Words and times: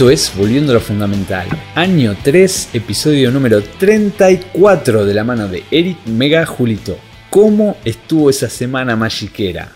Esto 0.00 0.10
es 0.10 0.34
Volviendo 0.34 0.72
a 0.72 0.76
lo 0.76 0.80
Fundamental, 0.80 1.46
año 1.74 2.16
3, 2.24 2.70
episodio 2.72 3.30
número 3.30 3.60
34 3.60 5.04
de 5.04 5.12
la 5.12 5.24
mano 5.24 5.46
de 5.46 5.62
Eric 5.70 5.98
Mega 6.06 6.46
Julito. 6.46 6.96
¿Cómo 7.28 7.76
estuvo 7.84 8.30
esa 8.30 8.48
semana 8.48 8.96
magiquera? 8.96 9.68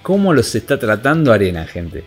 ¿Cómo 0.00 0.32
los 0.32 0.54
está 0.54 0.78
tratando 0.78 1.32
Arena, 1.32 1.66
gente? 1.66 2.04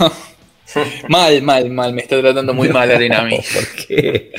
mal, 1.08 1.42
mal, 1.42 1.70
mal. 1.70 1.92
Me 1.92 2.02
está 2.02 2.20
tratando 2.20 2.52
muy 2.52 2.70
mal 2.70 2.90
Arena 2.90 3.20
a 3.20 3.24
mí. 3.24 3.38
¿Por 3.54 3.86
qué? 3.86 4.32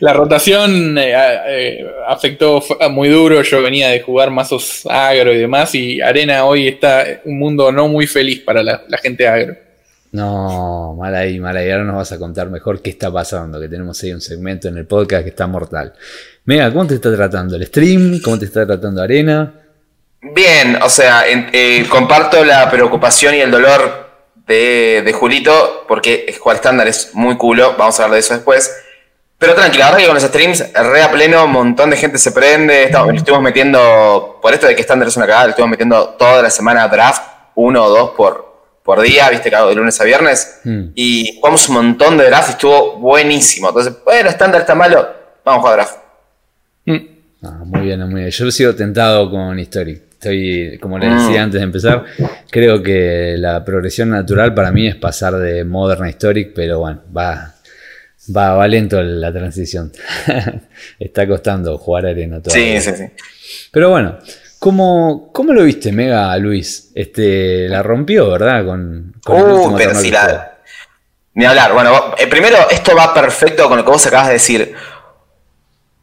La 0.00 0.12
rotación 0.12 0.98
eh, 0.98 1.14
eh, 1.46 1.86
afectó 2.08 2.64
muy 2.90 3.10
duro. 3.10 3.42
Yo 3.42 3.62
venía 3.62 3.90
de 3.90 4.00
jugar 4.00 4.32
mazos 4.32 4.84
agro 4.90 5.32
y 5.32 5.38
demás. 5.38 5.72
Y 5.72 6.00
Arena 6.00 6.44
hoy 6.46 6.66
está 6.66 7.20
un 7.26 7.38
mundo 7.38 7.70
no 7.70 7.86
muy 7.86 8.08
feliz 8.08 8.40
para 8.40 8.64
la, 8.64 8.82
gente 9.00 9.28
agro. 9.28 9.69
No, 10.12 10.96
mal 10.98 11.14
ahí, 11.14 11.38
mal 11.38 11.56
ahí. 11.56 11.70
Ahora 11.70 11.84
nos 11.84 11.96
vas 11.96 12.12
a 12.12 12.18
contar 12.18 12.50
mejor 12.50 12.82
qué 12.82 12.90
está 12.90 13.12
pasando. 13.12 13.60
Que 13.60 13.68
tenemos 13.68 14.02
ahí 14.02 14.12
un 14.12 14.20
segmento 14.20 14.68
en 14.68 14.76
el 14.78 14.86
podcast 14.86 15.22
que 15.22 15.30
está 15.30 15.46
mortal. 15.46 15.94
Mega, 16.44 16.72
¿cómo 16.72 16.86
te 16.86 16.94
está 16.94 17.14
tratando 17.14 17.56
el 17.56 17.66
stream? 17.66 18.20
¿Cómo 18.22 18.38
te 18.38 18.46
está 18.46 18.66
tratando 18.66 19.02
Arena? 19.02 19.52
Bien, 20.20 20.78
o 20.82 20.88
sea, 20.88 21.24
eh, 21.28 21.86
comparto 21.88 22.44
la 22.44 22.70
preocupación 22.70 23.34
y 23.34 23.40
el 23.40 23.50
dolor 23.50 24.10
de, 24.46 25.02
de 25.04 25.12
Julito, 25.12 25.84
porque 25.86 26.34
jugar 26.38 26.56
estándar 26.56 26.88
es 26.88 27.10
muy 27.14 27.36
culo. 27.36 27.76
Vamos 27.78 27.98
a 28.00 28.04
hablar 28.04 28.14
de 28.16 28.20
eso 28.20 28.34
después. 28.34 28.70
Pero 29.40 29.54
tranquila, 29.54 29.86
ahora 29.86 29.98
que 29.98 30.04
con 30.04 30.14
los 30.14 30.22
streams, 30.22 30.70
re 30.74 31.02
a 31.02 31.10
pleno, 31.10 31.46
un 31.46 31.52
montón 31.52 31.88
de 31.88 31.96
gente 31.96 32.18
se 32.18 32.30
prende. 32.30 32.84
Estamos, 32.84 33.14
estuvimos 33.14 33.42
metiendo, 33.42 34.38
por 34.42 34.52
esto 34.52 34.66
de 34.66 34.74
que 34.74 34.82
estándar 34.82 35.08
es 35.08 35.16
una 35.16 35.26
cagada, 35.26 35.48
estuvimos 35.48 35.70
metiendo 35.70 36.10
toda 36.18 36.42
la 36.42 36.50
semana 36.50 36.86
draft, 36.88 37.22
uno 37.54 37.84
o 37.84 37.88
dos 37.88 38.10
por, 38.10 38.49
por 38.90 39.02
día, 39.02 39.30
viste, 39.30 39.50
de 39.50 39.74
lunes 39.76 40.00
a 40.00 40.04
viernes. 40.04 40.62
Hmm. 40.64 40.86
Y 40.96 41.36
jugamos 41.36 41.68
un 41.68 41.76
montón 41.76 42.18
de 42.18 42.24
draft 42.24 42.48
y 42.48 42.52
estuvo 42.54 42.98
buenísimo. 42.98 43.68
Entonces, 43.68 43.94
bueno, 44.04 44.28
estándar 44.28 44.62
está 44.62 44.74
malo, 44.74 45.08
vamos 45.44 45.58
a 45.58 45.62
jugar 45.62 45.76
draft. 45.76 45.96
Hmm. 46.86 46.96
Ah, 47.40 47.62
muy 47.66 47.82
bien, 47.82 48.00
muy 48.10 48.22
bien. 48.22 48.30
Yo 48.32 48.50
sigo 48.50 48.74
tentado 48.74 49.30
con 49.30 49.56
Historic. 49.60 50.02
Estoy, 50.10 50.76
como 50.82 50.98
le 50.98 51.06
decía 51.06 51.40
hmm. 51.40 51.44
antes 51.44 51.60
de 51.60 51.64
empezar, 51.64 52.04
creo 52.50 52.82
que 52.82 53.36
la 53.38 53.64
progresión 53.64 54.10
natural 54.10 54.54
para 54.54 54.72
mí 54.72 54.88
es 54.88 54.96
pasar 54.96 55.36
de 55.36 55.64
Modern 55.64 56.02
a 56.02 56.10
Historic, 56.10 56.52
pero 56.52 56.80
bueno, 56.80 57.00
va, 57.16 57.54
Va, 58.36 58.54
va 58.54 58.66
lento 58.66 59.00
la 59.00 59.32
transición. 59.32 59.92
Está 60.98 61.28
costando 61.28 61.78
jugar 61.78 62.06
arena 62.06 62.42
todavía. 62.42 62.80
Sí, 62.80 62.90
sí, 62.90 62.96
sí. 62.96 63.04
Pero 63.70 63.90
bueno, 63.90 64.18
¿cómo, 64.60 65.32
cómo 65.32 65.52
lo 65.52 65.64
viste, 65.64 65.90
Mega 65.90 66.36
Luis? 66.36 66.92
Este, 66.94 67.68
la 67.68 67.82
rompió, 67.82 68.30
¿verdad? 68.30 68.64
Con, 68.64 69.14
uh, 69.26 69.76
pero 69.76 69.96
si 69.96 70.12
la. 70.12 70.58
Ni 71.34 71.44
hablar. 71.44 71.72
Bueno, 71.72 72.14
eh, 72.16 72.28
primero, 72.28 72.70
esto 72.70 72.94
va 72.94 73.12
perfecto 73.12 73.68
con 73.68 73.78
lo 73.78 73.84
que 73.84 73.90
vos 73.90 74.06
acabas 74.06 74.28
de 74.28 74.34
decir. 74.34 74.74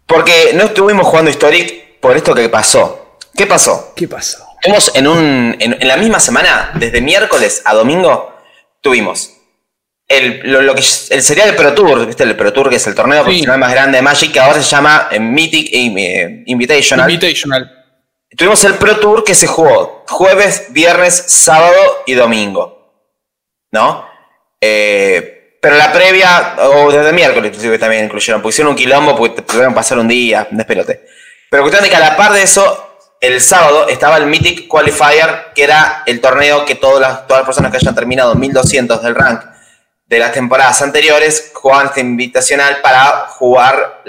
Porque 0.06 0.52
no 0.56 0.66
estuvimos 0.66 1.08
jugando 1.08 1.32
Historic 1.32 2.00
por 2.02 2.18
esto 2.18 2.36
que 2.36 2.50
pasó. 2.50 3.18
¿Qué 3.34 3.46
pasó? 3.46 3.94
¿Qué 3.96 4.08
pasó? 4.08 4.46
Tuvimos 4.62 4.92
en, 4.96 5.08
un, 5.08 5.56
en 5.60 5.88
la 5.88 5.96
misma 5.96 6.20
semana, 6.20 6.72
desde 6.76 7.00
miércoles 7.00 7.62
a 7.64 7.74
domingo, 7.74 8.36
tuvimos 8.82 9.38
el, 10.08 10.40
lo, 10.44 10.74
que 10.74 10.82
el, 11.10 11.22
sería 11.22 11.46
el 11.46 11.56
Pro 11.56 11.74
Tour, 11.74 12.06
¿viste? 12.06 12.24
El 12.24 12.36
Pro 12.36 12.54
Tour, 12.54 12.70
que 12.70 12.78
es 12.78 12.88
el 12.88 12.96
torneo 12.96 13.24
profesional 13.24 13.60
más 13.60 13.72
grande 13.72 13.98
de 13.98 14.02
Magic, 14.02 14.32
que 14.32 14.40
ahora 14.40 14.62
se 14.62 14.64
llama 14.64 15.10
eh, 15.12 15.20
Mythic 15.20 15.70
eh, 15.74 16.44
Invitational. 16.46 17.12
Invitational. 17.12 17.77
Tuvimos 18.36 18.64
el 18.66 18.74
Pro 18.76 18.98
Tour 18.98 19.24
que 19.24 19.36
se 19.36 19.48
jugó 19.48 20.04
jueves, 20.08 20.68
viernes, 20.70 21.24
sábado 21.28 22.04
y 22.06 22.14
domingo. 22.14 22.92
¿No? 23.72 24.06
Eh, 24.60 25.58
pero 25.62 25.76
la 25.76 25.92
previa, 25.92 26.56
o 26.60 26.92
desde 26.92 27.14
miércoles 27.14 27.50
inclusive 27.50 27.80
también 27.80 28.06
incluyeron, 28.06 28.42
porque 28.42 28.54
hicieron 28.54 28.72
un 28.72 28.78
quilombo, 28.78 29.16
porque 29.16 29.42
pudieron 29.42 29.74
pasar 29.74 29.98
un 30.00 30.08
día, 30.08 30.48
un 30.52 30.58
despelote. 30.58 31.06
Pero 31.50 31.64
cuestión 31.64 31.84
de 31.84 31.90
que 31.90 31.96
a 31.96 32.00
la 32.00 32.18
par 32.18 32.34
de 32.34 32.44
eso, 32.44 33.00
el 33.22 33.42
sábado 33.42 33.88
estaba 33.88 34.18
el 34.18 34.28
Mythic 34.28 34.68
Qualifier, 34.68 35.48
que 35.56 35.64
era 35.64 36.04
el 36.06 36.22
torneo 36.22 36.66
que 36.66 36.76
todas 36.76 37.02
las, 37.02 37.28
todas 37.28 37.42
las 37.42 37.46
personas 37.46 37.72
que 37.72 37.78
hayan 37.78 37.96
terminado 37.96 38.36
1200 38.36 39.02
del 39.02 39.16
rank 39.16 39.42
de 40.08 40.20
las 40.20 40.32
temporadas 40.32 40.82
anteriores 40.82 41.52
jugaban 41.54 41.88
este 41.88 42.00
invitacional 42.00 42.80
para 42.82 43.28
jugar, 43.28 44.04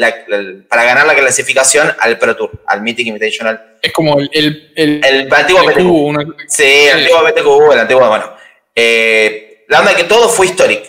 para 0.69 0.85
ganar 0.85 1.07
la 1.07 1.15
clasificación 1.15 1.93
al 1.99 2.19
Pro 2.19 2.37
Tour, 2.37 2.63
al 2.67 2.83
Mythic 2.83 3.09
Invitational. 3.09 3.77
Es 3.83 3.93
como 3.93 4.19
el, 4.21 4.31
el, 4.33 5.05
el, 5.05 5.35
antiguo 5.35 5.65
BTQ. 5.65 6.37
Sí, 6.47 6.63
el 6.63 7.01
antiguo 7.01 7.25
BTQ, 7.25 7.73
el 7.73 7.79
antiguo, 7.81 8.09
bueno. 8.09 8.33
Eh, 8.75 9.65
la 9.69 9.81
onda 9.81 9.91
es 9.91 9.97
que 9.97 10.05
todo 10.05 10.29
fue 10.29 10.47
histórico. 10.47 10.87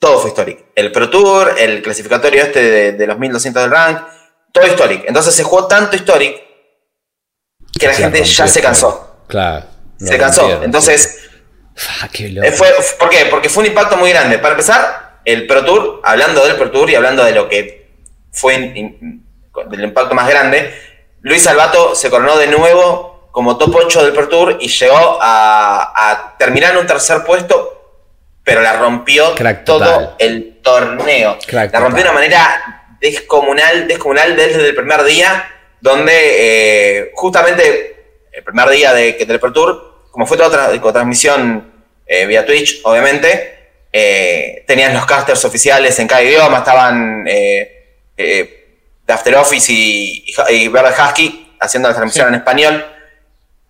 Todo 0.00 0.18
fue 0.18 0.30
histórico. 0.30 0.64
El 0.74 0.90
Pro 0.90 1.08
Tour, 1.08 1.54
el 1.56 1.80
clasificatorio 1.80 2.42
este 2.42 2.92
de, 2.92 3.06
los 3.06 3.18
1200 3.18 3.62
del 3.62 3.70
rank, 3.70 4.02
todo 4.52 4.66
histórico. 4.66 5.04
Entonces 5.06 5.32
se 5.32 5.44
jugó 5.44 5.68
tanto 5.68 5.94
histórico 5.94 6.40
que 7.78 7.86
la 7.86 7.94
gente 7.94 8.24
ya 8.24 8.48
se 8.48 8.60
cansó. 8.60 9.22
Claro. 9.28 9.66
Se 9.96 10.18
cansó. 10.18 10.62
Entonces 10.64 11.30
Eh, 12.44 12.52
fue, 12.52 12.68
¿Por 12.98 13.10
qué? 13.10 13.26
Porque 13.26 13.48
fue 13.48 13.62
un 13.64 13.68
impacto 13.68 13.96
muy 13.96 14.10
grande. 14.10 14.38
Para 14.38 14.52
empezar, 14.52 15.18
el 15.24 15.46
Pro 15.46 15.64
Tour, 15.64 16.00
hablando 16.04 16.44
del 16.44 16.56
Pro 16.56 16.70
Tour 16.70 16.90
y 16.90 16.94
hablando 16.94 17.24
de 17.24 17.32
lo 17.32 17.48
que 17.48 17.88
fue 18.32 18.56
del 18.58 19.84
impacto 19.84 20.14
más 20.14 20.28
grande, 20.28 20.74
Luis 21.22 21.46
Albato 21.46 21.94
se 21.94 22.10
coronó 22.10 22.36
de 22.36 22.48
nuevo 22.48 23.28
como 23.30 23.56
top 23.56 23.74
8 23.74 24.04
del 24.04 24.12
Pro 24.12 24.28
Tour 24.28 24.58
y 24.60 24.68
llegó 24.68 25.18
a, 25.20 26.36
terminar 26.38 26.72
en 26.72 26.78
un 26.78 26.86
tercer 26.86 27.24
puesto, 27.24 28.02
pero 28.44 28.60
la 28.60 28.74
rompió 28.74 29.34
todo 29.64 30.16
el 30.18 30.60
torneo. 30.62 31.38
la 31.50 31.66
rompió 31.80 32.04
de 32.04 32.10
una 32.10 32.12
manera 32.12 32.96
descomunal, 33.00 33.88
descomunal 33.88 34.36
desde 34.36 34.68
el 34.68 34.74
primer 34.74 35.02
día, 35.04 35.50
donde 35.80 36.12
eh, 36.14 37.10
justamente 37.14 38.26
el 38.32 38.44
primer 38.44 38.68
día 38.70 38.92
de, 38.92 39.12
del 39.12 39.40
Pro 39.40 39.52
Tour 39.52 39.93
como 40.14 40.26
fue 40.26 40.36
toda 40.36 40.48
otra 40.48 40.92
transmisión 40.92 41.72
eh, 42.06 42.24
vía 42.24 42.46
Twitch, 42.46 42.82
obviamente, 42.84 43.72
eh, 43.92 44.62
tenían 44.64 44.94
los 44.94 45.04
casters 45.06 45.44
oficiales 45.44 45.98
en 45.98 46.06
cada 46.06 46.22
idioma, 46.22 46.58
estaban 46.58 47.24
eh, 47.26 47.96
eh 48.16 48.60
After 49.08 49.34
Office 49.34 49.72
y, 49.72 50.24
y, 50.50 50.68
Verde 50.68 50.94
Husky 50.96 51.56
haciendo 51.60 51.88
la 51.88 51.96
transmisión 51.96 52.28
en 52.28 52.36
español. 52.36 52.86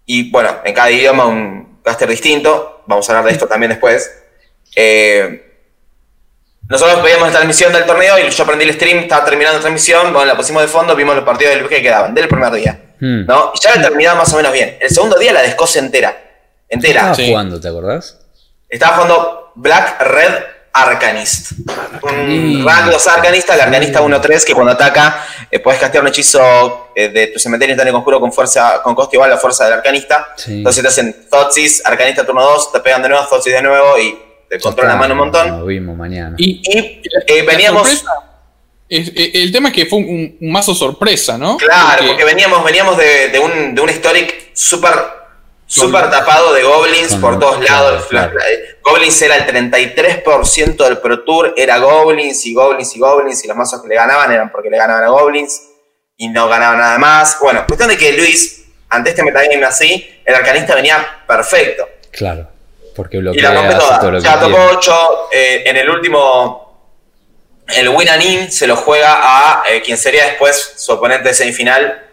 Y 0.04 0.31
bueno, 0.31 0.60
en 0.65 0.75
cada 0.75 0.91
idioma 0.91 1.25
un 1.25 1.81
caster 1.83 2.10
distinto. 2.10 2.83
Vamos 2.87 3.09
a 3.09 3.12
hablar 3.12 3.25
de 3.25 3.33
esto 3.33 3.49
también 3.49 3.71
después. 3.71 4.12
nosotros 6.69 7.03
veíamos 7.03 7.28
la 7.28 7.33
transmisión 7.33 7.72
del 7.72 7.87
torneo 7.87 8.19
y 8.19 8.28
yo 8.28 8.43
aprendí 8.44 8.66
el 8.66 8.75
stream, 8.75 8.99
estaba 8.99 9.25
terminando 9.25 9.56
la 9.56 9.62
transmisión, 9.62 10.12
bueno, 10.12 10.27
la 10.27 10.37
pusimos 10.37 10.60
de 10.60 10.69
fondo, 10.69 10.94
vimos 10.94 11.16
los 11.16 11.25
partidos 11.25 11.54
del 11.54 11.69
que 11.71 11.81
quedaban, 11.81 12.15
del 12.15 12.28
primer 12.28 12.53
día. 12.53 12.78
Hmm. 13.00 13.25
¿no? 13.25 13.50
Y 13.54 13.60
ya 13.60 13.75
la 13.77 13.83
terminaba 13.83 14.19
más 14.19 14.33
o 14.34 14.37
menos 14.37 14.53
bien. 14.53 14.77
El 14.78 14.91
segundo 14.91 15.19
día 15.19 15.33
la 15.33 15.41
descose 15.41 15.78
entera 15.78 16.23
entera. 16.74 17.12
Estaba 17.12 17.28
jugando, 17.28 17.60
¿te 17.60 17.68
acordás? 17.68 18.18
Estaba 18.68 18.94
jugando 18.96 19.52
Black 19.54 20.00
Red 20.00 20.54
Arcanist. 20.76 21.52
Un 22.02 22.64
rank 22.66 22.90
2 22.90 23.06
arcanista, 23.06 23.54
el 23.54 23.60
arcanista 23.60 24.02
1-3, 24.02 24.44
que 24.44 24.54
cuando 24.54 24.72
ataca 24.72 25.24
eh, 25.48 25.60
puedes 25.60 25.80
castear 25.80 26.02
un 26.02 26.08
hechizo 26.08 26.90
eh, 26.96 27.08
de 27.10 27.28
tu 27.28 27.38
cementerio 27.38 27.72
instantáneo 27.72 27.94
conjuro 27.94 28.20
con 28.20 28.32
fuerza, 28.32 28.82
con 28.82 28.92
coste 28.96 29.16
igual 29.16 29.30
a 29.30 29.34
la 29.36 29.40
fuerza 29.40 29.64
del 29.64 29.74
arcanista. 29.74 30.34
Entonces 30.48 30.82
te 30.82 30.88
hacen 30.88 31.26
Thoughtsis, 31.30 31.86
arcanista 31.86 32.26
turno 32.26 32.42
2, 32.42 32.72
te 32.72 32.80
pegan 32.80 33.02
de 33.02 33.08
nuevo, 33.10 33.24
Thoughtsis 33.24 33.52
de 33.52 33.62
nuevo 33.62 33.98
y 34.00 34.18
te 34.48 34.58
controlan 34.58 34.96
la 34.96 35.00
mano 35.00 35.14
un 35.14 35.20
montón. 35.20 35.60
Lo 35.60 35.66
vimos 35.66 35.96
mañana. 35.96 36.34
Y, 36.38 36.60
eh, 36.76 37.42
veníamos. 37.46 38.04
el 38.88 39.53
tema 39.53 39.68
es 39.68 39.74
que 39.74 39.86
fue 39.86 40.00
un, 40.00 40.38
mazo 40.41 40.74
sorpresa, 40.74 41.38
¿no? 41.38 41.56
Claro, 41.56 42.04
porque, 42.09 42.24
veníamos, 42.24 42.65
veníamos 42.65 42.98
de, 42.98 43.28
de, 43.28 43.38
un, 43.38 43.77
de 43.77 43.80
un 43.80 43.91
historic 43.91 44.50
súper 44.54 45.23
Súper 45.66 46.11
tapado 46.11 46.53
de 46.53 46.63
Goblins 46.63 47.15
por 47.16 47.39
todos 47.39 47.63
lados. 47.65 48.07
Goblins 48.83 49.22
era 49.22 49.37
el 49.37 49.47
33% 49.47 50.77
del 50.77 50.99
Pro 50.99 51.25
Tour, 51.25 51.55
era 51.57 51.78
Goblins 51.78 52.45
y 52.47 52.55
Goblins 52.55 52.95
y 52.95 52.99
Goblins, 52.99 53.45
y 53.45 53.49
los 53.49 53.57
mazos 53.57 53.83
que 53.83 53.89
le 53.89 53.95
ganaban 53.95 54.31
eran 54.31 54.53
porque 54.53 54.69
le 54.69 54.77
ganaban 54.77 55.05
a 55.05 55.09
Goblins 55.09 55.63
y 56.16 56.28
no 56.28 56.49
ganaban 56.49 56.78
nada 56.78 56.99
más. 56.99 57.39
Bueno, 57.41 57.65
cuestión 57.66 57.89
de 57.89 57.97
que 57.97 58.13
Luis, 58.13 58.66
ante 58.91 59.11
este 59.11 59.22
metagame 59.22 59.65
así, 59.65 60.21
el 60.25 60.34
arcanista 60.34 60.75
venía 60.75 61.22
perfecto. 61.27 61.89
Claro, 62.11 62.49
porque 62.95 63.19
bloquea 63.19 63.41
y 63.41 63.43
la 63.43 63.55
rompe 63.55 63.75
toda. 63.75 64.19
ya 64.21 64.39
tocó 64.39 64.59
8, 64.77 65.28
eh, 65.33 65.63
en 65.66 65.77
el 65.77 65.89
último, 65.91 66.93
el 67.69 67.89
Winanin 67.89 68.53
se 68.53 68.66
lo 68.66 68.77
juega 68.77 69.19
a 69.19 69.65
eh, 69.69 69.83
quien 69.83 69.97
sería 69.97 70.27
después 70.27 70.75
su 70.77 70.93
oponente 70.93 71.28
de 71.28 71.34
semifinal, 71.34 72.03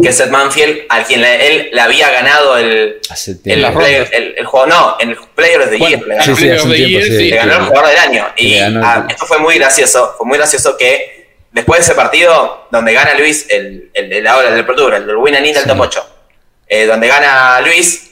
que 0.00 0.08
es 0.08 0.16
Seth 0.16 0.30
Manfield, 0.30 0.86
al 0.88 1.04
quien 1.04 1.24
él 1.24 1.70
le 1.72 1.80
había 1.80 2.10
ganado 2.10 2.56
el, 2.56 3.00
el, 3.44 3.64
el, 3.64 4.46
juego, 4.46 4.66
no, 4.66 4.96
en 4.98 5.10
el 5.10 5.16
Player 5.34 5.68
de 5.68 5.78
Year, 5.78 6.02
le 6.02 6.16
ganó, 6.16 6.34
le 6.36 7.30
ganó 7.30 7.52
el 7.54 7.62
jugador 7.66 7.88
del 7.88 7.98
año. 7.98 8.26
Y 8.36 8.54
esto 8.54 9.26
fue 9.26 9.38
muy 9.38 9.56
gracioso, 9.56 10.14
fue 10.16 10.26
muy 10.26 10.38
gracioso 10.38 10.76
que 10.76 11.22
después 11.52 11.80
de 11.80 11.84
ese 11.84 11.94
partido, 11.94 12.66
donde 12.70 12.92
gana 12.92 13.14
Luis, 13.14 13.46
el, 13.50 13.90
el, 13.94 14.12
el 14.12 14.26
ahora 14.26 14.50
del 14.50 14.64
Pro 14.64 14.74
Tour, 14.74 14.94
el 14.94 15.06
del 15.06 15.16
Win 15.16 15.36
and 15.36 15.46
del 15.46 15.64
top 15.64 15.80
8, 15.80 16.06
eh, 16.66 16.86
donde 16.86 17.06
gana 17.06 17.60
Luis, 17.60 18.11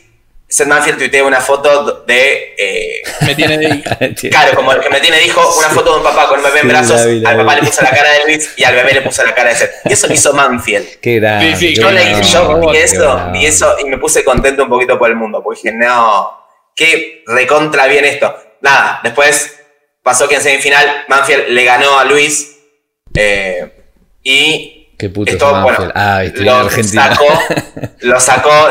Seth 0.51 0.67
Manfield 0.67 0.99
tuitea 0.99 1.23
una 1.23 1.41
foto 1.41 2.03
de. 2.09 2.55
Eh, 2.59 3.03
me 3.21 3.37
tiene 3.37 3.57
de 3.57 4.15
Claro, 4.31 4.57
como 4.57 4.73
el 4.73 4.81
que 4.81 4.91
me 4.91 5.01
tiene 5.01 5.21
dijo, 5.21 5.41
una 5.57 5.69
foto 5.69 5.93
de 5.93 5.99
un 5.99 6.03
papá 6.03 6.27
con 6.29 6.39
un 6.39 6.45
bebé 6.45 6.61
en 6.61 6.69
brazos. 6.69 7.01
al 7.03 7.37
papá 7.37 7.55
le 7.55 7.63
puso 7.63 7.83
la 7.83 7.91
cara 7.91 8.11
de 8.11 8.25
Luis 8.25 8.53
y 8.57 8.65
al 8.65 8.75
bebé 8.75 8.95
le 8.95 9.03
puso 9.03 9.25
la 9.25 9.33
cara 9.33 9.51
de 9.51 9.55
Seth. 9.55 9.71
Y 9.85 9.93
eso 9.93 10.09
lo 10.09 10.15
hizo 10.15 10.33
Manfield. 10.33 10.99
Qué 11.01 11.21
grande. 11.21 11.55
Sí, 11.55 11.69
sí, 11.69 11.77
yo, 11.77 11.93
le, 11.93 12.21
yo 12.25 12.59
vi 12.59 12.77
eso, 12.77 13.31
vi 13.33 13.47
eso 13.47 13.77
y 13.79 13.85
me 13.85 13.99
puse 13.99 14.25
contento 14.25 14.65
un 14.65 14.69
poquito 14.69 14.99
por 14.99 15.09
el 15.09 15.15
mundo. 15.15 15.41
Porque 15.41 15.61
dije, 15.63 15.77
no, 15.77 16.47
qué 16.75 17.23
recontra 17.29 17.87
bien 17.87 18.05
esto. 18.05 18.37
Nada, 18.61 18.99
después 19.05 19.57
pasó 20.03 20.27
que 20.27 20.35
en 20.35 20.41
semifinal 20.43 21.05
Manfield 21.07 21.49
le 21.51 21.65
ganó 21.65 21.97
a 21.97 22.05
Luis. 22.05 22.57
Eh, 23.15 23.71
y 24.25 24.80
Qué 25.01 25.09
puto 25.09 25.33
esto, 25.33 25.63
bueno, 25.63 25.91
ah, 25.95 26.23
lo, 26.35 26.69
sacó, 26.69 27.27
lo 28.01 28.21
sacó 28.21 28.69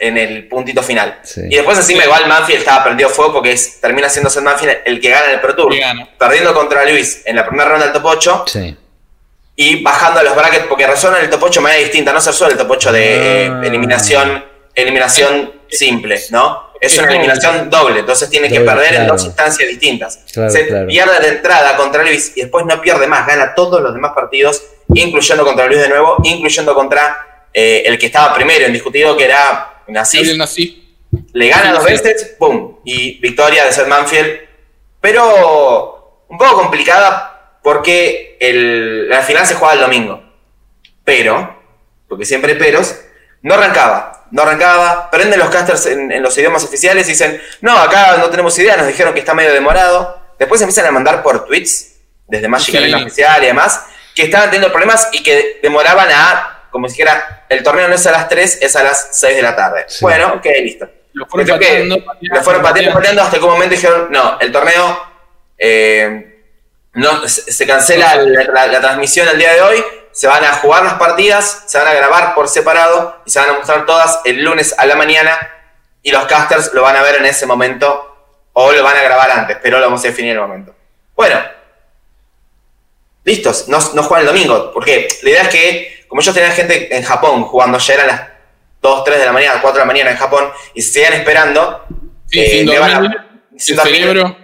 en 0.00 0.16
el 0.16 0.48
puntito 0.48 0.82
final. 0.82 1.20
Y 1.36 1.56
después 1.56 1.76
encima 1.76 2.04
igual 2.04 2.26
Manfield 2.26 2.60
estaba 2.60 2.84
perdido 2.84 3.10
fuego 3.10 3.34
porque 3.34 3.54
termina 3.78 4.08
siendo 4.08 4.30
Seth 4.30 4.42
Manfield 4.42 4.78
el 4.86 4.98
que 4.98 5.10
gana 5.10 5.26
en 5.26 5.32
el 5.32 5.40
Pro 5.42 5.54
Tour. 5.54 5.74
Perdiendo 6.18 6.54
contra 6.54 6.86
Luis 6.86 7.20
en 7.26 7.36
la 7.36 7.46
primera 7.46 7.68
ronda 7.68 7.84
del 7.84 7.92
top 7.92 8.06
8. 8.06 8.44
Y 9.56 9.82
bajando 9.82 10.20
a 10.20 10.22
los 10.22 10.34
brackets 10.34 10.64
porque 10.70 10.86
resuena 10.86 11.18
el 11.18 11.28
top 11.28 11.42
8 11.42 11.60
de 11.60 11.62
manera 11.62 11.82
distinta. 11.82 12.14
No 12.14 12.20
se 12.22 12.30
resuelve 12.30 12.54
el 12.54 12.58
top 12.58 12.70
8 12.70 12.92
de 12.92 13.52
ah. 13.52 13.60
eliminación, 13.66 14.44
eliminación 14.74 15.52
simple, 15.68 16.18
¿no? 16.30 16.68
Es 16.80 16.96
una 16.96 17.10
eliminación 17.10 17.68
doble, 17.68 18.00
entonces 18.00 18.30
tiene 18.30 18.48
que 18.48 18.60
perder 18.60 18.94
en 18.94 19.06
dos 19.06 19.22
instancias 19.22 19.68
distintas. 19.68 20.20
se 20.24 20.64
pierde 20.86 21.20
de 21.20 21.28
entrada 21.28 21.76
contra 21.76 22.02
Luis 22.04 22.32
y 22.36 22.40
después 22.40 22.64
no 22.64 22.80
pierde 22.80 23.06
más, 23.06 23.26
gana 23.26 23.54
todos 23.54 23.82
los 23.82 23.92
demás 23.92 24.12
partidos 24.14 24.62
incluyendo 24.94 25.44
contra 25.44 25.66
Luis 25.66 25.80
de 25.80 25.88
nuevo, 25.88 26.16
incluyendo 26.24 26.74
contra 26.74 27.46
eh, 27.52 27.82
el 27.86 27.98
que 27.98 28.06
estaba 28.06 28.34
primero 28.34 28.66
indiscutido, 28.66 29.16
que 29.16 29.24
era 29.24 29.82
Nasif. 29.88 30.28
Le 31.32 31.48
gana 31.48 31.72
dos 31.72 31.84
veces, 31.84 32.36
¡pum! 32.38 32.78
Y 32.84 33.18
victoria 33.20 33.64
de 33.64 33.72
Seth 33.72 33.88
Manfield. 33.88 34.40
Pero 35.00 36.24
un 36.28 36.38
poco 36.38 36.56
complicada 36.56 37.58
porque 37.62 38.36
el, 38.40 39.08
la 39.08 39.22
final 39.22 39.46
se 39.46 39.54
juega 39.54 39.74
el 39.74 39.80
domingo. 39.80 40.22
Pero, 41.04 41.62
porque 42.08 42.24
siempre 42.24 42.52
hay 42.52 42.58
peros, 42.58 42.94
no 43.42 43.54
arrancaba. 43.54 44.26
No 44.30 44.42
arrancaba, 44.42 45.10
prenden 45.10 45.38
los 45.38 45.48
casters 45.48 45.86
en, 45.86 46.22
los 46.22 46.36
idiomas 46.36 46.62
oficiales 46.62 47.06
y 47.08 47.12
dicen, 47.12 47.40
no, 47.62 47.78
acá 47.78 48.18
no 48.18 48.28
tenemos 48.28 48.58
idea, 48.58 48.76
nos 48.76 48.86
dijeron 48.86 49.14
que 49.14 49.20
está 49.20 49.32
medio 49.32 49.54
demorado. 49.54 50.20
Después 50.38 50.60
empiezan 50.60 50.84
a 50.84 50.90
mandar 50.90 51.22
por 51.22 51.46
tweets, 51.46 51.96
desde 52.26 52.46
Magic 52.46 52.78
sí. 52.78 52.94
Oficial 52.94 53.42
y 53.42 53.46
demás, 53.46 53.86
que 54.18 54.24
estaban 54.24 54.50
teniendo 54.50 54.72
problemas 54.72 55.10
y 55.12 55.22
que 55.22 55.60
demoraban 55.62 56.08
a, 56.10 56.64
como 56.72 56.88
si 56.88 56.94
dijera, 56.94 57.44
el 57.48 57.62
torneo 57.62 57.86
no 57.86 57.94
es 57.94 58.04
a 58.04 58.10
las 58.10 58.28
3, 58.28 58.58
es 58.62 58.74
a 58.74 58.82
las 58.82 59.10
6 59.12 59.36
de 59.36 59.42
la 59.42 59.54
tarde. 59.54 59.86
Bueno, 60.00 60.34
ok, 60.34 60.46
listo. 60.60 60.90
Lo 61.12 61.24
fueron 61.26 61.56
pateando, 61.56 62.04
lo 62.20 62.42
fueron 62.42 62.62
pateando, 62.62 62.92
pateando, 62.94 63.22
hasta 63.22 63.38
que 63.38 63.44
un 63.44 63.52
momento 63.52 63.76
dijeron, 63.76 64.08
no, 64.10 64.36
el 64.40 64.50
torneo 64.50 65.02
eh, 65.56 66.42
no, 66.94 67.28
se 67.28 67.64
cancela 67.64 68.16
la, 68.16 68.80
transmisión 68.80 69.28
el 69.28 69.38
día 69.38 69.54
de 69.54 69.60
hoy, 69.60 69.84
se 70.10 70.26
van 70.26 70.44
a 70.44 70.54
jugar 70.54 70.82
las 70.82 70.94
partidas, 70.94 71.62
se 71.68 71.78
van 71.78 71.86
a 71.86 71.94
grabar 71.94 72.34
por 72.34 72.48
separado 72.48 73.22
y 73.24 73.30
se 73.30 73.38
van 73.38 73.50
a 73.50 73.52
mostrar 73.52 73.86
todas 73.86 74.18
el 74.24 74.42
lunes 74.42 74.74
a 74.76 74.84
la 74.84 74.96
mañana 74.96 75.38
y 76.02 76.10
los 76.10 76.26
casters 76.26 76.72
lo 76.72 76.82
van 76.82 76.96
a 76.96 77.02
ver 77.02 77.16
en 77.16 77.26
ese 77.26 77.46
momento 77.46 78.42
o 78.52 78.72
lo 78.72 78.82
van 78.82 78.96
a 78.96 79.02
grabar 79.02 79.30
antes, 79.30 79.58
pero 79.62 79.78
lo 79.78 79.86
vamos 79.86 80.00
a 80.04 80.08
definir 80.08 80.32
en 80.32 80.38
el 80.38 80.42
momento. 80.42 80.74
Bueno, 81.14 81.40
listos, 83.28 83.68
no, 83.68 83.78
no 83.94 84.02
juegan 84.02 84.26
el 84.26 84.32
domingo. 84.32 84.72
Porque 84.72 85.06
la 85.22 85.30
idea 85.30 85.42
es 85.42 85.48
que, 85.48 86.04
como 86.08 86.20
ellos 86.20 86.34
tenían 86.34 86.52
gente 86.52 86.96
en 86.96 87.04
Japón 87.04 87.44
jugando, 87.44 87.78
ya 87.78 87.94
eran 87.94 88.06
las 88.08 88.22
2, 88.80 89.04
3 89.04 89.18
de 89.18 89.26
la 89.26 89.32
mañana, 89.32 89.60
4 89.60 89.72
de 89.72 89.78
la 89.78 89.86
mañana 89.86 90.10
en 90.10 90.16
Japón, 90.16 90.50
y 90.74 90.82
se 90.82 90.92
seguían 90.92 91.12
esperando. 91.12 91.84
Sí, 92.26 92.40
eh, 92.40 92.50
sin 93.56 93.76
dormir, 93.76 94.36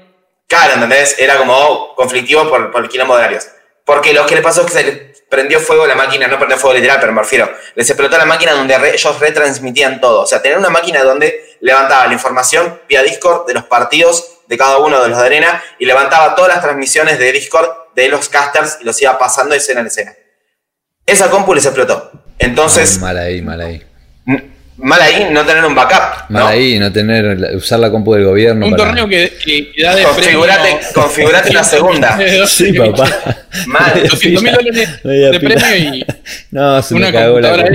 Claro, 0.47 0.75
¿entendés? 0.75 1.19
Era 1.19 1.37
como 1.37 1.95
conflictivo 1.97 2.49
por, 2.49 2.71
por 2.71 2.85
el 2.85 2.89
quilombo 2.89 3.15
de 3.15 3.21
horarios. 3.21 3.49
Porque 3.85 4.13
lo 4.13 4.27
que 4.27 4.37
le 4.37 4.43
pasó 4.43 4.61
es 4.61 4.67
que 4.67 4.73
se 4.73 4.85
le 4.85 5.15
prendió 5.29 5.59
fuego 5.59 5.87
la 5.87 5.95
máquina, 5.95 6.29
no 6.29 6.37
prendió 6.37 6.59
fuego 6.59 6.77
literal, 6.77 6.99
pero 7.01 7.13
me 7.13 7.23
refiero, 7.23 7.51
les 7.75 7.89
explotó 7.89 8.17
la 8.17 8.25
máquina 8.25 8.53
donde 8.53 8.75
ellos 8.93 9.21
retransmitían 9.21 10.01
todo. 10.01 10.23
O 10.23 10.27
sea, 10.27 10.41
tener 10.41 10.59
una 10.59 10.71
máquina 10.71 11.03
donde 11.03 11.57
levantaba 11.61 12.07
la 12.07 12.13
información 12.13 12.81
vía 12.89 13.03
Discord 13.03 13.47
de 13.47 13.55
los 13.55 13.65
partidos 13.65 14.34
de 14.47 14.59
cada 14.59 14.79
uno 14.79 15.03
de 15.03 15.09
los 15.09 15.19
de 15.19 15.27
arena 15.27 15.63
y 15.79 15.87
levantaba 15.87 16.35
todas 16.35 16.55
las 16.55 16.63
transmisiones 16.63 17.19
de 17.19 17.33
Discord 17.33 17.69
de 17.95 18.09
los 18.09 18.29
casters 18.29 18.79
y 18.81 18.85
los 18.85 19.01
iba 19.01 19.19
pasando 19.19 19.53
de 19.53 19.59
escena 19.59 19.81
en 19.81 19.87
escena. 19.87 20.15
Esa 21.07 21.31
compu 21.31 21.55
les 21.55 21.65
explotó. 21.65 22.11
Entonces. 22.39 22.99
mal 22.99 23.17
ahí, 23.17 23.43
mal 23.43 23.61
ahí. 23.61 23.83
Mal 24.77 25.01
ahí 25.01 25.29
no 25.31 25.47
tener 25.47 25.65
un 25.65 25.75
backup. 25.75 26.31
Mal 26.31 26.49
ahí 26.49 26.79
no 26.81 26.93
tener, 26.93 27.55
usar 27.55 27.79
la 27.79 27.91
compu 27.91 28.15
del 28.15 28.25
gobierno. 28.25 28.67
Un 28.67 28.77
torneo 28.77 29.07
que, 29.07 29.73
da 29.81 29.95
de 29.95 30.03
configurate, 30.03 30.81
configurate 30.93 31.51
una 31.51 31.65
segunda. 31.65 32.19
sí, 32.47 32.73
papá. 32.73 33.09
Mal. 33.67 34.03
200 34.11 34.43
mil 34.43 34.53
dólares 34.53 34.89
de 35.05 35.41
premio 35.41 35.77
y. 35.77 36.07
No, 36.51 36.83
se 36.83 36.95
una 36.95 37.07
me 37.07 37.13
cagó 37.13 37.41
la 37.41 37.69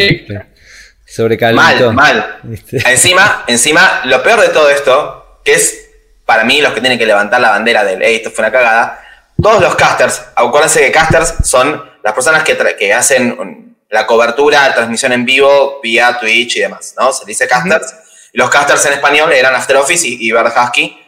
Mal, 1.54 1.94
mal. 1.94 2.40
Encima, 2.72 3.44
encima, 3.48 4.02
lo 4.06 4.22
peor 4.22 4.42
de 4.42 4.50
todo 4.50 4.70
esto, 4.70 5.40
que 5.44 5.54
es 5.54 5.89
para 6.30 6.44
mí 6.44 6.62
los 6.62 6.74
que 6.74 6.80
tienen 6.80 7.00
que 7.00 7.08
levantar 7.08 7.42
la 7.42 7.50
bandera 7.50 7.84
del, 7.84 8.04
hey, 8.04 8.18
esto 8.18 8.30
fue 8.30 8.44
una 8.44 8.52
cagada, 8.52 9.04
todos 9.42 9.60
los 9.60 9.74
casters, 9.74 10.22
acuérdense 10.36 10.80
que 10.80 10.92
casters 10.92 11.34
son 11.44 11.84
las 12.04 12.14
personas 12.14 12.44
que, 12.44 12.56
que 12.78 12.94
hacen 12.94 13.76
la 13.90 14.06
cobertura, 14.06 14.68
la 14.68 14.76
transmisión 14.76 15.12
en 15.14 15.26
vivo 15.26 15.80
vía 15.82 16.20
Twitch 16.20 16.58
y 16.58 16.60
demás, 16.60 16.94
¿no? 17.00 17.12
Se 17.12 17.26
dice 17.26 17.48
casters. 17.48 17.96
Los 18.34 18.48
casters 18.52 18.86
en 18.86 18.94
español 18.94 19.34
eran 19.34 19.56
After 19.56 19.78
Office 19.78 20.08
y, 20.08 20.30
y 20.30 20.32
Husky. 20.32 21.00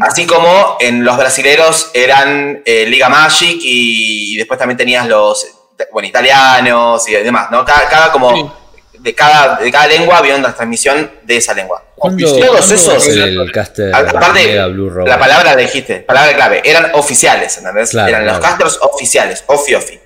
Así 0.00 0.26
como 0.26 0.78
en 0.80 1.04
los 1.04 1.14
brasileros 1.18 1.90
eran 1.92 2.62
eh, 2.64 2.86
Liga 2.86 3.10
Magic 3.10 3.58
y, 3.60 4.34
después 4.38 4.58
también 4.58 4.78
tenías 4.78 5.06
los, 5.06 5.46
bueno, 5.92 6.08
italianos 6.08 7.06
y 7.06 7.12
demás, 7.12 7.50
¿no? 7.50 7.66
Cada, 7.66 8.10
como 8.10 8.61
de 9.02 9.14
cada, 9.14 9.56
de 9.56 9.70
cada 9.70 9.88
lengua 9.88 10.18
había 10.18 10.36
una 10.36 10.54
transmisión 10.54 11.10
de 11.22 11.36
esa 11.36 11.54
lengua. 11.54 11.82
Todos 11.96 12.70
esos. 12.70 13.08
aparte, 13.92 14.54
la 14.54 15.18
palabra 15.18 15.56
dijiste, 15.56 15.96
palabra 16.00 16.34
clave, 16.34 16.62
eran 16.64 16.90
oficiales, 16.94 17.58
¿entendés? 17.58 17.94
eran 17.94 18.26
los 18.26 18.38
casters 18.38 18.78
oficiales, 18.80 19.44
ofi 19.46 19.74
ofi. 19.74 20.00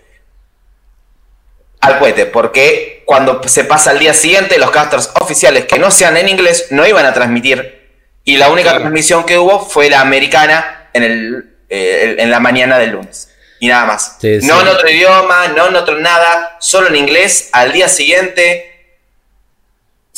Al 1.80 1.98
cohete, 1.98 2.26
porque 2.26 3.02
cuando 3.04 3.40
se 3.46 3.64
pasa 3.64 3.90
al 3.90 3.98
día 3.98 4.14
siguiente, 4.14 4.58
los 4.58 4.70
casters 4.70 5.10
oficiales 5.20 5.66
que 5.66 5.78
no 5.78 5.90
sean 5.90 6.16
en 6.16 6.28
inglés 6.28 6.68
no 6.70 6.86
iban 6.86 7.04
a 7.04 7.12
transmitir. 7.12 7.86
Y 8.24 8.38
la 8.38 8.48
única 8.50 8.76
transmisión 8.76 9.24
que 9.24 9.38
hubo 9.38 9.64
fue 9.64 9.88
la 9.88 10.00
americana 10.00 10.88
en, 10.94 11.02
el, 11.04 11.56
eh, 11.68 12.16
en 12.18 12.30
la 12.30 12.40
mañana 12.40 12.78
del 12.78 12.90
lunes. 12.90 13.28
Y 13.60 13.68
nada 13.68 13.86
más. 13.86 14.16
no 14.42 14.60
en 14.62 14.68
otro 14.68 14.88
idioma, 14.88 15.48
no 15.48 15.68
en 15.68 15.76
otro 15.76 15.98
nada, 16.00 16.56
solo 16.60 16.88
en 16.88 16.96
inglés, 16.96 17.50
al 17.52 17.72
día 17.72 17.88
siguiente 17.88 18.75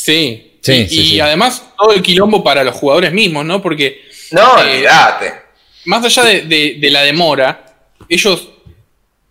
Sí. 0.09 0.45
Sí, 0.61 0.87
y, 0.89 1.19
además 1.19 1.63
todo 1.77 1.93
el 1.93 2.01
quilombo 2.01 2.43
para 2.43 2.63
los 2.63 2.75
jugadores 2.75 3.13
mismos, 3.13 3.45
¿no? 3.45 3.61
Porque. 3.61 4.01
No, 4.31 4.63
eh, 4.63 4.85
Más 5.85 6.03
allá 6.03 6.23
de, 6.23 6.89
la 6.91 7.03
demora, 7.03 7.77
ellos 8.09 8.49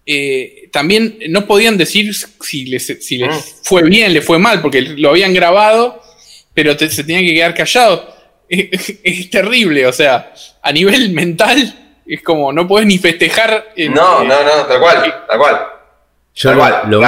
eh, 0.07 0.69
también 0.73 1.19
no 1.29 1.47
podían 1.47 1.77
decir 1.77 2.15
si 2.15 2.65
les, 2.65 2.87
si 2.87 3.19
les 3.19 3.29
mm. 3.29 3.41
fue 3.63 3.83
bien, 3.85 4.13
les 4.15 4.25
fue 4.25 4.39
mal, 4.39 4.63
porque 4.63 4.81
lo 4.81 5.11
habían 5.11 5.35
grabado, 5.35 6.03
pero 6.55 6.77
se 6.79 7.05
tenían 7.05 7.25
que 7.25 7.35
quedar 7.35 7.55
callados. 7.55 8.03
Es, 8.51 9.29
terrible, 9.29 9.87
o 9.87 9.93
sea, 9.93 10.33
a 10.63 10.73
nivel 10.73 11.11
mental, 11.13 12.01
es 12.07 12.23
como 12.23 12.51
no 12.51 12.67
puedes 12.67 12.89
ni 12.89 12.97
festejar. 12.97 13.75
no, 13.77 14.25
no, 14.25 14.43
no, 14.43 14.67
tal 14.67 14.81
cual, 14.81 15.25
tal 15.29 15.39
cual. 15.39 15.78
Yo 16.41 16.55
lo, 16.55 16.63
único, 16.63 17.01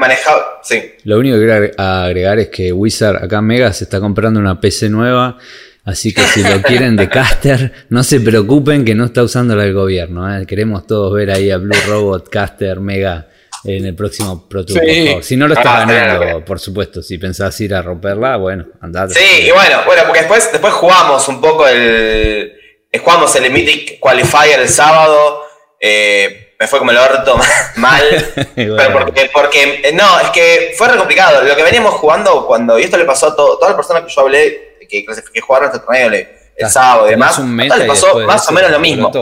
manejado, 0.00 0.60
lo 1.04 1.18
único 1.18 1.38
que 1.38 1.44
quiero 1.44 1.70
agregar 1.76 2.38
es 2.38 2.48
que 2.48 2.72
Wizard 2.72 3.22
acá 3.22 3.42
Mega 3.42 3.70
se 3.74 3.84
está 3.84 4.00
comprando 4.00 4.40
una 4.40 4.58
PC 4.58 4.88
nueva. 4.88 5.36
Así 5.84 6.14
que 6.14 6.22
si 6.22 6.42
lo 6.42 6.62
quieren 6.62 6.96
de 6.96 7.06
caster, 7.06 7.86
no 7.90 8.02
se 8.02 8.18
preocupen 8.20 8.86
que 8.86 8.94
no 8.94 9.04
está 9.04 9.22
usando 9.22 9.54
la 9.54 9.64
del 9.64 9.74
gobierno. 9.74 10.34
¿eh? 10.34 10.46
Queremos 10.46 10.86
todos 10.86 11.12
ver 11.12 11.30
ahí 11.30 11.50
a 11.50 11.58
Blue 11.58 11.76
Robot, 11.86 12.30
Caster, 12.30 12.80
Mega 12.80 13.28
en 13.64 13.84
el 13.84 13.94
próximo 13.94 14.48
Pro 14.48 14.64
Tour. 14.64 14.80
Si 15.20 15.36
no 15.36 15.46
lo 15.48 15.52
está 15.52 15.82
ah, 15.82 15.84
ganando, 15.84 16.42
por 16.46 16.58
supuesto. 16.58 17.02
Si 17.02 17.18
pensás 17.18 17.60
ir 17.60 17.74
a 17.74 17.82
romperla, 17.82 18.36
bueno, 18.38 18.68
andate. 18.80 19.12
Sí, 19.12 19.48
y 19.48 19.50
bueno, 19.50 19.82
bueno, 19.84 20.04
porque 20.06 20.20
después, 20.20 20.50
después 20.50 20.72
jugamos 20.72 21.28
un 21.28 21.42
poco 21.42 21.68
el. 21.68 22.54
Jugamos 22.98 23.36
el 23.36 23.52
Mythic 23.52 24.00
Qualifier 24.00 24.60
el 24.60 24.68
sábado. 24.70 25.42
Eh, 25.78 26.47
me 26.58 26.66
fue 26.66 26.78
como 26.78 26.90
el 26.90 26.98
orto 26.98 27.38
mal. 27.76 28.32
pero 28.54 28.92
porque, 28.92 29.30
porque, 29.32 29.80
eh, 29.84 29.92
no, 29.92 30.20
es 30.20 30.30
que 30.30 30.74
fue 30.76 30.88
re 30.88 30.96
complicado. 30.96 31.42
Lo 31.42 31.54
que 31.54 31.62
veníamos 31.62 31.94
jugando 31.94 32.46
cuando, 32.46 32.78
y 32.78 32.82
esto 32.82 32.96
le 32.96 33.04
pasó 33.04 33.28
a 33.28 33.36
todas 33.36 33.68
las 33.68 33.76
personas 33.76 34.02
que 34.02 34.10
yo 34.10 34.20
hablé, 34.22 34.76
que, 34.88 35.04
que 35.04 35.40
jugaron 35.40 35.68
este 35.68 35.80
torneo 35.80 36.10
el 36.58 36.70
sábado 36.70 37.06
y 37.06 37.10
demás, 37.10 37.38
le 37.38 37.84
pasó 37.84 38.18
más 38.20 38.48
o 38.48 38.52
menos 38.52 38.70
lo 38.70 38.80
mismo. 38.80 39.12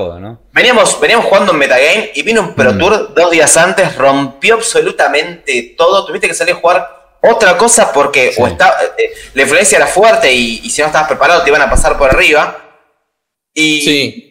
Veníamos, 0.53 0.99
veníamos 0.99 1.27
jugando 1.27 1.53
en 1.53 1.59
metagame 1.59 2.11
y 2.15 2.23
vino 2.23 2.41
un 2.41 2.55
Pro 2.55 2.73
mm. 2.73 2.79
Tour 2.79 3.15
dos 3.15 3.31
días 3.31 3.55
antes, 3.59 3.95
rompió 3.97 4.55
absolutamente 4.55 5.75
todo. 5.77 6.07
Tuviste 6.07 6.29
que 6.29 6.35
salir 6.35 6.55
a 6.55 6.59
jugar 6.59 6.97
otra 7.23 7.59
cosa 7.59 7.93
porque 7.93 8.33
o 8.39 8.47
está, 8.47 8.75
eh, 8.97 9.13
la 9.35 9.43
influencia 9.43 9.77
era 9.77 9.87
fuerte 9.87 10.33
y, 10.33 10.71
si 10.71 10.81
no 10.81 10.87
estabas 10.87 11.09
preparado 11.09 11.43
te 11.43 11.51
iban 11.51 11.61
a 11.61 11.69
pasar 11.69 11.99
por 11.99 12.09
arriba. 12.09 12.63
Y, 13.53 14.26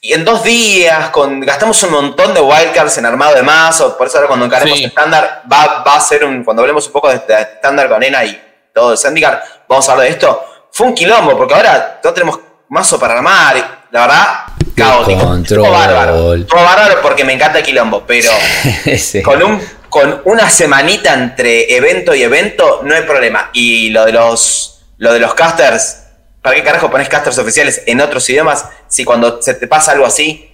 y, 0.00 0.12
en 0.12 0.24
dos 0.24 0.42
días 0.42 1.10
con, 1.10 1.40
gastamos 1.40 1.82
un 1.82 1.92
montón 1.92 2.32
de 2.34 2.40
wildcards 2.40 2.98
en 2.98 3.06
armado 3.06 3.34
de 3.34 3.42
mazo, 3.42 3.96
por 3.96 4.06
eso 4.06 4.16
ahora 4.16 4.28
cuando 4.28 4.46
encaremos 4.46 4.80
estándar 4.80 5.42
va, 5.50 5.82
va, 5.86 5.96
a 5.96 6.00
ser 6.00 6.24
un, 6.24 6.42
cuando 6.42 6.62
hablemos 6.62 6.86
un 6.86 6.92
poco 6.92 7.08
de 7.08 7.16
estándar 7.16 7.88
con 7.88 8.02
ENA 8.02 8.24
y 8.24 8.42
todo 8.74 8.92
el 8.92 8.98
Zendikar, 8.98 9.42
vamos 9.68 9.88
a 9.88 9.92
hablar 9.92 10.06
de 10.06 10.12
esto. 10.12 10.44
Fue 10.70 10.86
un 10.86 10.94
quilombo 10.94 11.36
porque 11.36 11.54
ahora 11.54 12.00
no 12.02 12.12
tenemos 12.12 12.40
mazo 12.68 12.98
para 12.98 13.14
armar, 13.14 13.86
la 13.90 14.00
verdad, 14.00 14.38
caótico. 14.74 15.42
Todo 15.46 15.70
bárbaro. 15.70 16.46
Todo 16.46 16.64
bárbaro 16.64 17.02
porque 17.02 17.24
me 17.24 17.34
encanta 17.34 17.58
el 17.58 17.64
quilombo, 17.64 18.04
pero 18.06 18.30
con 19.24 19.42
un 19.42 19.62
con 19.90 20.22
una 20.24 20.48
semanita 20.48 21.12
entre 21.12 21.76
evento 21.76 22.14
y 22.14 22.22
evento 22.22 22.80
no 22.82 22.94
hay 22.94 23.02
problema. 23.02 23.50
Y 23.52 23.90
lo 23.90 24.06
de 24.06 24.12
los 24.12 24.82
lo 24.96 25.12
de 25.12 25.20
los 25.20 25.34
casters, 25.34 26.04
¿para 26.40 26.56
qué 26.56 26.62
carajo 26.62 26.90
pones 26.90 27.10
casters 27.10 27.36
oficiales 27.38 27.82
en 27.86 28.00
otros 28.00 28.28
idiomas 28.30 28.64
si 28.92 29.04
cuando 29.04 29.40
se 29.40 29.54
te 29.54 29.66
pasa 29.66 29.92
algo 29.92 30.04
así 30.04 30.48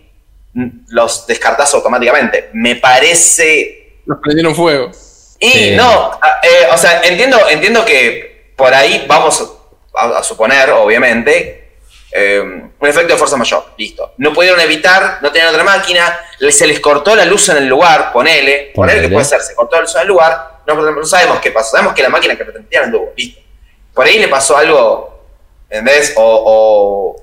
los 0.88 1.26
descartas 1.26 1.75
automáticamente? 1.75 2.50
Me 2.52 2.76
parece 2.76 4.00
Nos 4.07 4.18
prendieron 4.21 4.54
fuego. 4.54 4.90
Y 5.40 5.73
no, 5.76 6.18
eh, 6.42 6.68
o 6.73 6.78
sea, 6.78 7.02
entiendo 7.02 7.38
entiendo 7.49 7.85
que 7.85 8.52
por 8.57 8.73
ahí 8.75 9.04
vamos 9.07 9.54
a 9.95 10.23
suponer, 10.23 10.71
obviamente, 10.71 11.59
eh, 12.11 12.40
un 12.40 12.88
efecto 12.88 13.12
de 13.12 13.18
fuerza 13.18 13.37
mayor, 13.37 13.64
listo. 13.76 14.14
No 14.18 14.33
pudieron 14.33 14.61
evitar, 14.61 15.18
no 15.21 15.30
tenían 15.30 15.50
otra 15.50 15.64
máquina, 15.64 16.18
se 16.50 16.66
les 16.66 16.80
cortó 16.80 17.14
la 17.14 17.25
luz 17.25 17.49
en 17.49 17.59
el 17.59 17.66
lugar, 17.66 18.12
ponele, 18.12 18.73
ponele, 18.75 19.02
que 19.02 19.09
puede 19.09 19.25
ser, 19.25 19.40
se 19.42 19.54
cortó 19.54 19.76
la 19.76 19.83
luz 19.83 19.95
en 19.97 20.02
el 20.02 20.09
lugar, 20.09 20.61
no, 20.66 21.04
sabemos 21.04 21.40
qué 21.40 21.50
pasó, 21.50 21.73
sabemos 21.73 21.95
que 21.95 22.02
la 22.02 22.09
máquina 22.09 22.37
que 22.37 22.45
pretendían 22.45 22.85
anduvo, 22.85 23.12
listo. 23.16 23.40
Por 23.95 24.07
ahí 24.07 24.18
le 24.18 24.28
pasó 24.28 24.57
algo, 24.57 25.23
¿entendés? 25.68 26.14
O, 26.16 26.42
o, 26.47 27.23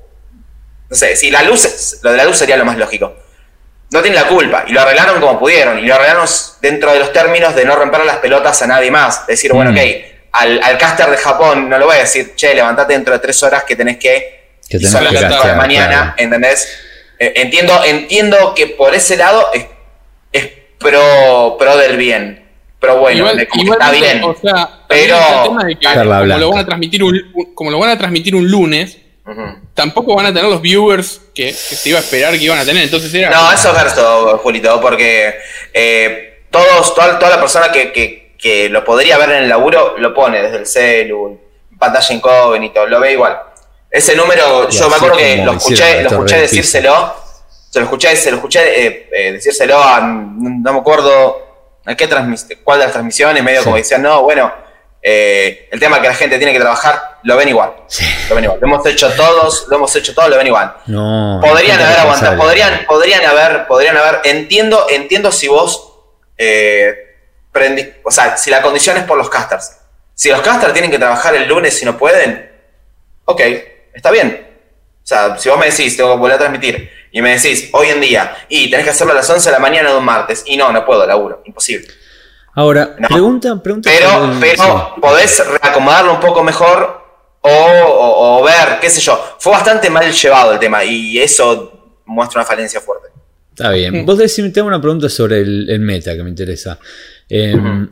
no 0.89 0.95
sé, 0.95 1.15
si 1.15 1.31
la 1.31 1.43
luz, 1.43 1.99
lo 2.01 2.11
de 2.11 2.17
la 2.17 2.25
luz 2.25 2.37
sería 2.37 2.57
lo 2.57 2.65
más 2.65 2.77
lógico. 2.77 3.15
No 3.91 4.01
tienen 4.01 4.21
la 4.21 4.27
culpa, 4.27 4.65
y 4.67 4.73
lo 4.73 4.81
arreglaron 4.81 5.21
como 5.21 5.39
pudieron, 5.39 5.79
y 5.79 5.83
lo 5.83 5.95
arreglaron 5.95 6.27
dentro 6.61 6.91
de 6.91 6.99
los 6.99 7.13
términos 7.13 7.55
de 7.55 7.65
no 7.65 7.75
romper 7.75 8.03
las 8.03 8.17
pelotas 8.17 8.61
a 8.61 8.67
nadie 8.67 8.91
más. 8.91 9.27
Decir, 9.27 9.53
bueno, 9.53 9.71
mm. 9.71 9.75
ok, 9.75 9.81
al, 10.33 10.61
al 10.63 10.77
caster 10.77 11.09
de 11.09 11.17
Japón 11.17 11.69
no 11.69 11.77
lo 11.77 11.85
voy 11.85 11.97
a 11.97 11.99
decir, 11.99 12.33
che, 12.35 12.53
levantate 12.53 12.93
dentro 12.93 13.13
de 13.13 13.19
tres 13.19 13.41
horas 13.43 13.63
que 13.63 13.75
tenés 13.75 13.97
que 13.97 14.35
que 14.69 14.79
son 14.79 15.03
las 15.03 15.13
de 15.13 15.21
la 15.21 15.55
mañana, 15.55 16.15
¿entendés? 16.17 16.67
Eh, 17.19 17.33
entiendo, 17.37 17.83
entiendo 17.83 18.53
que 18.55 18.67
por 18.67 18.93
ese 18.93 19.15
lado 19.15 19.47
es, 19.53 19.65
es 20.31 20.49
pro, 20.79 21.55
pro 21.57 21.77
del 21.77 21.97
bien. 21.97 22.43
Pero 22.79 22.99
bueno, 22.99 23.29
está 23.29 23.91
bien. 23.91 24.23
O 24.23 24.35
sea, 24.35 24.81
pero 24.87 25.17
como, 25.45 25.61
lo 26.25 26.49
van 26.49 26.59
a 26.59 26.65
transmitir 26.65 27.03
un, 27.03 27.51
como 27.53 27.71
lo 27.71 27.79
van 27.79 27.91
a 27.91 27.97
transmitir 27.97 28.35
un 28.35 28.49
lunes, 28.49 28.97
tampoco 29.73 30.15
van 30.15 30.27
a 30.27 30.33
tener 30.33 30.49
los 30.49 30.61
viewers 30.61 31.21
que, 31.33 31.51
se 31.51 31.89
iba 31.89 31.97
a 31.97 32.01
esperar 32.01 32.33
que 32.33 32.43
iban 32.43 32.59
a 32.59 32.65
tener. 32.65 32.83
Entonces 32.83 33.13
era. 33.13 33.29
No, 33.29 33.51
eso 33.51 33.69
es 33.69 33.75
verso, 33.75 34.37
Julito, 34.39 34.79
porque 34.79 35.35
eh, 35.73 36.43
todos, 36.51 36.93
toda, 36.93 37.17
toda 37.17 37.31
la 37.31 37.39
persona 37.39 37.71
que, 37.71 37.91
que, 37.91 38.35
que, 38.37 38.69
lo 38.69 38.83
podría 38.83 39.17
ver 39.17 39.31
en 39.31 39.43
el 39.43 39.49
laburo 39.49 39.97
lo 39.97 40.13
pone 40.13 40.41
desde 40.41 40.57
el 40.57 40.67
celu, 40.67 41.39
pantalla 41.79 42.15
incógnito, 42.15 42.85
lo 42.85 42.99
ve 42.99 43.13
igual. 43.13 43.39
Ese 43.89 44.15
número, 44.15 44.69
yo 44.69 44.89
me 44.89 44.95
acuerdo 44.95 45.17
que 45.17 45.37
lo 45.37 45.53
escuché, 45.53 46.03
lo 46.03 46.09
escuché 46.09 46.41
decírselo, 46.41 47.15
se 47.69 47.79
lo 47.79 47.85
escuché, 47.85 48.15
se 48.15 48.29
lo 48.29 48.37
escuché 48.37 48.87
eh, 48.87 49.09
eh, 49.11 49.31
decírselo 49.33 49.81
a, 49.81 50.01
no 50.01 50.73
me 50.73 50.79
acuerdo 50.79 51.45
a 51.85 51.95
qué 51.95 52.07
cuál 52.63 52.79
de 52.79 52.85
las 52.85 52.91
transmisiones, 52.91 53.43
medio 53.43 53.63
como 53.63 53.77
decían, 53.77 54.01
no, 54.01 54.23
bueno, 54.23 54.51
eh, 55.07 55.69
el 55.71 55.79
tema 55.79 56.01
que 56.01 56.07
la 56.07 56.15
gente 56.15 56.37
tiene 56.37 56.51
que 56.51 56.59
trabajar, 56.59 57.19
lo 57.21 57.37
ven 57.37 57.49
igual. 57.49 57.73
Lo 58.27 58.35
ven 58.35 58.45
igual. 58.45 58.59
Lo 58.59 58.67
hemos 58.67 58.85
hecho 58.87 59.11
todos, 59.11 59.67
lo 59.69 59.75
hemos 59.75 59.95
hecho 59.95 60.15
todos, 60.15 60.29
lo 60.29 60.37
ven 60.37 60.47
igual. 60.47 60.75
No, 60.87 61.39
podrían 61.43 61.79
haber 61.79 61.99
aguantado, 61.99 62.37
podrían, 62.37 62.85
podrían 62.87 63.23
haber, 63.23 63.67
podrían 63.67 63.97
haber, 63.97 64.21
entiendo, 64.23 64.87
entiendo 64.89 65.31
si 65.31 65.47
vos 65.47 65.91
o 68.03 68.11
sea, 68.11 68.35
si 68.35 68.49
la 68.49 68.61
condición 68.61 68.97
es 68.97 69.03
por 69.03 69.17
los 69.17 69.29
casters. 69.29 69.77
Si 70.13 70.29
los 70.29 70.41
casters 70.41 70.73
tienen 70.73 70.91
que 70.91 70.97
trabajar 70.97 71.35
el 71.35 71.47
lunes 71.47 71.79
y 71.81 71.85
no 71.85 71.97
pueden, 71.97 72.51
ok, 73.25 73.41
está 73.93 74.11
bien. 74.11 74.47
O 75.03 75.07
sea, 75.07 75.37
si 75.37 75.49
vos 75.49 75.59
me 75.59 75.67
decís, 75.67 75.95
tengo 75.95 76.13
que 76.13 76.17
volver 76.17 76.35
a 76.35 76.39
transmitir, 76.39 76.89
y 77.11 77.21
me 77.21 77.37
decís, 77.37 77.69
hoy 77.73 77.89
en 77.89 78.01
día, 78.01 78.35
y 78.49 78.69
tenés 78.71 78.85
que 78.85 78.89
hacerlo 78.89 79.13
a 79.13 79.17
las 79.17 79.29
11 79.29 79.49
de 79.49 79.53
la 79.53 79.59
mañana 79.59 79.91
de 79.91 79.97
un 79.97 80.03
martes, 80.03 80.43
y 80.45 80.57
no, 80.57 80.71
no 80.71 80.83
puedo, 80.83 81.05
laburo, 81.05 81.43
imposible. 81.45 81.87
Ahora, 82.55 82.95
pregunta, 82.95 83.61
pregunta. 83.61 83.91
Pero, 83.93 84.31
pero 84.39 84.95
podés 85.01 85.43
reacomodarlo 85.61 86.13
un 86.13 86.19
poco 86.21 86.41
mejor 86.41 87.05
o, 87.41 88.43
ver, 88.43 88.79
qué 88.79 88.89
sé 88.89 89.01
yo. 89.01 89.19
Fue 89.39 89.51
bastante 89.51 89.89
mal 89.89 90.11
llevado 90.11 90.53
el 90.53 90.59
tema, 90.59 90.83
y 90.83 91.17
eso 91.19 91.99
muestra 92.05 92.41
una 92.41 92.47
falencia 92.47 92.79
fuerte. 92.79 93.09
Está 93.51 93.71
bien. 93.71 94.05
Vos 94.05 94.17
decís, 94.17 94.51
tengo 94.53 94.67
una 94.67 94.81
pregunta 94.81 95.09
sobre 95.09 95.39
el, 95.41 95.79
meta 95.79 96.15
que 96.15 96.23
me 96.23 96.29
interesa. 96.29 96.79
Em, 97.29 97.89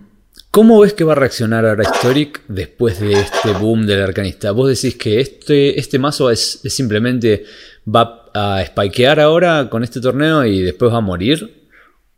¿Cómo 0.49 0.79
ves 0.81 0.93
que 0.93 1.03
va 1.03 1.13
a 1.13 1.15
reaccionar 1.15 1.65
ahora 1.65 1.83
Historic 1.83 2.41
después 2.47 2.99
de 2.99 3.13
este 3.13 3.53
boom 3.53 3.85
del 3.85 4.01
arcanista? 4.01 4.51
¿Vos 4.51 4.69
decís 4.69 4.95
que 4.95 5.19
este, 5.19 5.79
este 5.79 5.97
mazo 5.99 6.29
es, 6.29 6.61
simplemente 6.65 7.43
va 7.87 8.25
a 8.33 8.63
spikear 8.65 9.19
ahora 9.19 9.67
con 9.69 9.83
este 9.83 9.99
torneo 9.99 10.45
y 10.45 10.61
después 10.61 10.91
va 10.91 10.97
a 10.97 11.01
morir? 11.01 11.69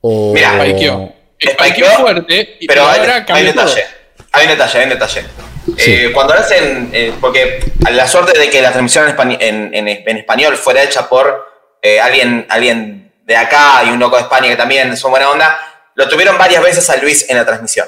¿O... 0.02 0.34
Mira, 0.34 0.58
spikeó. 1.42 1.88
Fuerte, 1.98 2.58
pero, 2.68 2.84
ahora 2.84 3.25
hay, 3.27 3.42
un 3.42 3.48
detalle. 3.48 3.86
Hay 4.32 4.46
un 4.46 4.51
detalle, 4.51 4.77
hay 4.80 4.84
un 4.84 4.89
detalle. 4.89 5.25
Eh, 5.77 6.12
cuando 6.13 6.34
hacen, 6.34 6.89
eh, 6.94 7.13
porque 7.20 7.60
la 7.92 8.08
suerte 8.08 8.38
de 8.38 8.50
que 8.50 8.62
la 8.62 8.72
transmisión 8.72 9.15
en, 9.39 9.88
español 9.88 10.58
fuera 10.58 10.84
hecha 10.84 11.10
por 11.10 11.48
eh, 11.82 12.00
alguien, 12.00 12.46
alguien 12.50 13.13
de 13.24 13.36
acá 13.36 13.84
y 13.86 13.89
un 13.89 14.00
loco 14.00 14.15
de 14.15 14.24
España 14.24 14.48
que 14.48 14.56
también 14.56 14.96
son 14.96 15.12
buena 15.12 15.30
onda, 15.30 15.60
lo 15.96 16.08
tuvieron 16.08 16.38
varias 16.38 16.62
veces 16.62 16.89
a 16.89 16.98
Luis 16.98 17.30
en 17.30 17.38
la 17.38 17.46
transmisión 17.46 17.88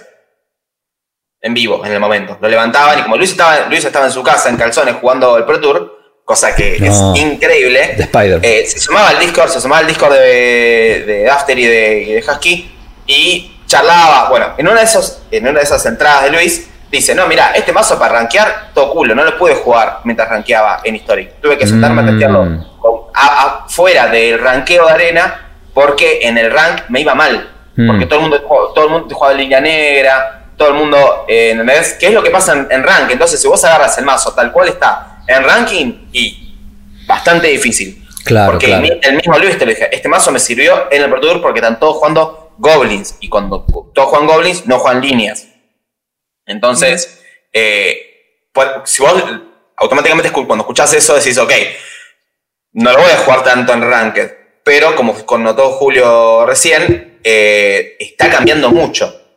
en 1.42 1.54
vivo 1.54 1.86
en 1.86 1.92
el 1.92 2.00
momento. 2.00 2.38
Lo 2.42 2.48
levantaban 2.48 3.00
y 3.00 3.04
como 3.04 3.18
Luis 3.18 3.32
estaba, 3.32 3.68
Luis 3.70 3.84
estaba 3.84 4.06
en 4.06 4.12
su 4.12 4.24
casa 4.24 4.50
en 4.50 4.58
calzones 4.58 4.96
jugando 5.00 5.38
el 5.38 5.46
Pro 5.46 5.60
Tour, 5.60 6.22
cosa 6.26 6.56
que 6.56 6.76
es 6.76 7.02
increíble. 7.16 7.96
Eh, 8.42 8.66
se 8.68 8.80
sumaba 8.80 9.10
al 9.10 9.20
Discord, 9.20 9.50
se 9.50 9.62
sumaba 9.62 9.80
al 9.80 9.88
Discord 9.88 10.14
de, 10.14 11.04
de 11.06 11.30
After 11.30 11.58
y 11.58 11.66
de, 11.66 12.24
Husky 12.28 12.77
y 13.08 13.58
charlaba. 13.66 14.30
Bueno, 14.30 14.54
en 14.58 14.68
una 14.68 14.80
de 14.80 14.86
esos, 14.86 15.22
en 15.32 15.48
una 15.48 15.60
de 15.60 15.66
esas 15.66 15.86
entradas 15.86 16.26
de 16.26 16.32
Luis, 16.32 16.70
dice, 16.92 17.16
no, 17.16 17.28
mira, 17.28 17.52
este 17.56 17.72
mazo 17.72 17.98
para 17.98 18.14
rankear, 18.14 18.72
todo 18.74 18.92
culo, 18.92 19.16
no 19.16 19.24
lo 19.24 19.38
pude 19.38 19.56
jugar 19.56 20.02
mientras 20.04 20.30
rankeaba 20.30 20.82
en 20.84 20.96
Historic. 20.96 21.42
Tuve 21.42 21.58
que 21.58 21.66
sentarme 21.66 22.02
a 22.02 22.04
mm. 22.04 22.08
testearlo 22.10 22.66
afuera 23.14 24.08
del 24.08 24.40
ranqueo 24.40 24.86
de 24.86 24.92
arena, 24.92 25.50
porque 25.74 26.20
en 26.22 26.38
el 26.38 26.52
rank 26.52 26.84
me 26.90 27.02
iba 27.02 27.16
mal. 27.16 27.52
Porque 27.76 28.06
mm. 28.06 28.10
todo 28.10 28.20
el 28.20 28.22
mundo 28.22 28.72
todo 28.74 28.86
el 28.86 28.92
mundo 28.92 29.16
jugaba 29.16 29.34
en 29.34 29.40
línea 29.40 29.62
negra, 29.62 30.46
todo 30.56 30.70
el 30.70 30.74
mundo, 30.74 31.26
eh, 31.28 31.52
¿entendés? 31.52 31.96
¿Qué 32.00 32.08
es 32.08 32.14
lo 32.14 32.24
que 32.24 32.32
pasa 32.32 32.54
en, 32.54 32.68
en, 32.72 32.84
ranking? 32.84 33.14
Entonces, 33.14 33.40
si 33.40 33.48
vos 33.48 33.64
agarras 33.64 33.98
el 34.00 34.06
mazo 34.06 34.34
tal 34.34 34.52
cual 34.52 34.70
está 34.70 35.20
en 35.28 35.44
ranking, 35.44 36.08
y 36.12 36.56
bastante 37.08 37.48
difícil. 37.48 38.04
Claro, 38.24 38.54
porque 38.54 39.00
el 39.02 39.16
mismo 39.16 39.38
Luis 39.38 39.58
te 39.58 39.66
lo 39.66 39.72
dije, 39.72 39.88
este 39.96 40.10
mazo 40.10 40.32
me 40.32 40.40
sirvió 40.40 40.92
en 40.92 41.02
el 41.02 41.10
Pro 41.10 41.22
Tour 41.22 41.42
porque 41.42 41.60
están 41.60 41.80
todos 41.80 41.96
jugando 41.96 42.47
Goblins. 42.58 43.18
Y 43.20 43.30
cuando 43.30 43.66
todos 43.94 44.10
juegan 44.10 44.28
Goblins, 44.28 44.66
no 44.66 44.80
juegan 44.80 45.02
líneas. 45.02 45.48
Entonces, 46.46 47.24
eh, 47.54 48.48
pues, 48.54 48.68
si 48.86 49.02
vos 49.02 49.14
automáticamente 49.76 50.32
cuando 50.32 50.64
escuchás 50.64 50.94
eso 50.94 51.16
decís, 51.16 51.38
ok, 51.38 51.52
no 52.74 52.92
lo 52.92 53.00
voy 53.00 53.12
a 53.12 53.18
jugar 53.18 53.44
tanto 53.44 53.74
en 53.74 53.82
Ranked. 53.82 54.32
Pero 54.64 54.96
como 54.96 55.16
notó 55.38 55.72
Julio 55.72 56.46
recién, 56.46 57.20
eh, 57.24 57.96
está 58.00 58.30
cambiando 58.30 58.70
mucho 58.70 59.28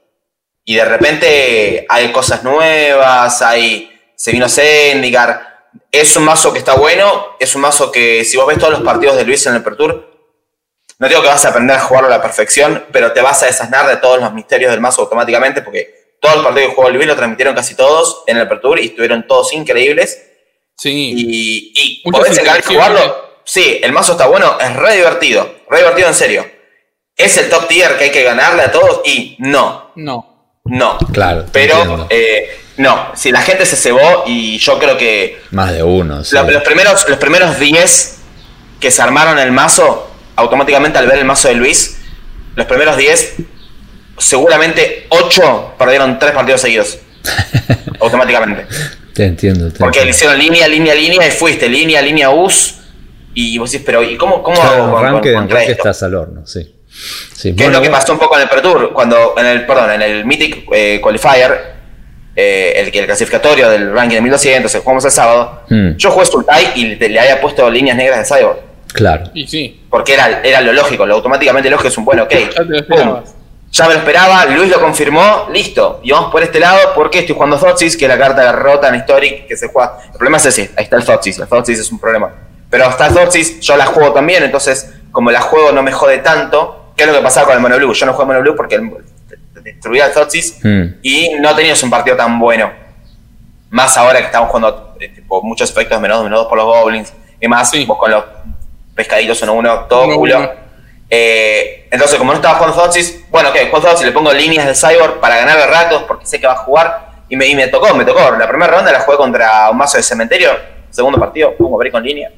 y 0.64 0.76
de 0.76 0.84
repente 0.84 1.86
hay 1.88 2.12
cosas 2.12 2.44
nuevas, 2.44 3.42
hay, 3.42 3.90
se 4.14 4.32
vino 4.32 4.48
Zendikar. 4.48 5.68
Es 5.90 6.16
un 6.16 6.24
mazo 6.24 6.52
que 6.52 6.60
está 6.60 6.74
bueno, 6.74 7.36
es 7.40 7.54
un 7.54 7.62
mazo 7.62 7.90
que 7.90 8.24
si 8.24 8.36
vos 8.36 8.46
ves 8.46 8.58
todos 8.58 8.74
los 8.74 8.82
partidos 8.82 9.16
de 9.16 9.24
Luis 9.24 9.44
en 9.46 9.56
el 9.56 9.62
Pertur, 9.62 10.09
no 11.00 11.08
digo 11.08 11.22
que 11.22 11.28
vas 11.28 11.44
a 11.46 11.48
aprender 11.48 11.76
a 11.76 11.80
jugarlo 11.80 12.08
a 12.08 12.10
la 12.10 12.22
perfección, 12.22 12.84
pero 12.92 13.12
te 13.12 13.22
vas 13.22 13.42
a 13.42 13.46
desasnar 13.46 13.88
de 13.88 13.96
todos 13.96 14.20
los 14.20 14.32
misterios 14.34 14.70
del 14.70 14.80
mazo 14.80 15.00
automáticamente, 15.00 15.62
porque 15.62 16.16
todos 16.20 16.36
los 16.36 16.44
partidos 16.44 16.68
que 16.68 16.74
jugó 16.76 16.90
Luis 16.90 17.06
lo 17.06 17.16
transmitieron 17.16 17.54
casi 17.54 17.74
todos 17.74 18.22
en 18.26 18.36
el 18.36 18.46
Pertur 18.46 18.78
y 18.78 18.86
estuvieron 18.86 19.26
todos 19.26 19.52
increíbles. 19.54 20.22
Sí. 20.76 21.12
Y, 21.16 22.02
y 22.04 22.10
podés 22.10 22.38
encargar 22.38 22.62
de 22.62 22.74
jugarlo. 22.74 23.30
Sí, 23.44 23.80
el 23.82 23.92
mazo 23.92 24.12
está 24.12 24.26
bueno, 24.26 24.58
es 24.60 24.76
re 24.76 24.96
divertido, 24.96 25.56
re 25.70 25.78
divertido 25.78 26.08
en 26.08 26.14
serio. 26.14 26.46
¿Es 27.16 27.36
el 27.38 27.48
top 27.48 27.66
tier 27.66 27.96
que 27.96 28.04
hay 28.04 28.10
que 28.10 28.22
ganarle 28.22 28.62
a 28.62 28.70
todos? 28.70 29.00
Y 29.06 29.36
no. 29.38 29.92
No. 29.96 30.60
No. 30.64 30.98
Claro. 31.12 31.46
Pero 31.50 32.06
eh, 32.10 32.60
no, 32.76 33.12
si 33.14 33.32
la 33.32 33.40
gente 33.40 33.64
se 33.64 33.76
cebó 33.76 34.24
y 34.26 34.58
yo 34.58 34.78
creo 34.78 34.98
que. 34.98 35.40
Más 35.50 35.72
de 35.72 35.82
uno. 35.82 36.18
los, 36.18 36.62
primeros, 36.62 37.08
los 37.08 37.18
primeros 37.18 37.58
10 37.58 38.18
que 38.78 38.90
se 38.90 39.02
armaron 39.02 39.38
el 39.38 39.52
mazo, 39.52 40.09
automáticamente 40.40 40.98
al 40.98 41.06
ver 41.06 41.18
el 41.18 41.24
mazo 41.24 41.48
de 41.48 41.54
Luis, 41.54 41.98
los 42.56 42.66
primeros 42.66 42.96
10 42.96 43.36
seguramente 44.18 45.06
8 45.08 45.74
perdieron 45.78 46.18
3 46.18 46.32
partidos 46.32 46.60
seguidos. 46.60 46.98
automáticamente. 48.00 48.66
Te 49.14 49.24
entiendo. 49.26 49.70
Te 49.72 49.78
Porque 49.78 50.04
le 50.04 50.10
hicieron 50.10 50.38
línea, 50.38 50.66
línea, 50.68 50.94
línea 50.94 51.26
y 51.26 51.30
fuiste, 51.30 51.68
línea, 51.68 52.00
línea, 52.02 52.30
US. 52.30 52.76
Y 53.34 53.58
vos 53.58 53.70
decís, 53.70 53.84
pero 53.86 54.02
¿y 54.02 54.16
cómo, 54.16 54.42
cómo 54.42 54.60
Claro, 54.60 54.96
hago 54.98 55.18
en 55.18 55.34
con- 55.34 55.48
con- 55.48 55.56
estás 55.58 56.02
al 56.02 56.14
horno, 56.14 56.46
sí. 56.46 56.74
Sí, 57.34 57.54
¿Qué 57.54 57.66
es 57.66 57.70
lo 57.72 57.80
que 57.80 57.88
pasó 57.90 58.12
un 58.12 58.18
poco 58.18 58.36
en 58.36 58.42
el 58.42 58.48
Pro 58.48 58.60
Tour? 58.60 58.92
Cuando, 58.92 59.34
en 59.38 59.46
el, 59.46 59.66
perdón, 59.66 59.92
en 59.92 60.02
el 60.02 60.24
Mythic 60.24 60.64
eh, 60.72 60.98
Qualifier, 61.00 61.74
eh, 62.34 62.72
el, 62.76 62.90
que- 62.90 62.98
el 63.00 63.06
clasificatorio 63.06 63.70
del 63.70 63.92
ranking 63.92 64.16
de 64.16 64.22
1200, 64.22 64.72
que 64.72 64.78
jugamos 64.80 65.04
el 65.04 65.10
sábado, 65.12 65.62
Hmm. 65.68 65.92
yo 65.96 66.10
jugué 66.10 66.26
Sultai 66.26 66.72
y 66.74 66.96
le, 66.96 67.08
le 67.08 67.20
había 67.20 67.40
puesto 67.40 67.70
líneas 67.70 67.96
negras 67.96 68.18
de 68.28 68.34
Cyborg. 68.36 68.58
Claro. 68.92 69.30
Y 69.34 69.46
sí, 69.46 69.84
Porque 69.90 70.14
era, 70.14 70.40
era 70.42 70.60
lo 70.60 70.72
lógico, 70.72 71.06
lo 71.06 71.14
automáticamente 71.14 71.68
lógico 71.70 71.88
es 71.88 71.98
un 71.98 72.04
buen 72.04 72.20
ok. 72.20 72.30
ya 72.30 72.48
te 72.50 72.64
lo 72.64 72.64
Pum. 72.64 72.74
esperabas. 72.76 73.34
Ya 73.72 73.86
me 73.86 73.92
lo 73.94 73.98
esperaba, 74.00 74.46
Luis 74.46 74.68
lo 74.68 74.80
confirmó, 74.80 75.46
listo. 75.52 76.00
Y 76.02 76.10
vamos 76.10 76.32
por 76.32 76.42
este 76.42 76.58
lado 76.58 76.92
porque 76.94 77.20
estoy 77.20 77.34
jugando 77.36 77.56
Thoughtseize, 77.56 77.96
que 77.96 78.04
es 78.06 78.08
la 78.08 78.18
carta 78.18 78.50
rota 78.50 78.88
en 78.88 78.96
Historic 78.96 79.46
que 79.46 79.56
se 79.56 79.68
juega. 79.68 79.98
El 80.06 80.12
problema 80.12 80.38
es 80.38 80.46
ese, 80.46 80.70
ahí 80.76 80.84
está 80.84 80.96
el 80.96 81.04
Thoughtseize, 81.04 81.40
el 81.42 81.48
Thoughtseize 81.48 81.80
es 81.82 81.92
un 81.92 82.00
problema. 82.00 82.32
Pero 82.68 82.88
está 82.88 83.06
el 83.06 83.14
Thoughtseize, 83.14 83.60
yo 83.60 83.76
la 83.76 83.86
juego 83.86 84.12
también, 84.12 84.42
entonces 84.42 84.92
como 85.12 85.30
la 85.30 85.40
juego 85.40 85.70
no 85.72 85.82
me 85.84 85.92
jode 85.92 86.18
tanto, 86.18 86.92
¿qué 86.96 87.04
es 87.04 87.08
lo 87.10 87.14
que 87.16 87.22
pasaba 87.22 87.46
con 87.46 87.54
el 87.56 87.60
Mono 87.62 87.76
Blue? 87.76 87.92
Yo 87.94 88.06
no 88.06 88.12
juego 88.12 88.26
Mono 88.26 88.40
Blue 88.40 88.56
porque 88.56 88.74
el- 88.74 88.90
destruía 89.62 90.06
el 90.06 90.12
Thoughtseize 90.12 90.54
Hmm. 90.66 90.98
y 91.02 91.30
no 91.40 91.54
tenías 91.54 91.80
un 91.84 91.90
partido 91.90 92.16
tan 92.16 92.38
bueno. 92.40 92.70
Más 93.70 93.96
ahora 93.96 94.18
que 94.18 94.26
estamos 94.26 94.48
jugando 94.48 94.96
eh, 94.98 95.08
tipo, 95.10 95.40
muchos 95.42 95.70
efectos 95.70 96.00
menos 96.00 96.22
menos 96.24 96.46
por 96.46 96.58
los 96.58 96.66
goblins 96.66 97.12
y 97.40 97.46
más, 97.46 97.70
Sí. 97.70 97.84
vos 97.84 97.98
con 97.98 98.10
los 98.10 98.24
pescaditos 99.00 99.40
uno 99.42 99.54
uno, 99.54 99.86
todo 99.88 100.04
Uno 100.04 100.12
a 100.14 100.16
culo. 100.16 100.52
Eh, 101.08 101.88
entonces, 101.90 102.18
como 102.18 102.32
no 102.32 102.36
estaba 102.38 102.54
jugando 102.56 102.76
Thoughtseize, 102.76 103.24
bueno, 103.30 103.48
ok, 103.48 103.56
juego 103.70 103.80
Thoughtseize, 103.80 104.06
le 104.06 104.12
pongo 104.12 104.32
líneas 104.32 104.66
de 104.66 104.74
Cyborg 104.74 105.18
para 105.20 105.36
ganarle 105.38 105.66
ratos 105.66 106.04
porque 106.06 106.26
sé 106.26 106.38
que 106.40 106.46
va 106.46 106.52
a 106.52 106.56
jugar. 106.56 107.10
Y 107.28 107.36
me, 107.36 107.46
y 107.46 107.54
me 107.54 107.68
tocó, 107.68 107.94
me 107.94 108.04
tocó. 108.04 108.20
La 108.36 108.48
primera 108.48 108.70
ronda 108.72 108.92
la 108.92 109.00
jugué 109.00 109.16
contra 109.16 109.70
un 109.70 109.76
mazo 109.78 109.96
de 109.96 110.02
cementerio. 110.02 110.50
Segundo 110.90 111.18
partido, 111.18 111.54
pongo 111.56 111.76
break 111.78 111.92
con 111.92 112.02
línea. 112.02 112.30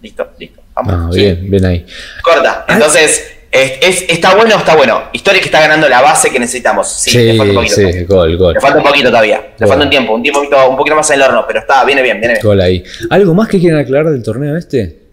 Listo, 0.00 0.28
listo. 0.38 0.60
Vamos. 0.74 0.94
Ah, 0.96 1.08
Sí. 1.12 1.18
bien, 1.20 1.50
bien 1.50 1.64
ahí. 1.64 1.86
Corta. 2.22 2.64
Entonces, 2.68 3.32
es, 3.50 3.72
es- 3.80 4.04
está 4.08 4.34
bueno, 4.34 4.56
está 4.56 4.76
bueno. 4.76 5.02
Historia 5.12 5.40
que 5.40 5.46
está 5.46 5.60
ganando 5.60 5.88
la 5.88 6.00
base 6.02 6.30
que 6.30 6.38
necesitamos. 6.38 6.88
Sí, 6.88 7.10
Sí, 7.10 7.18
le 7.18 7.34
falta 7.36 7.50
un 7.52 7.56
poquito. 7.56 7.74
sí, 7.76 8.04
gol, 8.04 8.36
gol. 8.36 8.54
Le 8.54 8.60
falta 8.60 8.78
un 8.78 8.84
poquito 8.84 9.08
todavía. 9.08 9.40
Le 9.58 9.66
falta 9.66 9.84
un 9.84 9.90
tiempo, 9.90 10.14
un 10.14 10.22
tiempo 10.22 10.40
un 10.40 10.46
poquito, 10.48 10.68
un 10.70 10.76
poquito 10.76 10.96
más 10.96 11.10
en 11.10 11.16
el 11.16 11.22
horno, 11.22 11.44
pero 11.46 11.60
está, 11.60 11.84
viene 11.84 12.02
bien, 12.02 12.18
viene 12.20 12.34
bien. 12.34 12.44
Gol 12.46 12.60
ahí. 12.60 12.84
¿Algo 13.10 13.34
más 13.34 13.48
que 13.48 13.58
quieren 13.58 13.78
aclarar 13.78 14.12
del 14.12 14.22
torneo 14.22 14.56
este? 14.56 15.05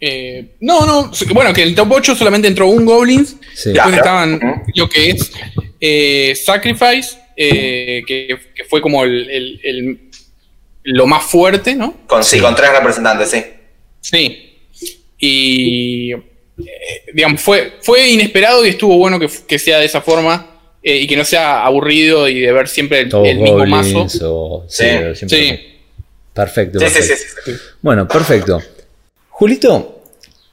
Eh, 0.00 0.54
no, 0.60 0.86
no, 0.86 1.10
bueno, 1.32 1.52
que 1.52 1.62
en 1.62 1.68
el 1.70 1.74
top 1.74 1.90
8 1.92 2.14
solamente 2.14 2.46
entró 2.48 2.68
un 2.68 2.84
Goblins. 2.84 3.36
Sí. 3.54 3.72
Después 3.72 3.96
estaban 3.96 4.62
lo 4.74 4.88
que 4.88 5.10
es 5.10 5.32
eh, 5.80 6.34
Sacrifice, 6.40 7.18
eh, 7.36 8.02
que, 8.06 8.38
que 8.54 8.64
fue 8.64 8.80
como 8.80 9.04
el, 9.04 9.28
el- 9.30 9.60
el- 9.64 10.00
lo 10.84 11.06
más 11.06 11.24
fuerte, 11.24 11.74
¿no? 11.74 11.94
Con, 12.06 12.22
sí, 12.24 12.38
con 12.40 12.54
tres 12.54 12.70
representantes, 12.72 13.30
sí. 13.30 13.44
Sí. 14.00 14.54
Y, 15.18 16.12
eh, 16.12 16.18
digamos, 17.12 17.40
fue, 17.40 17.74
fue 17.82 18.08
inesperado 18.08 18.64
y 18.64 18.70
estuvo 18.70 18.96
bueno 18.96 19.18
que, 19.18 19.28
que 19.46 19.58
sea 19.58 19.78
de 19.80 19.86
esa 19.86 20.00
forma 20.00 20.60
eh, 20.82 20.96
y 20.98 21.06
que 21.06 21.16
no 21.16 21.24
sea 21.24 21.64
aburrido 21.64 22.28
y 22.28 22.40
de 22.40 22.52
ver 22.52 22.68
siempre 22.68 23.00
el, 23.00 23.08
Todos 23.08 23.26
el 23.28 23.38
mismo 23.38 23.66
mazo. 23.66 24.06
o- 24.22 24.64
sí, 24.68 24.84
Sí, 24.84 25.26
siempre- 25.26 25.28
Sí. 25.28 25.64
Perfecto. 26.32 26.78
Sí, 26.78 26.86
sí, 26.86 26.92
perfecto. 26.94 27.24
sí, 27.44 27.50
sí. 27.52 27.58
Bueno, 27.82 28.06
perfecto. 28.06 28.62
Julito, 29.38 30.02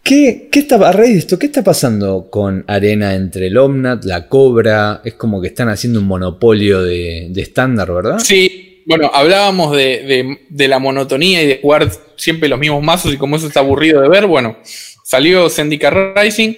¿qué, 0.03 0.47
qué 0.51 0.59
está, 0.59 0.75
a 0.75 0.91
raíz 0.91 1.13
de 1.13 1.19
esto, 1.19 1.39
qué 1.39 1.47
está 1.47 1.63
pasando 1.63 2.29
con 2.29 2.63
Arena 2.67 3.15
entre 3.15 3.47
el 3.47 3.57
Omnat, 3.57 4.03
la 4.05 4.27
Cobra? 4.27 5.01
Es 5.03 5.15
como 5.15 5.41
que 5.41 5.47
están 5.47 5.69
haciendo 5.69 5.99
un 5.99 6.05
monopolio 6.05 6.81
de 6.83 7.27
de 7.29 7.41
estándar, 7.41 7.91
¿verdad? 7.91 8.19
Sí, 8.19 8.83
bueno, 8.85 9.09
hablábamos 9.11 9.75
de, 9.75 10.03
de- 10.03 10.39
de 10.49 10.67
la 10.67 10.77
monotonía 10.77 11.41
y 11.41 11.47
de 11.47 11.59
jugar 11.61 11.89
siempre 12.15 12.47
los 12.47 12.59
mismos 12.59 12.83
mazos 12.83 13.11
y 13.13 13.17
como 13.17 13.35
eso 13.37 13.47
está 13.47 13.61
aburrido 13.61 14.01
de 14.01 14.09
ver. 14.09 14.27
Bueno, 14.27 14.57
salió 15.03 15.49
Zendikar 15.49 16.13
Rising 16.15 16.53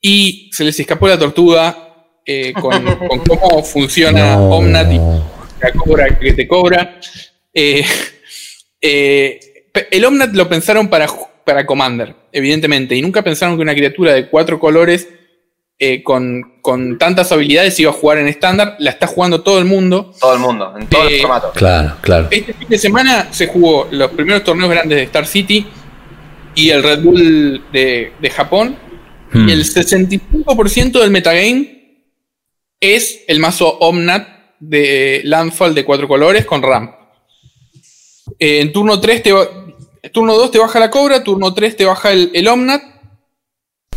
y 0.00 0.48
se 0.52 0.64
les 0.64 0.80
escapó 0.80 1.06
la 1.08 1.18
tortuga 1.18 1.76
eh, 2.24 2.54
con, 2.54 2.82
con 3.08 3.18
cómo 3.20 3.62
funciona 3.62 4.36
No. 4.36 4.50
Omnat 4.56 4.90
y 4.92 4.96
la 4.96 5.72
cobra 5.76 6.18
que 6.18 6.32
te 6.32 6.48
cobra. 6.48 6.98
Eh, 7.52 7.84
eh, 8.80 9.40
el 9.90 10.04
Omnat 10.06 10.32
lo 10.34 10.48
pensaron 10.48 10.88
para, 10.88 11.06
para 11.46 11.64
Commander, 11.64 12.14
evidentemente, 12.32 12.96
y 12.96 13.00
nunca 13.02 13.22
pensaron 13.22 13.56
que 13.56 13.62
una 13.62 13.72
criatura 13.74 14.12
de 14.12 14.28
cuatro 14.28 14.58
colores 14.58 15.08
eh, 15.78 16.02
con, 16.02 16.58
con 16.60 16.98
tantas 16.98 17.30
habilidades 17.30 17.78
iba 17.78 17.90
a 17.90 17.94
jugar 17.94 18.18
en 18.18 18.26
estándar. 18.26 18.74
La 18.80 18.90
está 18.90 19.06
jugando 19.06 19.42
todo 19.42 19.58
el 19.60 19.64
mundo. 19.64 20.12
Todo 20.20 20.34
el 20.34 20.40
mundo, 20.40 20.74
en 20.76 20.86
todo 20.88 21.08
Eh, 21.08 21.14
el 21.16 21.20
formato. 21.20 21.52
Claro, 21.54 21.96
claro. 22.00 22.28
Este 22.32 22.52
fin 22.52 22.68
de 22.68 22.78
semana 22.78 23.28
se 23.32 23.46
jugó 23.46 23.86
los 23.92 24.10
primeros 24.10 24.42
torneos 24.42 24.68
grandes 24.70 24.96
de 24.98 25.04
Star 25.04 25.24
City 25.26 25.66
y 26.56 26.70
el 26.70 26.82
Red 26.82 27.02
Bull 27.02 27.64
de, 27.72 28.12
de 28.20 28.30
Japón. 28.30 28.76
Hmm. 29.32 29.48
Y 29.48 29.52
el 29.52 29.64
65% 29.64 30.98
del 31.00 31.10
metagame 31.10 32.02
es 32.80 33.22
el 33.28 33.38
mazo 33.38 33.78
Omnat 33.78 34.26
de 34.58 35.20
Landfall 35.24 35.74
de 35.74 35.84
cuatro 35.84 36.08
colores 36.08 36.44
con 36.44 36.62
ramp. 36.62 36.90
Eh, 38.38 38.60
en 38.60 38.72
turno 38.72 38.98
3 39.00 39.22
te 39.22 39.32
va- 39.32 39.65
turno 40.12 40.34
2 40.34 40.50
te 40.50 40.58
baja 40.58 40.78
la 40.80 40.90
cobra, 40.90 41.22
turno 41.24 41.52
3 41.54 41.76
te 41.76 41.84
baja 41.84 42.12
el, 42.12 42.30
el 42.34 42.48
Omnat. 42.48 42.82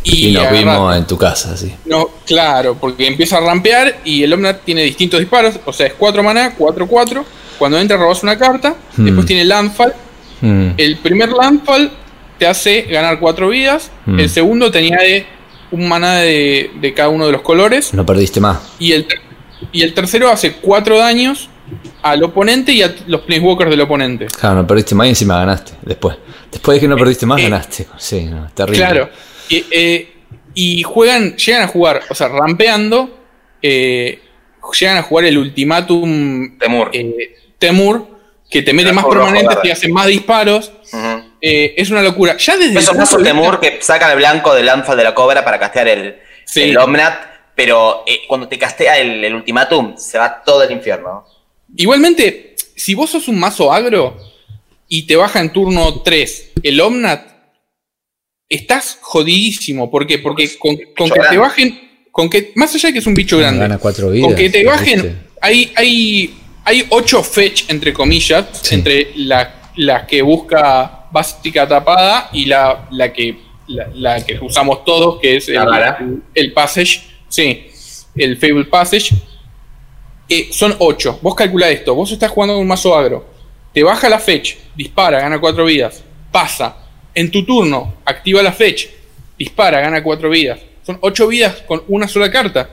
Y 0.02 0.32
nos 0.32 0.42
agarrate. 0.44 0.58
vimos 0.64 0.96
en 0.96 1.06
tu 1.06 1.18
casa, 1.18 1.56
sí. 1.56 1.74
No, 1.84 2.08
claro, 2.26 2.74
porque 2.80 3.06
empieza 3.06 3.36
a 3.36 3.40
rampear 3.40 3.98
y 4.04 4.22
el 4.22 4.32
Omnat 4.32 4.62
tiene 4.64 4.82
distintos 4.82 5.20
disparos, 5.20 5.60
o 5.66 5.72
sea, 5.72 5.86
es 5.88 5.94
4 5.94 6.22
maná, 6.22 6.56
4-4. 6.56 7.22
Cuando 7.58 7.78
entra 7.78 7.98
robas 7.98 8.22
una 8.22 8.38
carta, 8.38 8.74
Hmm. 8.96 9.04
después 9.04 9.26
tiene 9.26 9.44
Landfall. 9.44 9.92
Hmm. 10.40 10.70
El 10.78 10.96
primer 10.96 11.30
Landfall 11.30 11.90
te 12.38 12.46
hace 12.46 12.82
ganar 12.82 13.20
4 13.20 13.48
vidas, 13.50 13.90
Hmm. 14.06 14.18
el 14.18 14.30
segundo 14.30 14.70
te 14.70 14.78
añade 14.78 15.26
un 15.70 15.86
maná 15.86 16.16
de, 16.20 16.70
de 16.80 16.94
cada 16.94 17.10
uno 17.10 17.26
de 17.26 17.32
los 17.32 17.42
colores 17.42 17.92
No 17.94 18.04
perdiste 18.06 18.40
más. 18.40 18.58
y 18.78 18.92
el, 18.92 19.06
y 19.70 19.82
el 19.82 19.92
tercero 19.92 20.30
hace 20.30 20.54
4 20.54 20.96
daños 20.98 21.50
al 22.02 22.22
oponente 22.22 22.72
y 22.72 22.82
a 22.82 22.94
los 23.06 23.22
Planeswalkers 23.22 23.70
del 23.70 23.80
oponente. 23.82 24.26
Claro, 24.26 24.56
no 24.56 24.66
perdiste 24.66 24.94
más 24.94 25.06
y 25.06 25.10
encima 25.10 25.38
ganaste. 25.38 25.72
Después. 25.82 26.16
Después 26.50 26.76
de 26.76 26.80
que 26.80 26.88
no 26.88 26.96
perdiste 26.96 27.26
más, 27.26 27.38
eh, 27.40 27.44
ganaste. 27.44 27.86
Sí, 27.98 28.24
no, 28.26 28.48
terrible. 28.54 28.78
Claro. 28.78 29.10
Y, 29.48 29.64
eh, 29.70 30.12
y 30.54 30.82
juegan, 30.82 31.36
llegan 31.36 31.62
a 31.62 31.68
jugar, 31.68 32.00
o 32.08 32.14
sea, 32.14 32.28
rampeando, 32.28 33.18
eh, 33.62 34.20
llegan 34.78 34.96
a 34.98 35.02
jugar 35.02 35.24
el 35.26 35.38
ultimátum 35.38 36.58
Temur. 36.58 36.90
eh, 36.92 37.36
Temur, 37.58 38.06
que 38.50 38.62
te 38.62 38.72
mete 38.72 38.92
más 38.92 39.04
rojo, 39.04 39.16
permanentes 39.16 39.58
y 39.62 39.70
hace 39.70 39.88
más 39.88 40.06
disparos. 40.06 40.72
Eh, 41.40 41.74
es 41.76 41.90
una 41.90 42.02
locura. 42.02 42.36
Ya 42.36 42.56
desde 42.56 42.72
de 42.72 42.78
vista- 42.80 43.22
Temur 43.22 43.60
que 43.60 43.78
sacan 43.80 44.10
el 44.10 44.16
blanco 44.16 44.54
del 44.54 44.66
Landfall 44.66 44.96
de 44.96 45.04
la 45.04 45.14
cobra 45.14 45.44
para 45.44 45.58
castear 45.58 45.88
el, 45.88 46.16
Sí. 46.44 46.62
el 46.62 46.78
Omnat, 46.78 47.14
pero 47.54 48.02
eh, 48.06 48.22
cuando 48.26 48.48
te 48.48 48.58
castea 48.58 48.98
el, 48.98 49.24
el 49.24 49.34
ultimátum, 49.34 49.96
se 49.96 50.18
va 50.18 50.42
todo 50.44 50.62
el 50.64 50.72
infierno. 50.72 51.24
Igualmente, 51.76 52.56
si 52.76 52.94
vos 52.94 53.10
sos 53.10 53.28
un 53.28 53.38
mazo 53.38 53.72
agro 53.72 54.16
y 54.88 55.06
te 55.06 55.16
baja 55.16 55.40
en 55.40 55.52
turno 55.52 56.02
3 56.02 56.52
el 56.62 56.80
Omnat, 56.80 57.28
estás 58.48 58.98
jodidísimo. 59.00 59.90
¿Por 59.90 60.06
qué? 60.06 60.18
Porque 60.18 60.50
con, 60.58 60.76
que 60.76 61.20
te 61.30 61.38
bajen, 61.38 61.80
con 62.10 62.28
que, 62.28 62.52
más 62.56 62.74
allá 62.74 62.88
de 62.88 62.92
que 62.94 62.98
es 62.98 63.06
un 63.06 63.14
bicho 63.14 63.38
grande, 63.38 63.60
Gana 63.60 63.78
cuatro 63.78 64.10
vidas. 64.10 64.26
con 64.28 64.36
que 64.36 64.50
te 64.50 64.58
¿viste? 64.58 64.64
bajen, 64.66 65.20
hay, 65.40 65.72
hay, 65.76 66.34
hay 66.64 66.86
8 66.90 67.22
fetch, 67.22 67.70
entre 67.70 67.92
comillas, 67.92 68.46
Sí. 68.62 68.74
entre 68.74 69.12
la, 69.16 69.70
la 69.76 70.06
que 70.06 70.20
busca 70.22 71.06
básica 71.12 71.66
tapada 71.68 72.28
y 72.32 72.46
la, 72.46 72.88
la 72.90 73.12
que 73.12 73.36
la, 73.68 73.88
la 73.94 74.26
que 74.26 74.38
usamos 74.40 74.84
todos, 74.84 75.20
que 75.20 75.36
es 75.36 75.48
La 75.48 75.96
el, 76.00 76.06
el, 76.08 76.22
el 76.34 76.52
passage. 76.52 77.02
Sí, 77.28 77.66
el 78.16 78.36
Fable 78.36 78.64
Passage. 78.64 79.14
Eh, 80.30 80.48
son 80.52 80.74
8. 80.78 81.18
Vos 81.22 81.34
calculá 81.34 81.68
esto. 81.70 81.94
Vos 81.94 82.10
estás 82.12 82.30
jugando 82.30 82.54
con 82.54 82.62
un 82.62 82.68
mazo 82.68 82.96
agro. 82.96 83.26
Te 83.74 83.82
baja 83.82 84.08
la 84.08 84.18
fetch, 84.18 84.54
dispara, 84.76 85.20
gana 85.20 85.38
4 85.40 85.64
vidas. 85.64 86.02
Pasa. 86.32 86.76
En 87.14 87.30
tu 87.30 87.44
turno, 87.44 87.94
activa 88.04 88.40
la 88.42 88.52
fetch, 88.52 88.86
dispara, 89.38 89.80
gana 89.80 90.02
4 90.02 90.30
vidas. 90.30 90.60
Son 90.86 90.96
8 91.00 91.26
vidas 91.28 91.56
con 91.66 91.82
una 91.88 92.06
sola 92.08 92.30
carta. 92.30 92.68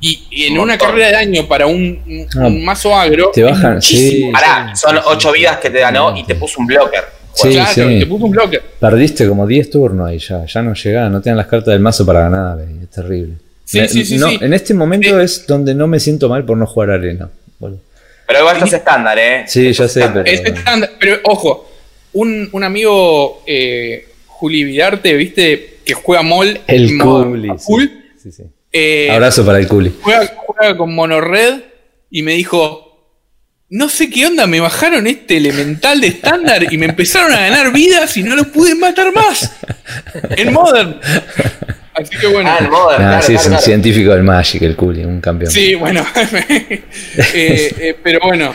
Y, 0.00 0.26
y 0.30 0.44
en 0.46 0.52
Un 0.54 0.58
una 0.60 0.72
montón. 0.74 0.88
carrera 0.88 1.06
de 1.06 1.12
daño 1.14 1.46
para 1.48 1.66
un, 1.66 2.02
un- 2.06 2.26
Ah, 2.36 2.46
un 2.48 2.64
mazo 2.64 2.94
agro. 2.94 3.30
te 3.32 3.42
bajan, 3.42 3.80
sí. 3.80 4.28
Pará, 4.32 4.74
son 4.76 4.98
ocho 5.06 5.32
vidas 5.32 5.56
que 5.58 5.70
te 5.70 5.80
ganó 5.80 6.16
y 6.16 6.24
te 6.24 6.34
puso 6.34 6.60
un 6.60 6.66
blocker. 6.66 7.02
Sí, 7.32 7.50
claro, 7.50 7.72
sí. 7.72 7.98
te 8.00 8.06
puso 8.06 8.24
un 8.26 8.30
bloque. 8.30 8.60
Perdiste 8.80 9.26
como 9.28 9.46
10 9.46 9.70
turnos 9.70 10.08
ahí 10.08 10.18
ya. 10.18 10.44
Ya 10.46 10.62
no 10.62 10.74
llegás, 10.74 11.10
no 11.10 11.20
tenían 11.20 11.36
las 11.38 11.46
cartas 11.46 11.72
del 11.72 11.80
mazo 11.80 12.04
para 12.04 12.20
ganar. 12.28 12.58
eh, 12.60 12.80
Es 12.82 12.90
terrible. 12.90 13.34
Sí, 13.66 13.80
Me- 13.80 13.88
sí, 13.88 14.04
sí, 14.06 14.16
no, 14.16 14.28
sí. 14.30 14.38
En 14.40 14.54
este 14.54 14.72
momento 14.74 15.08
Sí. 15.18 15.24
es 15.24 15.46
donde 15.46 15.74
no 15.74 15.86
me 15.88 16.00
siento 16.00 16.28
mal 16.28 16.44
por 16.46 16.56
no 16.56 16.66
jugar 16.66 16.90
arena. 16.92 17.28
Pero 17.60 18.38
igual 18.40 18.54
esto 18.56 18.66
es 18.66 18.72
estándar, 18.72 19.18
¿eh? 19.18 19.44
Sí, 19.46 19.72
ya 19.72 19.88
sé, 19.88 20.00
pero- 20.08 20.24
Es 20.24 20.40
estándar, 20.44 20.92
pero 20.98 21.18
ojo, 21.24 21.68
un, 22.14 22.48
un 22.52 22.64
amigo, 22.64 23.42
eh, 23.46 24.08
Juli 24.26 24.64
Vidarte, 24.64 25.12
viste, 25.14 25.78
que 25.84 25.94
juega 25.94 26.22
MOL. 26.22 26.60
El 26.66 26.96
Culi, 26.98 27.50
Sí, 28.22 28.32
sí. 28.32 28.42
eh, 28.72 29.10
Abrazo 29.12 29.44
para 29.44 29.58
el 29.58 29.68
Culi. 29.68 29.92
juega, 30.00 30.32
juega 30.46 30.76
con 30.76 30.94
Monored 30.94 31.60
y 32.10 32.22
me 32.22 32.32
dijo. 32.34 32.82
No 33.68 33.88
sé 33.88 34.08
qué 34.08 34.24
onda, 34.26 34.46
me 34.46 34.60
bajaron 34.60 35.08
este 35.08 35.38
elemental 35.38 36.00
de 36.00 36.06
estándar 36.06 36.72
y 36.72 36.78
me 36.78 36.86
empezaron 36.86 37.32
a 37.32 37.40
ganar 37.40 37.72
vidas 37.72 38.16
y 38.16 38.22
no 38.22 38.36
los 38.36 38.46
pude 38.46 38.76
matar 38.76 39.12
más. 39.12 39.50
En 40.36 40.52
Modern. 40.52 41.00
Así 41.96 42.16
que 42.18 42.26
bueno. 42.26 42.50
Ah, 42.50 42.58
el 42.60 42.68
Modern, 42.70 43.02
Ah, 43.04 43.08
claro, 43.08 43.22
sí, 43.26 43.34
es 43.34 43.42
un 43.44 43.48
claro. 43.52 43.62
científico 43.64 44.10
del 44.12 44.22
Magic, 44.22 44.62
el 44.62 44.76
Culi, 44.76 45.04
un 45.04 45.20
campeón. 45.20 45.50
Sí, 45.50 45.74
bueno. 45.74 46.04
Eh, 47.34 47.74
eh, 47.78 47.96
pero 48.02 48.20
bueno, 48.22 48.54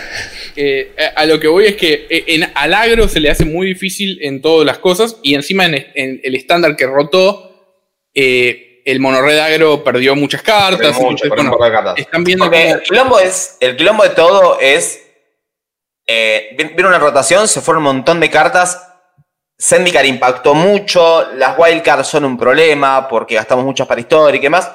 eh, 0.56 0.94
a 1.16 1.26
lo 1.26 1.40
que 1.40 1.48
voy 1.48 1.66
es 1.66 1.76
que 1.76 2.06
en, 2.10 2.50
al 2.54 2.74
agro 2.74 3.08
se 3.08 3.20
le 3.20 3.30
hace 3.30 3.46
muy 3.46 3.68
difícil 3.68 4.20
en 4.22 4.42
todas 4.42 4.66
las 4.66 4.78
cosas 4.78 5.18
y 5.24 5.34
encima 5.36 5.66
en, 5.66 5.76
en 5.96 6.22
el 6.24 6.36
estándar 6.36 6.76
que 6.76 6.86
rotó, 6.86 7.80
eh, 8.14 8.82
el 8.86 9.00
monorred 9.00 9.38
agro 9.40 9.84
perdió 9.84 10.16
muchas 10.16 10.42
cartas. 10.42 10.80
Perdió 10.80 11.02
mucho, 11.10 11.24
un 11.26 11.30
bueno, 11.30 11.52
poco 11.52 11.66
de 11.66 11.72
cartas. 11.72 11.94
Están 11.98 12.24
viendo 12.24 12.46
Porque 12.46 12.64
cómo- 12.64 12.76
el 12.76 12.82
quilombo 12.84 13.20
es. 13.20 13.58
El 13.60 13.76
quilombo 13.76 14.04
de 14.04 14.10
todo 14.10 14.60
es. 14.60 15.02
Eh, 16.08 16.58
una 16.80 17.00
rotación, 17.00 17.48
se 17.48 17.62
fueron 17.62 17.86
un 17.86 17.96
montón 17.96 18.20
de 18.20 18.30
cartas. 18.30 18.88
Zendikar 19.62 20.06
impactó 20.06 20.54
mucho. 20.56 21.32
Las 21.36 21.58
wildcards 21.58 22.08
son 22.08 22.26
un 22.26 22.38
problema 22.38 23.08
porque 23.08 23.36
gastamos 23.36 23.64
muchas 23.64 23.88
para 23.88 24.02
historia 24.02 24.38
y 24.38 24.42
qué 24.42 24.50
más. 24.50 24.72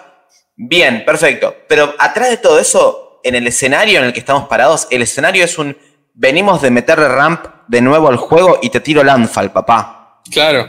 Bien, 0.54 1.04
perfecto. 1.04 1.54
Pero 1.68 1.94
atrás 1.98 2.30
de 2.30 2.36
todo 2.36 2.58
eso, 2.58 3.20
en 3.24 3.34
el 3.34 3.46
escenario 3.46 3.98
en 3.98 4.04
el 4.06 4.12
que 4.12 4.20
estamos 4.20 4.48
parados, 4.48 4.86
el 4.90 5.02
escenario 5.02 5.44
es 5.44 5.58
un. 5.58 5.76
Venimos 6.14 6.62
de 6.62 6.70
meterle 6.70 7.08
ramp 7.08 7.44
de 7.66 7.80
nuevo 7.80 8.08
al 8.08 8.16
juego 8.16 8.58
y 8.62 8.70
te 8.70 8.80
tiro 8.80 9.02
Landfall, 9.04 9.50
papá. 9.50 10.20
Claro. 10.30 10.66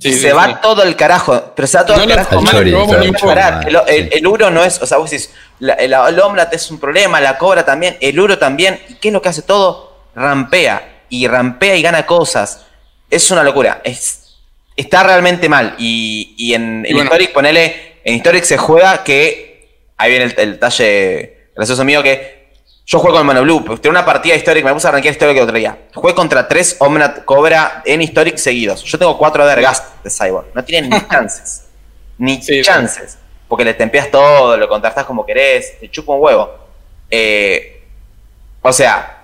Sí, 0.00 0.12
se 0.12 0.28
sí, 0.28 0.34
va 0.34 0.46
sí. 0.46 0.54
todo 0.62 0.82
el 0.82 0.96
carajo. 0.96 1.52
Pero 1.54 1.68
se 1.68 1.76
va 1.78 1.84
todo 1.86 1.96
No 1.98 2.02
el 2.04 2.08
carajo. 2.08 2.30
Al 2.30 2.36
no 2.36 2.42
mal. 2.42 2.52
Chori, 2.52 2.70
mal, 2.72 3.66
el, 3.66 3.76
el- 3.86 4.04
sí. 4.12 4.18
el 4.18 4.26
Uro 4.26 4.50
no 4.50 4.64
es, 4.64 4.80
o 4.80 4.86
sea, 4.86 4.98
vos 4.98 5.10
decís, 5.10 5.32
la- 5.58 5.74
el, 5.74 5.92
el 5.92 6.22
es 6.52 6.70
un 6.70 6.78
problema, 6.80 7.20
la 7.20 7.36
Cobra 7.36 7.64
también, 7.64 7.96
el 8.00 8.18
Uro 8.18 8.38
también. 8.38 8.80
¿Y 8.88 8.94
qué 8.94 9.08
es 9.08 9.14
lo 9.14 9.20
que 9.20 9.28
hace 9.28 9.42
todo? 9.42 10.04
Rampea. 10.14 11.02
Y 11.10 11.26
rampea 11.26 11.74
y 11.76 11.82
gana 11.82 12.06
cosas. 12.06 12.66
Es 13.10 13.30
una 13.30 13.42
locura. 13.42 13.80
Es, 13.84 14.36
está 14.76 15.02
realmente 15.02 15.48
mal. 15.48 15.74
Y, 15.78 16.34
y 16.36 16.54
en, 16.54 16.84
Y 16.86 16.90
en 16.90 16.96
bueno. 16.96 17.04
Historic, 17.04 17.32
ponele, 17.32 18.00
en 18.04 18.14
Historic 18.14 18.44
se 18.44 18.56
juega 18.58 19.02
que. 19.04 19.48
Ahí 19.96 20.10
viene 20.10 20.26
el, 20.26 20.34
el 20.38 20.58
talle 20.58 21.50
gracioso 21.54 21.84
mío 21.84 22.02
que. 22.02 22.38
Yo 22.86 23.00
juego 23.00 23.18
con 23.18 23.20
el 23.20 23.26
Mono 23.26 23.42
Blue. 23.42 23.78
Tengo 23.78 23.90
una 23.90 24.04
partida 24.06 24.34
Historic, 24.34 24.64
me 24.64 24.72
puse 24.72 24.86
a 24.86 24.90
arranquear 24.90 25.12
Historic 25.12 25.36
el 25.36 25.42
otro 25.42 25.56
día. 25.56 25.76
Jugué 25.94 26.14
contra 26.14 26.48
tres 26.48 26.76
Omnat 26.78 27.24
Cobra 27.26 27.82
en 27.84 28.00
Historic 28.00 28.38
seguidos. 28.38 28.82
Yo 28.82 28.98
tengo 28.98 29.18
cuatro 29.18 29.44
de 29.46 29.52
Ergast 29.52 30.02
de 30.02 30.08
Cyborg. 30.08 30.46
No 30.54 30.64
tienen 30.64 30.88
ni 30.88 31.06
chances. 31.10 31.64
Ni 32.16 32.40
Sí, 32.40 32.62
chances. 32.62 33.18
Porque 33.46 33.64
le 33.64 33.74
tempeas 33.74 34.10
todo, 34.10 34.56
lo 34.56 34.68
contrastás 34.70 35.04
como 35.04 35.26
querés, 35.26 35.78
te 35.80 35.90
chupa 35.90 36.14
un 36.14 36.22
huevo. 36.22 36.50
Eh, 37.10 37.82
o 38.62 38.72
sea, 38.72 39.17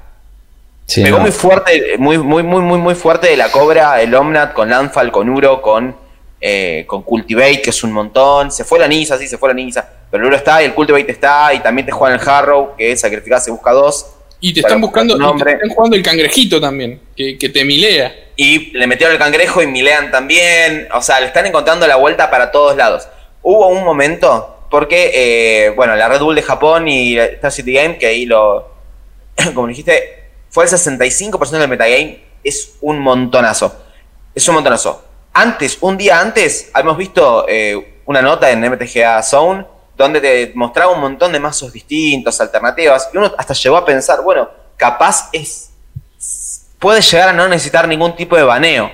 Sí, 0.87 1.03
pegó 1.03 1.17
no. 1.17 1.23
muy 1.23 1.33
fuerte, 1.33 1.97
muy, 1.99 2.19
muy, 2.19 2.43
muy, 2.43 2.61
muy, 2.61 2.79
muy 2.79 2.95
fuerte 2.95 3.29
de 3.29 3.37
la 3.37 3.51
cobra, 3.51 4.01
el 4.03 4.15
Omnat 4.15 4.53
con 4.53 4.69
Landfall, 4.69 5.11
con 5.11 5.29
Uro, 5.31 5.63
con, 5.63 5.97
eh, 6.41 6.85
con 6.87 7.03
Cultivate, 7.03 7.63
que 7.63 7.71
es 7.71 7.83
un 7.85 7.93
montón. 7.93 8.51
Se 8.51 8.65
fue 8.65 8.79
la 8.79 8.87
Nisa, 8.87 9.17
sí, 9.17 9.27
se 9.27 9.39
fue 9.39 9.49
la 9.49 9.55
Nisa. 9.55 9.89
Pero 10.11 10.23
el 10.23 10.29
Uro 10.29 10.37
está 10.37 10.63
y 10.63 10.67
el 10.67 10.75
Cultivate 10.75 11.11
está, 11.11 11.55
y 11.55 11.61
también 11.61 11.87
te 11.87 11.93
juegan 11.93 12.21
el 12.21 12.29
Harrow, 12.29 12.77
que 12.77 12.93
es 12.93 13.01
sacrificar 13.01 13.41
se 13.41 13.51
busca 13.51 13.73
dos. 13.73 14.11
Y 14.41 14.53
te 14.53 14.61
están 14.61 14.81
buscando, 14.81 15.15
y 15.15 15.17
te 15.17 15.23
nombre. 15.23 15.53
están 15.53 15.71
jugando 15.71 15.97
el 15.97 16.03
cangrejito 16.03 16.61
también, 16.61 17.01
que, 17.17 17.39
que 17.39 17.49
te 17.49 17.65
milea. 17.65 18.15
Y 18.37 18.77
le 18.77 18.87
metieron 18.87 19.15
el 19.15 19.19
cangrejo 19.19 19.63
y 19.63 19.67
milean 19.67 20.11
también. 20.11 20.87
O 20.93 21.01
sea, 21.01 21.19
le 21.21 21.27
están 21.27 21.47
encontrando 21.47 21.87
la 21.87 21.97
vuelta 21.97 22.31
para 22.31 22.51
todos 22.51 22.77
lados. 22.77 23.09
Hubo 23.43 23.69
un 23.69 23.85
momento, 23.85 24.67
porque, 24.71 25.13
eh, 25.15 25.71
bueno, 25.71 25.97
la 25.97 26.09
Red 26.09 26.21
Bull 26.21 26.35
de 26.35 26.43
Japón 26.43 26.89
y 26.89 27.15
la 27.15 27.25
Star 27.25 27.53
City 27.53 27.73
Game, 27.73 27.97
que 27.97 28.07
ahí 28.07 28.27
lo. 28.27 28.69
Como 29.55 29.69
dijiste, 29.69 30.24
fue 30.55 30.63
el 30.67 30.71
65% 30.71 31.51
del 31.51 31.69
metagame. 31.69 32.25
Es 32.45 32.77
un 32.81 33.01
montonazo. 33.01 33.75
Es 34.33 34.47
un 34.47 34.55
montonazo. 34.55 35.05
Antes, 35.33 35.79
un 35.81 35.97
día 35.97 36.21
antes, 36.21 36.71
habíamos 36.73 36.97
visto 36.97 37.45
eh, 37.49 38.01
una 38.07 38.23
nota 38.23 38.49
en 38.49 38.61
MTGA 38.61 39.21
Zone 39.25 39.67
donde 39.97 40.21
te 40.21 40.53
mostraba 40.55 40.93
un 40.93 41.01
montón 41.01 41.33
de 41.33 41.41
mazos 41.41 41.73
distintos, 41.73 42.41
alternativas. 42.41 43.11
Y 43.13 43.17
uno 43.17 43.33
hasta 43.37 43.53
llegó 43.53 43.77
a 43.77 43.85
pensar, 43.85 44.23
bueno, 44.23 44.49
capaz 44.77 45.29
es 45.33 45.73
puede 46.79 47.01
llegar 47.01 47.31
a 47.31 47.33
no 47.33 47.49
necesitar 47.49 47.89
ningún 47.89 48.15
tipo 48.15 48.37
de 48.37 48.45
baneo, 48.45 48.93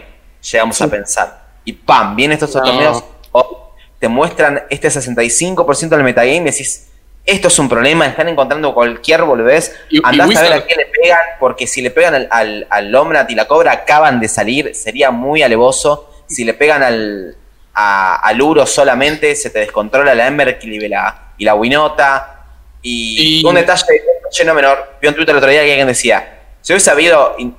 llegamos 0.50 0.80
a 0.80 0.88
pensar. 0.88 1.44
Y 1.64 1.74
pam, 1.74 2.16
vienen 2.16 2.38
estos 2.38 2.54
No. 2.54 2.62
torneos, 2.62 3.04
oh, 3.32 3.74
te 3.98 4.08
muestran 4.08 4.62
este 4.70 4.88
65% 4.88 5.88
del 5.90 6.04
metagame 6.04 6.36
y 6.36 6.40
decís, 6.44 6.89
esto 7.26 7.48
es 7.48 7.58
un 7.58 7.68
problema, 7.68 8.06
están 8.06 8.28
encontrando 8.28 8.74
cualquier 8.74 9.22
boludez, 9.22 9.76
y 9.88 10.00
andás 10.04 10.36
a 10.36 10.42
ver 10.42 10.52
a 10.52 10.66
qué 10.66 10.74
le 10.74 10.86
pegan, 10.86 11.18
porque 11.38 11.66
si 11.66 11.82
le 11.82 11.90
pegan 11.90 12.14
al, 12.14 12.28
al, 12.30 12.66
al 12.70 12.94
Omnat 12.94 13.30
y 13.30 13.34
la 13.34 13.46
Cobra 13.46 13.72
acaban 13.72 14.18
de 14.20 14.28
salir, 14.28 14.74
sería 14.74 15.10
muy 15.10 15.42
alevoso. 15.42 16.10
Si 16.26 16.44
le 16.44 16.54
pegan 16.54 16.82
al, 16.82 17.36
a- 17.74 18.16
al 18.16 18.40
Uro 18.42 18.66
solamente, 18.66 19.34
se 19.36 19.50
te 19.50 19.60
descontrola 19.60 20.14
la 20.14 20.26
Emberkill 20.26 20.72
y 20.74 20.88
la, 20.88 21.32
y 21.38 21.44
la 21.44 21.54
Winota. 21.54 22.36
Y, 22.82 23.40
Y- 23.42 23.44
un 23.46 23.54
detalle, 23.54 23.82
un 23.90 24.22
detalle 24.24 24.44
no 24.46 24.54
menor, 24.54 24.94
vi 25.02 25.08
en 25.08 25.14
Twitter 25.14 25.32
el 25.32 25.38
otro 25.38 25.50
día 25.50 25.62
que 25.62 25.70
alguien 25.70 25.86
decía, 25.88 26.38
si 26.62 26.72
hubiese 26.72 26.90
habido 26.90 27.34
in- 27.38 27.56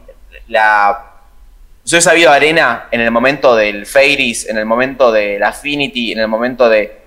la... 0.47 1.07
Si 1.83 1.95
hubiese 1.95 2.09
habido 2.11 2.31
arena 2.31 2.87
en 2.91 3.01
el 3.01 3.09
momento 3.11 3.55
del 3.55 3.85
Fairies, 3.87 4.47
en 4.47 4.57
el 4.57 4.65
momento 4.65 5.11
del 5.11 5.41
Affinity, 5.43 6.11
en 6.11 6.19
el 6.19 6.27
momento 6.27 6.69
de... 6.69 6.99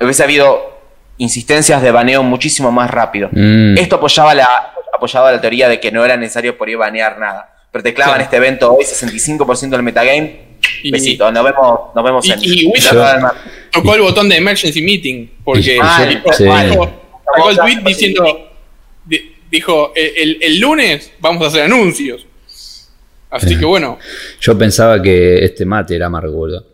Hubiese 0.00 0.24
habido 0.24 0.75
insistencias 1.18 1.82
de 1.82 1.90
baneo 1.90 2.22
muchísimo 2.22 2.70
más 2.72 2.90
rápido. 2.90 3.28
Mm. 3.32 3.78
Esto 3.78 3.96
apoyaba 3.96 4.34
la, 4.34 4.74
apoyaba 4.94 5.32
la 5.32 5.40
teoría 5.40 5.68
de 5.68 5.80
que 5.80 5.90
no 5.92 6.04
era 6.04 6.16
necesario 6.16 6.56
por 6.58 6.68
ahí 6.68 6.74
banear 6.74 7.18
nada. 7.18 7.52
Pero 7.72 7.82
te 7.82 7.92
clavan 7.94 8.14
Claro. 8.14 8.24
este 8.24 8.36
evento 8.36 8.72
hoy, 8.74 8.84
65% 8.84 9.70
del 9.76 9.82
metagame. 9.82 10.46
Y- 10.82 10.90
Besito, 10.90 11.30
nos 11.30 11.44
vemos, 11.44 11.80
nos 11.94 12.04
vemos 12.04 12.26
Y- 12.26 12.32
en 12.32 12.38
y 12.42 12.72
mar. 12.94 13.34
Tocó 13.70 13.94
el 13.94 14.00
botón 14.02 14.28
de 14.28 14.36
emergency 14.36 14.80
meeting, 14.82 15.28
porque 15.44 15.78
Ah, 15.82 16.06
dijo- 16.08 16.32
sí. 16.32 16.44
dijo- 16.44 17.02
sacó 17.34 17.50
el 17.50 17.56
tweet 17.58 17.78
diciendo, 17.84 18.50
di- 19.04 19.36
dijo, 19.50 19.92
el, 19.94 20.12
el- 20.16 20.38
el 20.42 20.60
lunes 20.60 21.12
vamos 21.20 21.42
a 21.44 21.48
hacer 21.48 21.62
anuncios. 21.62 22.26
Así 23.28 23.58
que 23.58 23.64
bueno, 23.66 23.98
Yo 24.40 24.56
pensaba 24.56 25.02
que 25.02 25.44
este 25.44 25.66
mate 25.66 25.96
era 25.96 26.06
amargura. 26.06 26.60
No, 26.60 26.64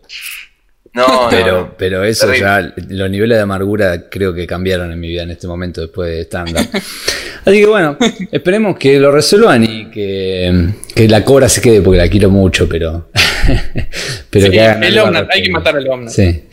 no, 0.93 1.27
Pero, 1.29 1.51
no. 1.61 1.73
pero 1.77 2.03
eso 2.03 2.27
Terrible. 2.27 2.47
ya, 2.47 2.73
los 2.89 3.09
niveles 3.09 3.37
de 3.37 3.41
amargura 3.43 4.09
creo 4.09 4.33
que 4.33 4.45
cambiaron 4.45 4.91
en 4.91 4.99
mi 4.99 5.07
vida 5.07 5.23
en 5.23 5.31
este 5.31 5.47
momento 5.47 5.81
después 5.81 6.09
de 6.09 6.21
estándar. 6.21 6.65
Así 7.45 7.59
que 7.59 7.65
bueno, 7.65 7.97
esperemos 8.31 8.77
que 8.77 8.99
lo 8.99 9.11
resuelvan 9.11 9.63
y 9.63 9.89
que, 9.91 10.69
que 10.95 11.07
la 11.07 11.25
cobra 11.25 11.49
se 11.49 11.61
quede 11.61 11.81
porque 11.81 11.97
la 11.97 12.07
quiero 12.07 12.29
mucho, 12.29 12.69
pero. 12.69 13.09
pero 14.29 14.45
sí, 14.45 14.51
que 14.51 14.65
el 14.65 14.99
Omnat, 14.99 15.29
hay 15.31 15.43
que 15.43 15.51
matar 15.51 15.75
al 15.77 15.87
Omnat. 15.89 16.13
Sí. 16.13 16.43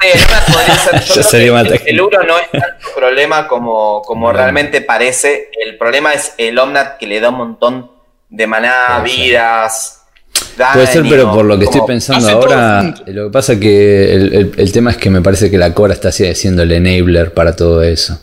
Sí, 0.00 0.08
el 0.12 0.20
Omnat 0.22 0.46
podría 0.52 0.74
ser- 0.76 1.00
yo 1.00 1.14
creo 1.14 1.64
que 1.64 1.74
el, 1.90 1.94
el 1.94 2.00
Uro 2.00 2.22
no 2.24 2.38
es 2.38 2.50
tanto 2.50 2.86
problema 2.94 3.48
como, 3.48 4.02
como 4.02 4.26
Bueno. 4.26 4.38
realmente 4.38 4.80
parece. 4.82 5.48
El 5.64 5.76
problema 5.76 6.12
es 6.12 6.34
el 6.38 6.58
Omnat 6.58 6.98
que 6.98 7.06
le 7.06 7.20
da 7.20 7.30
un 7.30 7.36
montón 7.38 7.90
de 8.28 8.46
maná, 8.46 8.98
Puede 9.00 9.14
Puede 10.72 10.86
ser, 10.86 11.04
pero 11.08 11.32
por 11.32 11.44
lo 11.44 11.58
que 11.58 11.64
estoy 11.66 11.82
pensando 11.86 12.26
todo 12.28 12.40
ahora, 12.42 12.94
lo 13.06 13.26
que 13.26 13.30
pasa 13.32 13.58
que 13.60 14.14
el, 14.14 14.34
el- 14.34 14.52
el 14.56 14.72
tema 14.72 14.90
es 14.90 14.96
que 14.96 15.10
me 15.10 15.20
parece 15.22 15.50
que 15.50 15.58
la 15.58 15.72
cobra 15.74 15.92
está 15.94 16.10
si- 16.12 16.34
siendo 16.34 16.62
el 16.62 16.72
enabler 16.72 17.32
para 17.34 17.54
todo 17.54 17.82
eso. 17.82 18.20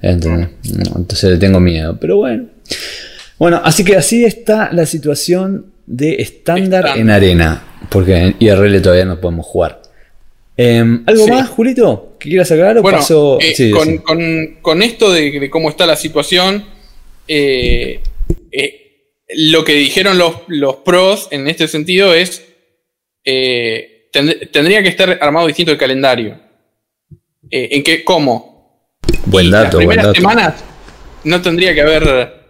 Entonces 0.00 1.30
le 1.30 1.38
tengo 1.38 1.60
miedo, 1.60 1.96
pero 2.00 2.16
bueno. 2.18 2.46
Bueno, 3.38 3.60
así 3.64 3.84
que 3.84 3.96
así 3.96 4.24
está 4.24 4.70
la 4.72 4.86
situación 4.86 5.66
de 5.86 6.16
estándar 6.22 6.80
Estándar. 6.86 6.98
en 6.98 7.10
arena, 7.10 7.64
porque 7.88 8.16
en 8.16 8.36
IRL 8.38 8.80
todavía 8.80 9.04
no 9.04 9.20
podemos 9.20 9.46
jugar. 9.46 9.82
Em, 10.56 11.02
¿Algo 11.06 11.24
Sí. 11.24 11.30
más, 11.30 11.48
Julito? 11.48 12.16
¿Que 12.20 12.28
quieras 12.28 12.50
aclarar 12.52 12.78
o 12.78 12.82
Bueno, 12.82 12.98
paso? 12.98 13.38
eh, 13.40 13.52
Sí, 13.54 13.70
con, 13.70 13.88
sí. 13.88 13.98
con- 13.98 14.56
con 14.60 14.82
esto 14.82 15.10
de, 15.12 15.40
de 15.40 15.50
cómo 15.50 15.68
está 15.70 15.86
la 15.86 15.96
situación, 15.96 16.64
eh, 17.26 18.00
eh, 18.52 18.81
lo 19.36 19.64
que 19.64 19.74
dijeron 19.74 20.18
los, 20.18 20.36
los 20.48 20.76
pros 20.76 21.28
en 21.30 21.48
este 21.48 21.68
sentido 21.68 22.14
es, 22.14 22.44
eh, 23.24 24.08
tend- 24.12 24.50
tendría 24.50 24.82
que 24.82 24.88
estar 24.88 25.18
armado 25.20 25.46
distinto 25.46 25.72
el 25.72 25.78
calendario. 25.78 26.38
Eh, 27.50 27.68
¿En 27.72 27.82
qué? 27.82 28.04
¿Cómo? 28.04 28.98
Buen 29.26 29.50
dato, 29.50 29.64
las 29.64 29.72
buen 29.74 29.88
primeras 29.88 30.06
dato. 30.06 30.14
semanas 30.20 30.64
no 31.24 31.40
tendría 31.42 31.74
que 31.74 31.80
haber 31.82 32.42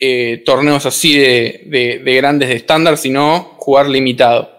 eh, 0.00 0.42
torneos 0.44 0.86
así 0.86 1.16
de, 1.18 1.62
de- 1.66 1.98
de 2.04 2.14
grandes 2.16 2.48
de 2.48 2.56
estándar, 2.56 2.96
sino 2.98 3.54
jugar 3.58 3.88
limitado. 3.88 4.56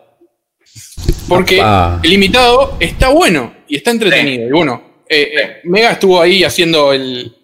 Porque 1.27 1.59
Apá. 1.61 1.99
el 2.03 2.09
limitado 2.09 2.77
está 2.79 3.09
bueno 3.09 3.53
y 3.67 3.75
está 3.77 3.91
entretenido. 3.91 4.47
Y 4.47 4.51
bueno, 4.51 4.83
eh, 5.07 5.31
eh, 5.35 5.49
Mega 5.63 5.91
estuvo 5.91 6.21
ahí 6.21 6.43
haciendo 6.43 6.91
el. 6.93 7.35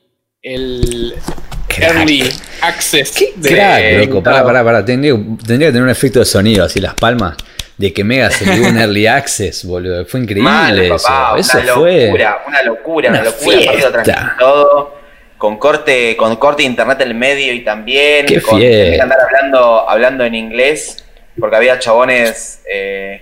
Early 1.80 2.32
access 2.62 3.14
de 3.36 3.50
Crack, 3.50 4.08
loco, 4.08 4.24
pará, 4.24 4.44
pará, 4.44 4.64
pará. 4.64 4.86
Tendría, 4.86 5.14
tendría 5.14 5.68
que 5.70 5.74
tener 5.74 5.84
un 5.84 5.90
efecto 5.90 6.20
de 6.20 6.26
sonido, 6.26 6.66
así 6.66 6.80
las 6.80 6.94
palmas. 6.96 7.36
de 7.78 7.92
que 7.92 8.04
Mega 8.06 8.30
se 8.32 8.50
dio 8.50 8.70
un 8.70 8.78
early 8.78 9.06
access, 9.08 9.66
boludo. 9.66 10.06
Fue 10.06 10.22
increíble 10.22 10.50
Mal, 10.50 10.80
eso. 10.80 10.96
papá, 11.08 11.40
eso 11.40 11.58
una 11.58 11.74
fue. 11.74 12.06
locura, 12.06 12.44
una 12.48 12.64
locura, 12.64 13.10
una, 13.10 13.20
una 13.20 13.30
locura. 13.30 14.36
todo, 14.40 14.96
con 15.38 15.58
corte, 15.58 16.16
con 16.16 16.36
corte 16.38 16.64
de 16.64 16.70
internet 16.70 17.02
en 17.02 17.08
el 17.10 17.16
medio 17.16 17.54
y 17.54 17.64
también 17.64 18.26
Qué 18.26 18.42
con 18.42 18.60
que 18.60 18.98
andar 19.02 19.20
hablando, 19.20 19.90
hablando 19.90 20.24
en 20.24 20.36
inglés, 20.36 21.04
porque 21.38 21.58
había 21.58 21.78
chabones 21.78 22.62
eh, 22.72 23.22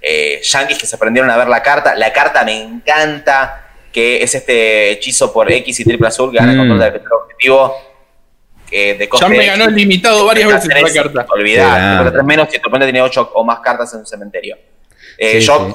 eh, 0.00 0.40
yankees 0.42 0.78
que 0.78 0.86
se 0.86 0.94
aprendieron 0.94 1.28
a 1.30 1.36
ver 1.36 1.48
la 1.48 1.60
carta. 1.62 1.96
La 1.96 2.12
carta 2.12 2.44
me 2.44 2.62
encanta, 2.62 3.69
que 3.92 4.22
es 4.22 4.34
este 4.34 4.90
hechizo 4.92 5.32
por 5.32 5.50
X 5.50 5.80
y 5.80 5.84
triple 5.84 6.08
azul 6.08 6.30
que 6.30 6.38
gana 6.38 6.52
el 6.52 6.56
Mm. 6.58 6.60
control 6.60 6.78
del 6.80 6.88
efecto 6.88 7.14
objetivo. 7.16 7.74
eh, 8.72 8.94
de 8.96 9.08
Ya 9.20 9.28
me 9.28 9.44
ganó 9.46 9.64
el 9.64 9.74
limitado 9.74 10.24
varias 10.24 10.48
veces 10.48 10.68
la 10.68 11.02
carta. 11.02 11.26
Olvidar, 11.34 11.80
grande. 11.80 12.10
tres 12.12 12.24
menos 12.24 12.48
si 12.52 12.58
tu 12.60 12.68
oponente 12.68 12.92
tiene 12.92 13.02
8 13.04 13.32
o 13.34 13.42
más 13.44 13.58
cartas 13.60 13.92
en 13.94 13.98
un 14.00 14.06
cementerio. 14.06 14.56
Eh, 15.18 15.40
Sí, 15.40 15.46
yo 15.48 15.66
sí. 15.68 15.74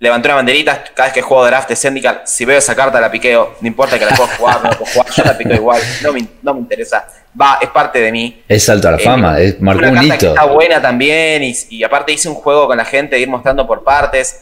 levanté 0.00 0.26
una 0.26 0.34
banderita 0.34 0.82
cada 0.92 1.06
vez 1.06 1.12
que 1.14 1.22
juego 1.22 1.46
draft 1.46 1.68
de 1.68 1.76
Zendikar. 1.76 2.22
Si 2.26 2.44
veo 2.44 2.58
esa 2.58 2.74
carta, 2.74 3.00
la 3.00 3.12
piqueo. 3.12 3.54
No 3.60 3.68
importa 3.68 3.96
que 3.96 4.04
la 4.06 4.16
pueda 4.16 4.28
jugar, 4.36 4.60
no 4.64 4.70
la 4.70 4.76
puedo 4.76 4.90
jugar, 4.90 5.06
yo 5.16 5.22
la 5.22 5.38
piqueo 5.38 5.54
igual. 5.54 5.80
No 6.02 6.12
me, 6.12 6.26
no 6.42 6.54
me 6.54 6.60
interesa. 6.60 7.06
Va, 7.40 7.58
es 7.62 7.68
parte 7.70 8.00
de 8.00 8.10
mí. 8.10 8.42
Es 8.48 8.64
salto 8.64 8.88
a 8.88 8.90
la 8.90 8.96
Eh, 8.96 9.00
fama, 9.04 9.38
es, 9.38 9.60
marcó 9.60 9.78
una 9.82 9.88
un 9.90 9.94
carta 9.94 10.18
que 10.18 10.24
hito. 10.26 10.34
está 10.34 10.44
buena 10.46 10.82
también. 10.82 11.44
Y, 11.44 11.54
y 11.70 11.84
aparte 11.84 12.10
hice 12.12 12.28
un 12.28 12.34
juego 12.34 12.66
con 12.66 12.76
la 12.76 12.84
gente 12.84 13.14
de 13.14 13.22
ir 13.22 13.28
mostrando 13.28 13.64
por 13.68 13.84
partes. 13.84 14.40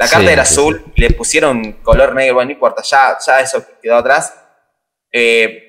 La 0.00 0.08
carta 0.08 0.26
Sí, 0.26 0.32
era 0.32 0.44
sí, 0.44 0.54
azul, 0.54 0.84
le 0.96 1.10
pusieron 1.10 1.72
color 1.82 2.14
negro, 2.14 2.34
bueno, 2.36 2.48
no 2.48 2.52
importa, 2.54 2.82
ya, 2.82 3.16
ya 3.24 3.38
eso 3.40 3.64
quedó 3.82 3.96
atrás. 3.96 4.34
Eh, 5.12 5.66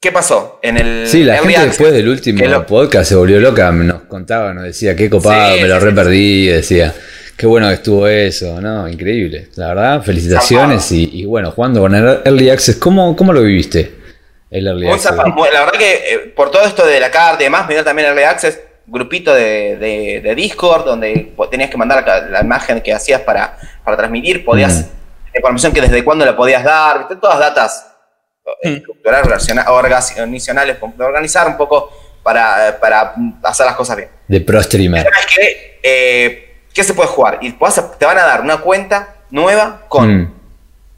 ¿Qué 0.00 0.12
pasó? 0.12 0.58
En 0.62 0.76
el 0.78 1.06
Sí, 1.08 1.24
la 1.24 1.38
gente 1.38 1.60
después 1.66 1.92
del 1.92 2.08
último 2.08 2.44
lo- 2.44 2.66
podcast 2.66 3.08
se 3.08 3.14
volvió 3.16 3.40
loca, 3.40 3.70
nos 3.72 4.02
contaba, 4.02 4.52
nos 4.54 4.64
decía, 4.64 4.94
qué 4.94 5.08
copado, 5.10 5.56
me 5.56 5.66
lo 5.66 5.78
sí. 5.78 5.84
reperdí, 5.86 6.46
decía, 6.46 6.94
qué 7.36 7.46
bueno 7.46 7.68
que 7.68 7.74
estuvo 7.74 8.06
eso, 8.06 8.60
¿no? 8.60 8.88
Increíble. 8.88 9.48
La 9.56 9.68
verdad, 9.68 10.02
felicitaciones 10.02 10.90
y, 10.92 11.08
y 11.20 11.24
bueno, 11.24 11.50
jugando 11.50 11.80
con 11.80 11.94
el 11.94 12.20
Early 12.24 12.50
Access, 12.50 12.76
¿cómo, 12.76 13.14
cómo 13.16 13.32
lo 13.32 13.42
viviste? 13.42 13.92
El 14.50 14.66
Early 14.68 14.88
Access. 14.88 15.16
la 15.16 15.24
verdad 15.64 15.72
que 15.78 15.92
eh, 16.14 16.18
por 16.34 16.50
todo 16.50 16.64
esto 16.64 16.86
de 16.86 17.00
la 17.00 17.10
carta 17.10 17.42
y 17.42 17.46
demás, 17.46 17.66
me 17.68 17.74
dio 17.74 17.84
también 17.84 18.08
Early 18.08 18.22
Access, 18.22 18.58
grupito 18.90 19.34
de, 19.34 19.76
de- 19.76 20.20
de 20.22 20.34
Discord, 20.34 20.84
donde 20.84 21.34
tenías 21.50 21.70
que 21.70 21.76
mandar 21.76 22.04
la, 22.06 22.20
la 22.20 22.40
imagen 22.40 22.80
que 22.80 22.92
hacías 22.92 23.20
para, 23.20 23.56
para 23.84 23.96
transmitir, 23.96 24.44
podías, 24.44 24.86
Mm. 24.86 25.36
información 25.36 25.72
que 25.72 25.80
desde 25.82 26.02
cuándo 26.02 26.24
la 26.24 26.34
podías 26.34 26.64
dar, 26.64 26.98
¿viste? 27.00 27.16
todas 27.16 27.38
datas 27.38 27.86
eh, 28.62 28.70
Mm. 28.70 28.74
estructurales, 28.76 29.26
relaciona- 29.26 29.70
organizacionales, 29.70 30.76
organizar 30.98 31.46
un 31.46 31.56
poco 31.58 31.90
para, 32.22 32.78
para 32.80 33.12
hacer 33.42 33.66
las 33.66 33.74
cosas 33.76 33.96
bien. 33.98 34.08
De 34.26 34.40
Pro 34.40 34.62
Streamer. 34.62 35.06
Es 35.06 35.26
que, 35.36 35.80
eh, 35.82 36.62
¿qué 36.72 36.82
se 36.82 36.94
puede 36.94 37.08
jugar? 37.10 37.38
Y 37.42 37.52
vas 37.52 37.76
a- 37.78 37.90
te 37.92 38.06
van 38.06 38.16
a 38.18 38.22
dar 38.24 38.40
una 38.40 38.56
cuenta 38.58 39.16
nueva 39.30 39.82
con 39.88 40.22
Mm. 40.22 40.34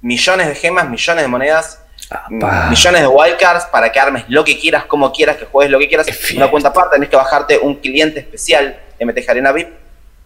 millones 0.03 0.47
de 0.49 0.55
gemas, 0.55 0.89
millones 0.89 1.25
de 1.25 1.29
monedas, 1.29 1.80
Apa. 2.11 2.67
millones 2.71 3.01
de 3.03 3.07
wildcards 3.07 3.67
para 3.67 3.91
que 3.93 4.01
armes 4.01 4.25
lo 4.29 4.43
que 4.45 4.59
quieras, 4.59 4.85
como 4.87 5.13
quieras, 5.13 5.37
que 5.37 5.45
juegues 5.47 5.71
lo 5.71 5.79
que 5.79 5.87
quieras. 5.89 6.07
Fiesta. 6.07 6.37
Una 6.37 6.51
cuenta 6.51 6.71
aparte, 6.71 6.97
tenés 6.97 7.09
que 7.09 7.17
bajarte 7.17 7.59
un 7.59 7.77
cliente 7.77 8.21
especial, 8.21 8.79
MTG 9.01 9.31
Arena 9.31 9.53
VIP. 9.53 9.69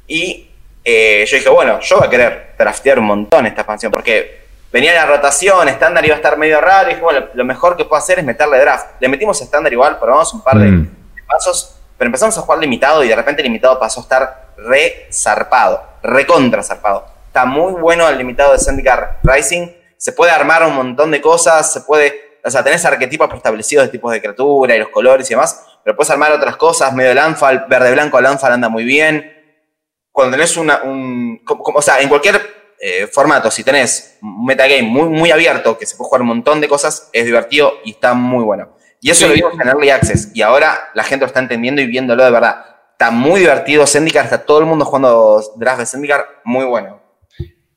Y 0.06 0.50
eh, 0.84 1.24
yo 1.28 1.36
dije, 1.36 1.48
bueno, 1.48 1.80
yo 1.80 1.98
voy 1.98 2.06
a 2.06 2.10
querer 2.10 2.54
draftear 2.58 2.98
un 2.98 3.06
montón 3.06 3.46
esta 3.46 3.62
expansión, 3.62 3.92
porque 3.92 4.44
venía 4.72 4.92
la 4.94 5.06
rotación, 5.06 5.68
estándar 5.68 6.04
iba 6.04 6.14
a 6.14 6.16
estar 6.16 6.36
medio 6.36 6.60
raro, 6.60 6.88
y 6.88 6.94
dije, 6.94 7.02
bueno, 7.02 7.26
lo 7.34 7.44
mejor 7.44 7.76
que 7.76 7.84
puedo 7.84 8.00
hacer 8.02 8.18
es 8.18 8.24
meterle 8.24 8.58
draft. 8.58 8.86
Le 9.00 9.08
metimos 9.08 9.40
estándar 9.40 9.72
igual, 9.72 9.98
probamos 9.98 10.32
un 10.34 10.42
par 10.42 10.58
de, 10.58 10.66
Mm. 10.66 10.82
de 11.14 11.22
pasos, 11.26 11.76
pero 11.96 12.06
empezamos 12.08 12.36
a 12.38 12.40
jugar 12.40 12.58
limitado 12.60 13.04
y 13.04 13.08
de 13.08 13.16
repente 13.16 13.40
el 13.42 13.46
limitado 13.48 13.78
pasó 13.78 14.00
a 14.00 14.02
estar 14.02 14.44
re 14.56 15.06
zarpado, 15.12 15.82
re 16.02 16.26
contra 16.26 16.62
zarpado. 16.62 17.06
Está 17.28 17.44
muy 17.44 17.72
bueno 17.74 18.08
el 18.08 18.16
limitado 18.18 18.52
de 18.52 18.58
Zendikar 18.58 19.18
Rising. 19.22 19.68
Se 20.04 20.12
puede 20.12 20.32
armar 20.32 20.62
un 20.66 20.74
montón 20.74 21.10
de 21.10 21.22
cosas, 21.22 21.72
se 21.72 21.80
puede. 21.80 22.38
O 22.44 22.50
sea, 22.50 22.62
tenés 22.62 22.84
arquetipos 22.84 23.26
preestablecidos 23.26 23.86
de 23.86 23.90
tipos 23.90 24.12
de 24.12 24.20
criatura 24.20 24.76
y 24.76 24.78
los 24.78 24.90
colores 24.90 25.30
y 25.30 25.32
demás, 25.32 25.64
pero 25.82 25.96
puedes 25.96 26.10
armar 26.10 26.30
otras 26.30 26.56
cosas. 26.58 26.92
Medio 26.92 27.14
Lanfal, 27.14 27.64
verde-blanco 27.70 28.20
Lanfal 28.20 28.52
anda 28.52 28.68
muy 28.68 28.84
bien. 28.84 29.32
Cuando 30.12 30.36
tenés 30.36 30.58
una. 30.58 30.82
Un, 30.82 31.38
como- 31.42 31.62
o 31.74 31.80
sea, 31.80 32.00
en 32.00 32.10
cualquier 32.10 32.38
eh, 32.78 33.06
formato, 33.06 33.50
si 33.50 33.64
tenés 33.64 34.18
un 34.20 34.44
metagame 34.44 34.82
muy, 34.82 35.08
muy 35.08 35.30
abierto, 35.30 35.78
que 35.78 35.86
se 35.86 35.96
puede 35.96 36.08
jugar 36.08 36.20
un 36.20 36.28
montón 36.28 36.60
de 36.60 36.68
cosas, 36.68 37.08
es 37.14 37.24
divertido 37.24 37.78
y 37.82 37.92
está 37.92 38.12
muy 38.12 38.44
bueno. 38.44 38.76
Y 39.00 39.08
eso 39.08 39.20
Sí. 39.22 39.28
lo 39.28 39.34
vimos 39.34 39.54
en 39.58 39.66
Early 39.68 39.88
Access. 39.88 40.32
Y 40.34 40.42
ahora 40.42 40.90
la 40.92 41.02
gente 41.04 41.22
lo 41.22 41.28
está 41.28 41.40
entendiendo 41.40 41.80
y 41.80 41.86
viéndolo 41.86 42.22
de 42.24 42.30
verdad. 42.30 42.62
Está 42.92 43.10
muy 43.10 43.40
divertido 43.40 43.86
Zendikar, 43.86 44.26
está 44.26 44.44
todo 44.44 44.58
el 44.58 44.66
mundo 44.66 44.84
jugando 44.84 45.42
draft 45.56 45.80
de 45.80 45.86
Zendikar, 45.86 46.26
muy 46.44 46.66
bueno. 46.66 47.00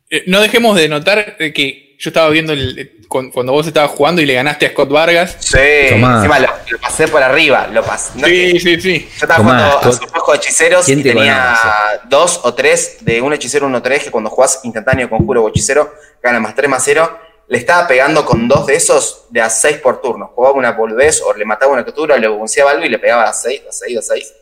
Eh, 0.10 0.24
no 0.28 0.42
dejemos 0.42 0.76
de 0.76 0.90
notar 0.90 1.38
eh, 1.40 1.54
que 1.54 1.87
yo 1.98 2.10
estaba 2.10 2.30
viendo 2.30 2.54
el- 2.54 3.06
cu- 3.08 3.32
cuando 3.34 3.52
vos 3.54 3.66
estabas 3.68 3.92
jugando 3.92 4.22
y 4.22 4.26
le 4.26 4.34
ganaste 4.36 4.66
a 4.68 4.70
Scott 4.70 4.90
Vargas. 4.90 5.36
Sí, 5.40 5.58
Tomás. 5.90 6.18
encima 6.18 6.40
lo, 6.40 6.48
lo 6.70 6.78
pasé 6.80 7.08
por 7.08 7.24
arriba, 7.24 7.68
lo 7.72 7.84
pasé. 7.84 8.12
no 8.16 8.28
Sí, 8.28 8.60
sí, 8.60 8.80
sí. 8.82 9.00
Yo 9.10 9.26
estaba 9.26 9.36
jugando 9.44 9.64
a 9.64 9.82
Scott. 9.82 9.94
su 10.02 10.08
juego 10.08 10.32
de 10.32 10.38
hechiceros 10.38 10.86
¿Quién 10.86 11.00
y 11.00 11.04
te 11.04 11.14
tenía 11.14 11.56
dos 12.10 12.42
o 12.44 12.54
tres 12.54 12.98
de 13.02 13.22
un 13.22 13.34
hechicero 13.34 13.68
1-3 13.68 14.04
que 14.04 14.12
cuando 14.12 14.30
jugás 14.30 14.60
instantáneo 14.64 15.10
conjuro 15.10 15.44
o 15.44 15.50
hechicero 15.50 15.94
gana 16.22 16.40
más 16.40 16.54
3 16.56 16.70
más 16.70 16.84
0. 16.86 17.20
Le 17.50 17.58
estaba 17.58 17.88
pegando 17.88 18.26
con 18.26 18.48
dos 18.50 18.68
de 18.68 18.76
esos 18.76 19.28
de 19.30 19.40
a 19.42 19.50
6 19.50 19.78
por 19.78 20.02
turno. 20.02 20.34
Jugaba 20.36 20.54
una 20.56 20.72
boludez 20.74 21.22
o 21.22 21.34
le 21.34 21.46
mataba 21.46 21.72
una 21.72 21.84
criatura, 21.84 22.18
le 22.18 22.28
buceaba 22.28 22.72
algo 22.72 22.84
y 22.86 22.90
le 22.90 23.00
pegaba 23.00 23.24
a 23.24 23.32
6, 23.34 23.62
a 23.70 23.72
6, 23.72 23.98
a 23.98 24.02
6. 24.02 24.34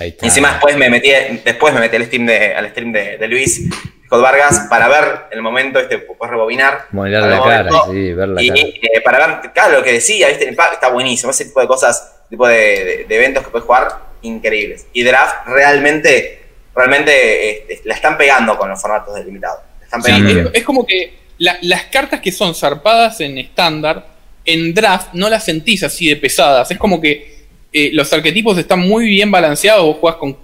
Ahí 0.00 0.08
está. 0.10 0.24
Y 0.24 0.28
encima 0.28 0.50
después 0.52 0.76
me 0.76 0.88
metí, 0.90 1.10
después 1.44 1.74
me 1.74 1.80
metí 1.80 1.96
al 1.96 2.04
stream 2.06 2.26
de, 2.26 2.54
al 2.54 2.70
stream 2.70 2.92
de, 2.92 3.18
de 3.18 3.28
Luis 3.28 3.62
Scott 4.06 4.22
Vargas 4.22 4.66
para 4.70 4.88
ver 4.88 5.04
el 5.32 5.42
momento, 5.42 5.78
este, 5.78 5.98
puedes 5.98 6.30
rebobinar. 6.30 6.86
Para 7.20 7.26
la 7.36 7.42
cara, 7.42 7.70
sí, 7.90 8.12
ver 8.14 8.28
la 8.28 8.42
y 8.42 8.48
cara. 8.48 8.60
eh, 8.62 9.00
para 9.04 9.26
ver, 9.26 9.52
claro, 9.52 9.78
lo 9.78 9.82
que 9.84 9.92
decía, 9.92 10.28
¿viste? 10.28 10.48
Está 10.48 10.88
buenísimo. 10.88 11.30
Ese 11.30 11.44
tipo 11.46 11.60
de 11.60 11.66
cosas, 11.66 12.14
tipo 12.30 12.46
de, 12.48 12.56
de- 12.56 13.04
de 13.08 13.16
eventos 13.16 13.44
que 13.44 13.50
puedes 13.50 13.66
jugar, 13.66 13.88
increíbles. 14.22 14.86
Y 14.94 15.02
Draft 15.02 15.46
realmente, 15.46 16.42
realmente 16.74 17.72
este, 17.72 17.88
la 17.88 17.94
están 17.94 18.16
pegando 18.16 18.56
con 18.56 18.68
los 18.68 18.80
formatos 18.80 19.14
delimitados. 19.14 19.60
Están 19.82 20.02
Sí, 20.02 20.10
es, 20.52 20.64
como 20.64 20.86
que 20.86 21.14
la- 21.38 21.58
las 21.62 21.84
cartas 21.84 22.20
que 22.20 22.32
son 22.32 22.54
zarpadas 22.54 23.20
en 23.20 23.36
estándar, 23.38 24.06
en 24.44 24.72
draft 24.72 25.08
no 25.12 25.28
las 25.28 25.44
sentís 25.44 25.82
así 25.82 26.08
de 26.08 26.16
pesadas. 26.16 26.70
Es 26.70 26.78
como 26.78 27.00
que 27.00 27.37
eh, 27.72 27.90
los 27.92 28.12
arquetipos 28.12 28.56
están 28.58 28.80
muy 28.80 29.06
bien 29.06 29.30
balanceados. 29.30 29.84
Vos 29.84 29.96
jugás 30.00 30.16
con 30.16 30.36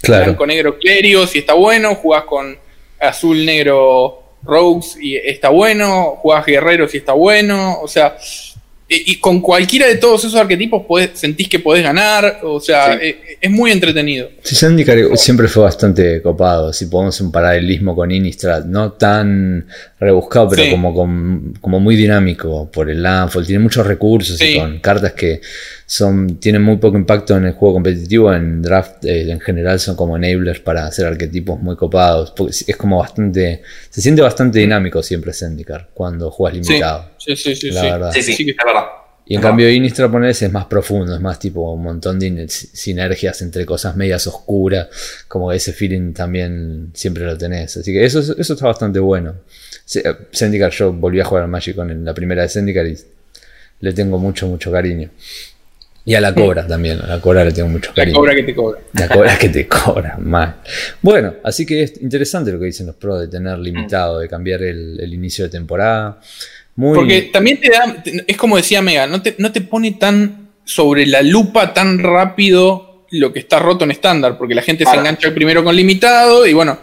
Claro. 0.00 0.24
blanco 0.24 0.46
negro 0.46 0.78
Clerios 0.78 1.34
y 1.34 1.40
está 1.40 1.54
bueno, 1.54 1.94
jugás 1.96 2.24
con 2.24 2.56
azul 3.00 3.44
negro 3.44 4.22
Rogues 4.44 4.96
y 5.00 5.16
está 5.16 5.48
bueno, 5.50 6.16
jugás 6.22 6.46
guerreros 6.46 6.94
y 6.94 6.98
está 6.98 7.12
bueno, 7.12 7.80
o 7.80 7.88
sea, 7.88 8.16
y, 8.88 9.12
y 9.12 9.16
con 9.16 9.40
cualquiera 9.40 9.86
de 9.86 9.96
todos 9.96 10.24
esos 10.24 10.34
arquetipos 10.38 10.84
podés, 10.86 11.10
sentís 11.14 11.48
que 11.48 11.58
podés 11.58 11.82
ganar, 11.82 12.40
o 12.42 12.58
sea, 12.60 12.92
Sí. 12.94 12.98
eh, 13.06 13.38
es 13.40 13.50
muy 13.50 13.70
entretenido. 13.70 14.30
Sí, 14.42 14.54
Zendikar 14.54 14.98
siempre 15.16 15.48
fue 15.48 15.62
bastante 15.64 16.20
copado. 16.22 16.72
Si 16.72 16.86
podemos 16.86 17.20
un 17.20 17.30
paralelismo 17.32 17.94
con 17.94 18.10
Innistrad, 18.10 18.64
no 18.64 18.92
tan 18.92 19.66
rebuscado, 20.02 20.48
pero 20.50 20.64
Sí. 20.64 20.70
como, 20.70 20.92
con- 20.94 21.54
como 21.60 21.80
muy 21.80 21.96
dinámico 21.96 22.70
por 22.70 22.90
el 22.90 23.02
landfall. 23.02 23.46
Tiene 23.46 23.62
muchos 23.62 23.86
recursos 23.86 24.40
y 24.42 24.58
con 24.58 24.78
cartas 24.80 25.12
que 25.12 25.40
son 25.86 26.36
tienen 26.40 26.62
muy 26.62 26.76
poco 26.76 26.96
impacto 26.96 27.36
en 27.36 27.44
el 27.46 27.52
juego 27.52 27.74
competitivo. 27.74 28.32
En 28.32 28.62
draft, 28.62 29.04
eh, 29.04 29.30
en 29.30 29.40
general, 29.40 29.78
son 29.80 29.94
como 29.96 30.16
enablers 30.16 30.60
para 30.60 30.86
hacer 30.86 31.06
arquetipos 31.06 31.60
muy 31.60 31.76
copados. 31.76 32.32
Porque 32.32 32.52
es 32.66 32.76
como 32.76 32.98
bastante. 32.98 33.62
Se 33.90 34.00
siente 34.00 34.22
bastante 34.22 34.58
dinámico 34.58 35.02
siempre 35.02 35.32
Zendikar 35.32 35.88
cuando 35.94 36.30
juegas 36.30 36.58
limitado. 36.66 37.10
sí, 37.18 37.36
sí, 37.36 37.54
sí. 37.54 37.70
La 37.70 37.80
sí. 37.80 37.86
verdad. 37.86 38.12
Sí, 38.12 38.22
sí, 38.22 38.32
es 38.50 38.56
verdad. 38.64 38.84
Y 39.24 39.34
en 39.34 39.40
Ajá. 39.40 39.48
cambio 39.50 39.70
Innistrad 39.70 40.10
ponerse 40.10 40.46
es 40.46 40.52
más 40.52 40.66
profundo, 40.66 41.14
es 41.14 41.20
más 41.20 41.38
tipo 41.38 41.72
un 41.72 41.82
montón 41.82 42.18
de 42.18 42.26
in- 42.26 42.48
sinergias 42.48 43.40
entre 43.42 43.64
cosas 43.64 43.94
medias 43.96 44.26
oscuras, 44.26 44.88
como 45.28 45.52
ese 45.52 45.72
feeling 45.72 46.12
también 46.12 46.90
siempre 46.92 47.24
lo 47.24 47.38
tenés. 47.38 47.76
Así 47.76 47.92
que 47.92 48.04
eso, 48.04 48.18
eso 48.18 48.52
está 48.54 48.66
bastante 48.66 48.98
bueno. 48.98 49.34
Eh, 49.94 50.02
Zendikar, 50.34 50.70
yo 50.72 50.92
volví 50.92 51.20
a 51.20 51.24
jugar 51.24 51.44
al 51.44 51.50
Magic 51.50 51.76
con 51.76 52.04
la 52.04 52.12
primera 52.14 52.42
de 52.42 52.48
Zendikar 52.48 52.86
y 52.86 52.96
le 53.80 53.92
tengo 53.92 54.18
mucho, 54.18 54.46
mucho 54.48 54.72
cariño. 54.72 55.08
Y 56.04 56.14
a 56.16 56.20
la 56.20 56.34
cobra 56.34 56.66
también, 56.66 57.00
a 57.00 57.06
la 57.06 57.20
cobra 57.20 57.44
le 57.44 57.52
tengo 57.52 57.68
mucho 57.68 57.90
La 57.90 57.94
cariño. 58.02 58.16
cobra 58.18 58.34
que 58.34 58.42
te 58.42 58.54
cobra. 58.56 58.80
La 58.94 59.08
cobra 59.08 59.38
que 59.38 59.48
te 59.50 59.68
cobra, 59.68 60.16
mal. 60.18 60.56
Bueno, 61.00 61.34
así 61.44 61.64
que 61.64 61.84
es 61.84 62.02
interesante 62.02 62.50
lo 62.50 62.58
que 62.58 62.64
dicen 62.66 62.88
los 62.88 62.96
pros 62.96 63.20
de 63.20 63.28
tener 63.28 63.56
limitado, 63.60 64.18
de 64.18 64.28
cambiar 64.28 64.62
el, 64.64 64.98
el 64.98 65.14
inicio 65.14 65.44
de 65.44 65.50
temporada. 65.50 66.18
Muy, 66.76 66.94
Porque 66.96 67.22
también 67.32 67.60
te 67.60 67.70
da, 67.70 68.02
es 68.26 68.36
como 68.36 68.56
decía 68.56 68.80
Mega, 68.82 69.06
no 69.06 69.20
te, 69.22 69.34
no 69.38 69.52
te 69.52 69.60
pone 69.60 69.92
tan 69.92 70.48
sobre 70.64 71.06
la 71.06 71.20
lupa 71.22 71.74
tan 71.74 71.98
rápido 71.98 73.04
lo 73.10 73.30
que 73.32 73.40
está 73.40 73.58
roto 73.58 73.84
en 73.84 73.90
estándar, 73.90 74.38
porque 74.38 74.54
la 74.54 74.62
gente 74.62 74.84
se 74.86 74.96
engancha 74.96 75.34
primero 75.34 75.62
con 75.62 75.76
limitado 75.76 76.46
y 76.46 76.54
bueno, 76.54 76.78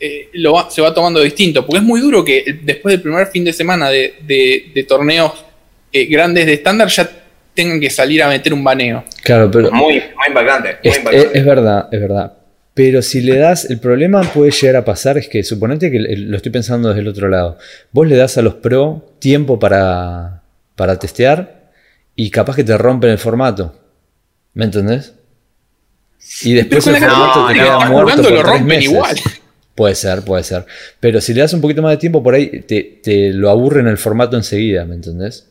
eh, 0.00 0.28
lo 0.32 0.54
va- 0.54 0.68
se 0.70 0.82
va 0.82 0.92
tomando 0.92 1.20
distinto, 1.20 1.64
porque 1.64 1.78
es 1.78 1.84
muy 1.84 2.00
duro 2.00 2.24
que 2.24 2.58
después 2.62 2.92
del 2.94 3.02
primer 3.02 3.28
fin 3.28 3.44
de 3.44 3.52
semana 3.52 3.88
de, 3.90 4.14
de- 4.26 4.72
de 4.74 4.82
torneos 4.84 5.44
eh, 5.92 6.06
grandes 6.06 6.46
de 6.46 6.54
estándar 6.54 6.88
ya 6.88 7.08
tengan 7.54 7.80
que 7.80 7.90
salir 7.90 8.22
a 8.22 8.28
meter 8.28 8.52
un 8.52 8.64
baneo. 8.64 9.04
claro, 9.22 9.48
pero 9.50 9.70
Muy, 9.70 9.94
muy 9.94 10.02
impactante. 10.28 10.68
Muy 10.82 10.90
Es, 10.92 10.98
impactante. 10.98 11.28
es- 11.28 11.34
es 11.36 11.44
verdad, 11.44 11.88
es 11.92 12.00
verdad. 12.00 12.32
Pero 12.78 13.02
si 13.02 13.20
le 13.22 13.36
das, 13.36 13.64
el 13.64 13.80
problema 13.80 14.22
puede 14.22 14.52
llegar 14.52 14.76
a 14.76 14.84
pasar 14.84 15.18
es 15.18 15.28
que, 15.28 15.42
suponete 15.42 15.90
que 15.90 15.98
lo 15.98 16.36
estoy 16.36 16.52
pensando 16.52 16.90
desde 16.90 17.00
el 17.00 17.08
otro 17.08 17.28
lado, 17.28 17.58
vos 17.90 18.06
le 18.06 18.14
das 18.14 18.38
a 18.38 18.42
los 18.42 18.54
pro 18.54 19.16
tiempo 19.18 19.58
para, 19.58 20.42
para 20.76 20.96
testear 20.96 21.72
y 22.14 22.30
capaz 22.30 22.54
que 22.54 22.62
te 22.62 22.78
rompen 22.78 23.10
el 23.10 23.18
formato. 23.18 23.74
¿Me 24.54 24.66
entendés? 24.66 25.12
Y 26.42 26.54
después 26.54 26.86
el 26.86 26.98
formato 26.98 27.48
te 27.48 27.54
queda 27.54 27.90
muerto 27.90 28.22
por 28.22 28.48
tres 28.48 28.62
meses. 28.62 28.84
Igual. 28.84 29.16
Puede 29.74 29.96
ser, 29.96 30.22
puede 30.22 30.44
ser. 30.44 30.64
Pero 31.00 31.20
si 31.20 31.34
le 31.34 31.40
das 31.40 31.52
un 31.54 31.60
poquito 31.60 31.82
más 31.82 31.90
de 31.90 31.96
tiempo 31.96 32.22
por 32.22 32.34
ahí, 32.34 32.60
te, 32.60 33.00
te 33.02 33.32
lo 33.32 33.50
aburre 33.50 33.80
en 33.80 33.88
el 33.88 33.98
formato 33.98 34.36
enseguida, 34.36 34.84
¿me 34.84 34.94
entendés? 34.94 35.48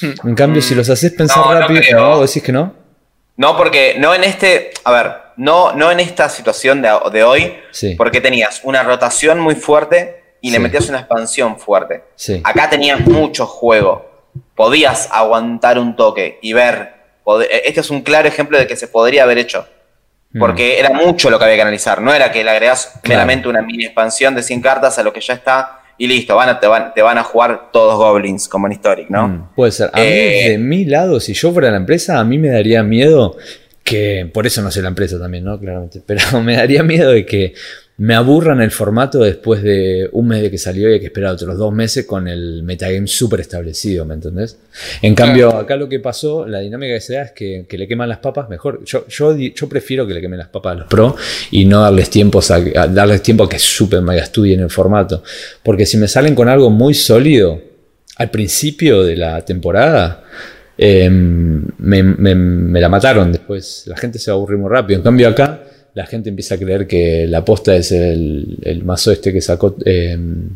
Hmm. 0.00 0.30
En 0.30 0.34
cambio, 0.34 0.60
si 0.60 0.74
los 0.74 0.90
haces 0.90 1.12
pensar 1.12 1.44
rápido, 1.46 1.80
no, 1.92 2.22
decís 2.22 2.42
que 2.42 2.50
no? 2.50 2.74
No, 3.36 3.56
porque 3.56 3.94
no 4.00 4.12
en 4.12 4.24
este, 4.24 4.72
a 4.82 4.90
ver, 4.90 5.25
no, 5.36 5.72
no 5.72 5.90
en 5.90 6.00
esta 6.00 6.28
situación 6.28 6.82
de, 6.82 6.90
de 7.12 7.24
hoy, 7.24 7.54
porque 7.96 8.20
tenías 8.20 8.60
una 8.64 8.82
rotación 8.82 9.38
muy 9.38 9.54
fuerte 9.54 10.22
y 10.40 10.50
le 10.50 10.58
metías 10.58 10.88
una 10.88 10.98
expansión 10.98 11.58
fuerte. 11.58 12.04
Acá 12.44 12.70
tenías 12.70 13.00
mucho 13.00 13.46
juego. 13.46 14.30
Podías 14.54 15.08
aguantar 15.10 15.78
un 15.78 15.96
toque 15.96 16.38
y 16.42 16.52
ver. 16.52 16.94
Este 17.64 17.80
es 17.80 17.90
un 17.90 18.02
claro 18.02 18.28
ejemplo 18.28 18.58
de 18.58 18.66
que 18.66 18.76
se 18.76 18.88
podría 18.88 19.24
haber 19.24 19.38
hecho. 19.38 19.66
Mm. 20.32 20.38
Porque 20.38 20.78
era 20.78 20.90
mucho 20.90 21.30
lo 21.30 21.38
que 21.38 21.44
había 21.44 21.56
que 21.56 21.62
analizar. 21.62 22.00
No 22.00 22.14
era 22.14 22.30
que 22.30 22.44
le 22.44 22.50
agregas 22.50 23.00
meramente 23.08 23.48
una 23.48 23.62
mini 23.62 23.86
expansión 23.86 24.34
de 24.34 24.42
100 24.42 24.60
cartas 24.60 24.98
a 24.98 25.02
lo 25.02 25.12
que 25.12 25.20
ya 25.20 25.34
está 25.34 25.80
y 25.98 26.06
listo, 26.06 26.36
van 26.36 26.50
a, 26.50 26.60
te, 26.60 26.66
van, 26.66 26.92
te 26.92 27.00
van 27.00 27.16
a 27.16 27.22
jugar 27.22 27.70
todos 27.72 27.96
goblins 27.96 28.48
como 28.48 28.66
en 28.66 28.74
Historic, 28.74 29.08
¿no? 29.08 29.28
Mm, 29.28 29.48
puede 29.54 29.72
ser. 29.72 29.90
A 29.92 30.00
mí, 30.00 30.06
eh, 30.06 30.50
de 30.50 30.58
mi 30.58 30.84
lado, 30.84 31.20
si 31.20 31.32
yo 31.32 31.52
fuera 31.52 31.70
la 31.70 31.78
empresa, 31.78 32.18
a 32.18 32.24
mí 32.24 32.38
me 32.38 32.48
daría 32.48 32.82
miedo 32.82 33.36
que. 33.86 34.28
Por 34.32 34.46
eso 34.46 34.60
no 34.60 34.70
sé 34.70 34.82
la 34.82 34.88
empresa 34.88 35.18
también, 35.18 35.44
¿no? 35.44 35.58
Claramente. 35.58 36.02
Pero 36.04 36.20
me 36.42 36.56
daría 36.56 36.82
miedo 36.82 37.12
de 37.12 37.24
que 37.24 37.54
me 37.98 38.14
aburran 38.14 38.60
el 38.60 38.70
formato 38.70 39.20
después 39.20 39.62
de 39.62 40.08
un 40.12 40.28
mes 40.28 40.42
de 40.42 40.50
que 40.50 40.58
salió 40.58 40.90
y 40.90 40.94
hay 40.94 41.00
que 41.00 41.06
esperar 41.06 41.32
otros 41.32 41.56
dos 41.56 41.72
meses 41.72 42.04
con 42.04 42.28
el 42.28 42.62
metagame 42.62 43.06
súper 43.06 43.40
establecido, 43.40 44.04
¿me 44.04 44.14
entendés? 44.14 44.58
En 45.00 45.14
cambio, 45.14 45.56
acá 45.56 45.76
lo 45.76 45.88
que 45.88 45.98
pasó, 45.98 46.46
la 46.46 46.60
dinámica 46.60 46.92
que 46.92 47.00
se 47.00 47.14
da 47.14 47.22
es 47.22 47.32
que, 47.32 47.66
le 47.70 47.88
queman 47.88 48.10
las 48.10 48.18
papas 48.18 48.50
mejor. 48.50 48.84
Yo, 48.84 49.06
yo, 49.08 49.34
yo, 49.34 49.68
prefiero 49.68 50.06
que 50.06 50.12
le 50.12 50.20
quemen 50.20 50.38
las 50.38 50.48
papas 50.48 50.72
a 50.72 50.74
los 50.80 50.88
pro 50.88 51.16
y 51.50 51.64
no 51.64 51.80
darles, 51.80 52.10
tiempos 52.10 52.50
a, 52.50 52.60
darles 52.60 53.22
tiempo 53.22 53.44
a 53.44 53.48
que 53.48 53.58
super 53.58 54.02
mega 54.02 54.22
estudien 54.22 54.60
el 54.60 54.70
formato. 54.70 55.22
Porque 55.62 55.86
si 55.86 55.96
me 55.96 56.06
salen 56.06 56.34
con 56.34 56.50
algo 56.50 56.68
muy 56.68 56.92
sólido 56.92 57.62
al 58.16 58.30
principio 58.30 59.04
de 59.04 59.16
la 59.16 59.42
temporada, 59.42 60.22
em, 60.78 61.64
me, 61.78 62.02
me 62.02 62.80
la 62.80 62.88
mataron 62.88 63.32
después. 63.32 63.84
La 63.86 63.96
gente 63.96 64.18
se 64.18 64.30
va 64.30 64.34
a 64.34 64.38
aburrir 64.38 64.58
muy 64.58 64.70
rápido. 64.70 64.98
En 64.98 65.04
cambio, 65.04 65.28
acá 65.28 65.62
la 65.96 66.04
gente 66.04 66.28
empieza 66.28 66.56
a 66.56 66.58
creer 66.58 66.86
que 66.86 67.26
la 67.26 67.42
posta 67.42 67.74
es 67.74 67.90
el, 67.90 68.58
el 68.62 68.84
mazo 68.84 69.10
este 69.10 69.32
que 69.32 69.40
sacó. 69.40 69.76
Em, 69.82 70.50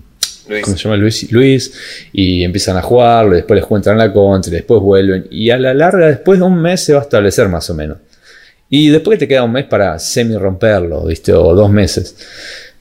¿Cómo 0.62 0.76
se 0.76 0.82
llama? 0.82 0.96
Luis, 0.96 1.32
Luis. 1.32 1.72
Y 2.12 2.44
empiezan 2.44 2.76
a 2.76 2.82
jugarlo, 2.82 3.36
después 3.36 3.56
les 3.58 3.66
cuentan 3.66 3.96
la 3.96 4.12
contra, 4.12 4.52
y 4.52 4.56
después 4.56 4.82
vuelven. 4.82 5.28
Y 5.30 5.48
a 5.48 5.56
la 5.56 5.72
larga, 5.72 6.08
después 6.08 6.38
de 6.38 6.44
un 6.44 6.60
mes, 6.60 6.80
se 6.80 6.92
va 6.92 6.98
a 6.98 7.02
establecer 7.02 7.48
más 7.48 7.70
o 7.70 7.74
menos. 7.74 7.96
Y 8.68 8.90
después 8.90 9.18
te 9.18 9.26
queda 9.26 9.42
un 9.42 9.52
mes 9.52 9.64
para 9.64 9.98
semi 9.98 10.36
romperlo, 10.36 11.06
¿viste? 11.06 11.32
O 11.32 11.54
dos 11.54 11.70
meses. 11.70 12.16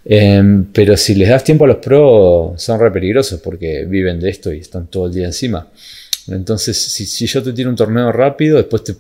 Em, 0.04 0.66
pero 0.74 0.98
si 0.98 1.16
les 1.16 1.30
das 1.30 1.46
tiempo 1.46 1.64
a 1.64 1.68
los 1.68 1.78
pros, 1.78 2.62
son 2.62 2.78
re 2.78 2.92
peligrosos 2.92 3.40
porque 3.40 3.86
viven 3.86 4.20
de 4.20 4.30
esto 4.32 4.52
y 4.52 4.60
están 4.60 4.88
todo 4.88 5.06
el 5.06 5.14
día 5.14 5.28
encima. 5.28 5.66
Entonces, 6.28 6.78
si, 6.78 7.06
si 7.06 7.26
yo 7.26 7.42
te 7.42 7.54
tiro 7.54 7.70
un 7.70 7.76
torneo 7.76 8.12
rápido, 8.12 8.58
después 8.58 8.84
te, 8.84 8.96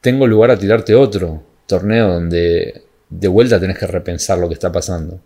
tengo 0.00 0.26
lugar 0.26 0.50
a 0.50 0.58
tirarte 0.58 0.94
otro 0.94 1.42
torneo 1.66 2.08
donde 2.08 2.82
de 3.08 3.28
vuelta 3.28 3.58
tenés 3.58 3.78
que 3.78 3.86
repensar 3.86 4.38
lo 4.38 4.48
que 4.48 4.54
está 4.54 4.70
pasando. 4.70 5.20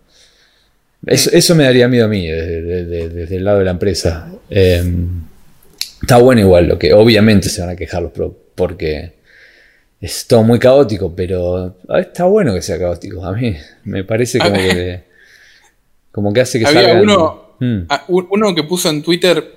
Eso, 1.05 1.55
me 1.55 1.63
daría 1.63 1.87
miedo 1.87 2.05
a 2.05 2.07
mí 2.07 2.27
desde, 2.27 3.35
el 3.35 3.43
lado 3.43 3.59
de 3.59 3.65
la 3.65 3.71
empresa. 3.71 4.31
Em, 4.49 5.21
está 6.01 6.17
bueno 6.17 6.41
igual, 6.41 6.67
lo 6.67 6.79
que 6.79 6.93
obviamente 6.93 7.49
se 7.49 7.61
van 7.61 7.71
a 7.71 7.75
quejar 7.75 8.01
los 8.01 8.11
pro 8.11 8.35
porque 8.55 9.13
es 10.01 10.27
todo 10.27 10.43
muy 10.43 10.59
caótico, 10.59 11.15
pero 11.15 11.77
está 11.97 12.25
bueno 12.25 12.53
que 12.53 12.61
sea 12.61 12.79
caótico. 12.79 13.23
A 13.23 13.33
mí 13.33 13.55
me 13.83 14.03
parece 14.03 14.39
como 14.39 14.55
que, 14.55 15.03
como 16.11 16.33
que 16.33 16.41
hace 16.41 16.59
que 16.59 16.65
Había 16.65 16.99
uno, 16.99 17.55
hmm. 17.59 17.81
uno 18.07 18.55
que 18.55 18.63
puso 18.63 18.89
en 18.89 19.03
Twitter, 19.03 19.56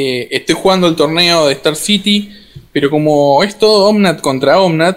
eh, 0.00 0.28
estoy 0.30 0.54
jugando 0.54 0.86
el 0.86 0.94
torneo 0.94 1.48
de 1.48 1.54
Star 1.54 1.74
City, 1.74 2.30
pero 2.72 2.88
como 2.88 3.42
es 3.42 3.58
todo 3.58 3.88
Omnat 3.88 4.20
contra 4.20 4.60
Omnat, 4.60 4.96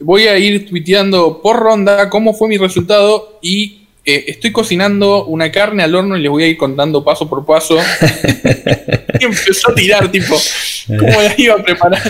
voy 0.00 0.26
a 0.26 0.36
ir 0.38 0.68
tuiteando 0.68 1.40
por 1.40 1.56
ronda 1.60 2.10
cómo 2.10 2.34
fue 2.34 2.48
mi 2.48 2.58
resultado 2.58 3.38
y 3.40 3.86
eh, 4.04 4.24
estoy 4.26 4.50
cocinando 4.50 5.26
una 5.26 5.52
carne 5.52 5.84
al 5.84 5.94
horno 5.94 6.16
y 6.16 6.22
les 6.22 6.30
voy 6.32 6.42
a 6.42 6.48
ir 6.48 6.56
contando 6.56 7.04
paso 7.04 7.28
por 7.28 7.46
paso. 7.46 7.78
y 9.20 9.24
empezó 9.24 9.70
a 9.70 9.74
tirar, 9.76 10.10
tipo, 10.10 10.36
cómo 10.98 11.22
la 11.22 11.32
iba 11.36 11.54
a 11.54 11.62
preparar. 11.62 12.02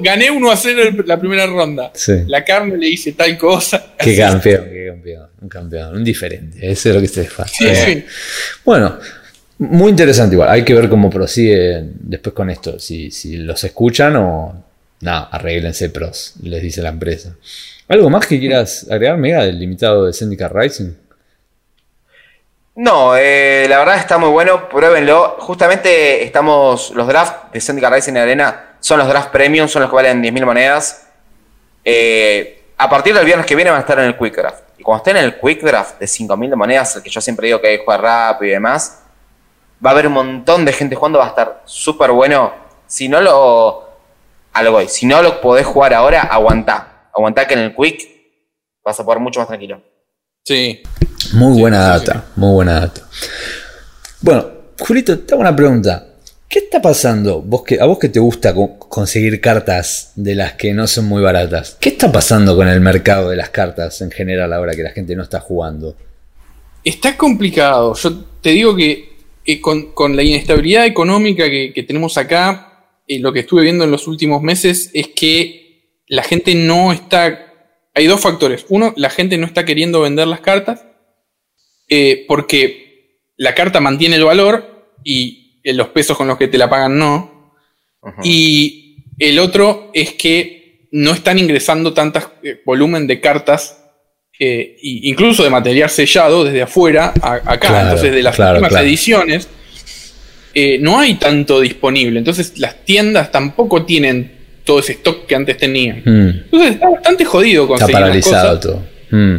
Gané 0.00 0.30
1 0.30 0.50
a 0.50 0.56
0 0.56 1.04
la 1.04 1.20
primera 1.20 1.44
ronda. 1.44 1.92
La 2.26 2.42
carne 2.42 2.78
le 2.78 2.88
hice 2.88 3.12
tal 3.12 3.36
cosa. 3.36 3.92
Qué 3.98 4.16
campeón, 4.16 4.70
qué 4.72 4.86
campeón. 4.86 5.28
Un 5.42 5.48
campeón, 5.50 5.96
un 5.96 6.02
diferente. 6.04 6.58
Eso 6.62 6.88
es 6.88 6.94
lo 6.94 7.00
que 7.02 7.08
se 7.08 7.28
Sí, 7.28 7.74
sí. 7.74 8.04
Bueno. 8.64 8.98
Muy 9.58 9.90
interesante 9.90 10.34
igual, 10.34 10.50
hay 10.50 10.64
que 10.64 10.74
ver 10.74 10.88
cómo 10.88 11.08
prosigue 11.08 11.80
después 12.00 12.34
con 12.34 12.50
esto, 12.50 12.78
si, 12.78 13.10
si 13.10 13.36
los 13.36 13.62
escuchan 13.62 14.16
o, 14.16 14.64
no, 15.00 15.28
arreglense 15.30 15.90
pros, 15.90 16.34
les 16.42 16.62
dice 16.62 16.82
la 16.82 16.88
empresa. 16.88 17.34
¿Algo 17.88 18.08
más 18.10 18.26
que 18.26 18.40
quieras 18.40 18.86
agregar, 18.90 19.18
Mega, 19.18 19.44
del 19.44 19.58
limitado 19.58 20.06
de 20.06 20.12
Syndicate 20.12 20.52
Rising? 20.54 20.92
No, 22.76 23.16
eh, 23.16 23.66
la 23.68 23.78
verdad 23.78 23.98
está 23.98 24.18
muy 24.18 24.30
bueno, 24.30 24.68
pruébenlo. 24.68 25.36
Justamente 25.38 26.24
estamos, 26.24 26.90
los 26.90 27.06
drafts 27.06 27.52
de 27.52 27.60
Syndicate 27.60 27.94
Rising 27.94 28.12
en 28.12 28.18
Arena 28.18 28.64
son 28.80 28.98
los 28.98 29.06
drafts 29.06 29.30
premium, 29.30 29.68
son 29.68 29.82
los 29.82 29.90
que 29.90 29.96
valen 29.96 30.22
10.000 30.22 30.44
monedas. 30.44 31.08
Eh, 31.84 32.62
a 32.78 32.90
partir 32.90 33.14
del 33.14 33.24
viernes 33.24 33.46
que 33.46 33.54
viene 33.54 33.70
van 33.70 33.78
a 33.78 33.80
estar 33.82 33.98
en 33.98 34.06
el 34.06 34.16
Quick 34.16 34.34
Draft. 34.34 34.64
Y 34.78 34.82
cuando 34.82 35.04
estén 35.04 35.16
en 35.18 35.24
el 35.24 35.38
Quick 35.38 35.62
Draft 35.62 36.00
de 36.00 36.06
5.000 36.06 36.56
monedas, 36.56 36.96
el 36.96 37.02
que 37.02 37.10
yo 37.10 37.20
siempre 37.20 37.46
digo 37.46 37.60
que 37.60 37.68
hay 37.68 37.78
que 37.78 37.84
jugar 37.84 38.02
rápido 38.02 38.50
y 38.50 38.54
demás, 38.54 39.03
va 39.84 39.90
a 39.90 39.92
haber 39.92 40.06
un 40.06 40.14
montón 40.14 40.64
de 40.64 40.72
gente 40.72 40.96
jugando, 40.96 41.18
va 41.18 41.26
a 41.26 41.28
estar 41.28 41.62
súper 41.66 42.10
bueno. 42.12 42.52
Si 42.86 43.08
no 43.08 43.20
lo 43.20 43.84
algo 44.52 44.86
Si 44.88 45.06
no 45.06 45.20
lo 45.20 45.40
podés 45.40 45.66
jugar 45.66 45.92
ahora, 45.94 46.22
aguantá. 46.22 47.08
Aguantá 47.12 47.46
que 47.46 47.54
en 47.54 47.60
el 47.60 47.74
Quick 47.74 48.08
vas 48.84 48.98
a 48.98 49.04
poder 49.04 49.20
mucho 49.20 49.40
más 49.40 49.48
tranquilo. 49.48 49.82
Sí. 50.44 50.82
Muy 51.32 51.60
buena 51.60 51.88
data, 51.88 52.26
muy 52.36 52.52
buena 52.52 52.80
data. 52.80 53.02
Bueno, 54.20 54.46
Julito, 54.78 55.18
te 55.18 55.34
hago 55.34 55.40
una 55.40 55.56
pregunta. 55.56 56.06
¿Qué 56.48 56.60
está 56.60 56.80
pasando? 56.80 57.42
Vos 57.42 57.62
que, 57.62 57.80
a 57.80 57.86
vos 57.86 57.98
que 57.98 58.08
te 58.08 58.20
gusta 58.20 58.54
conseguir 58.54 59.40
cartas 59.40 60.12
de 60.14 60.34
las 60.34 60.52
que 60.52 60.72
no 60.72 60.86
son 60.86 61.06
muy 61.06 61.22
baratas. 61.22 61.76
¿Qué 61.80 61.88
está 61.88 62.12
pasando 62.12 62.54
con 62.54 62.68
el 62.68 62.80
mercado 62.80 63.30
de 63.30 63.36
las 63.36 63.50
cartas 63.50 64.00
en 64.02 64.10
general 64.10 64.52
ahora 64.52 64.74
que 64.74 64.82
la 64.82 64.90
gente 64.90 65.16
no 65.16 65.22
está 65.22 65.40
jugando? 65.40 65.96
Está 66.84 67.16
complicado. 67.16 67.94
Yo 67.94 68.24
te 68.40 68.50
digo 68.50 68.76
que 68.76 69.13
eh, 69.44 69.60
con, 69.60 70.16
la 70.16 70.22
inestabilidad 70.22 70.86
económica 70.86 71.48
que 71.48 71.84
tenemos 71.86 72.16
acá, 72.16 72.74
lo 73.08 73.32
que 73.32 73.40
estuve 73.40 73.62
viendo 73.62 73.84
en 73.84 73.90
los 73.90 74.06
últimos 74.06 74.42
meses 74.42 74.90
es 74.94 75.08
que 75.08 75.64
la 76.08 76.22
gente 76.22 76.54
no 76.54 76.92
está... 76.92 77.52
Hay 77.94 78.06
dos 78.06 78.20
factores. 78.20 78.66
Uno, 78.68 78.92
la 78.96 79.10
gente 79.10 79.38
no 79.38 79.46
está 79.46 79.64
queriendo 79.64 80.00
vender 80.00 80.26
las 80.26 80.40
cartas 80.40 80.84
eh, 81.88 82.24
porque 82.26 83.20
la 83.36 83.54
carta 83.54 83.80
mantiene 83.80 84.16
el 84.16 84.24
valor 84.24 84.90
y 85.04 85.60
los 85.64 85.88
pesos 85.88 86.16
con 86.16 86.26
los 86.26 86.38
que 86.38 86.48
te 86.48 86.58
la 86.58 86.68
pagan 86.68 86.98
no. 86.98 87.54
Y 88.22 89.04
el 89.18 89.38
otro 89.38 89.90
es 89.94 90.12
que 90.14 90.88
no 90.92 91.12
están 91.12 91.38
ingresando 91.38 91.94
tantas 91.94 92.30
eh, 92.42 92.60
volumen 92.64 93.06
de 93.06 93.20
cartas, 93.20 93.83
eh, 94.38 94.76
incluso 94.82 95.44
de 95.44 95.50
material 95.50 95.88
sellado 95.90 96.44
desde 96.44 96.62
afuera 96.62 97.12
acá. 97.22 97.82
Entonces, 97.82 98.12
de 98.12 98.22
las 98.22 98.38
últimas 98.38 98.72
ediciones 98.74 99.48
eh, 100.54 100.78
no 100.80 100.98
hay 100.98 101.14
tanto 101.14 101.60
disponible. 101.60 102.18
Entonces 102.18 102.58
las 102.58 102.84
tiendas 102.84 103.32
tampoco 103.32 103.84
tienen 103.84 104.32
todo 104.62 104.78
ese 104.78 104.92
stock 104.92 105.26
que 105.26 105.34
antes 105.34 105.56
tenían. 105.56 106.02
Hmm. 106.04 106.28
Entonces 106.44 106.70
está 106.72 106.88
bastante 106.88 107.24
jodido 107.24 107.66
conseguir 107.66 107.96
Está 107.96 108.00
paralizado 108.00 108.60
todo. 108.60 108.82
Hmm. 109.10 109.36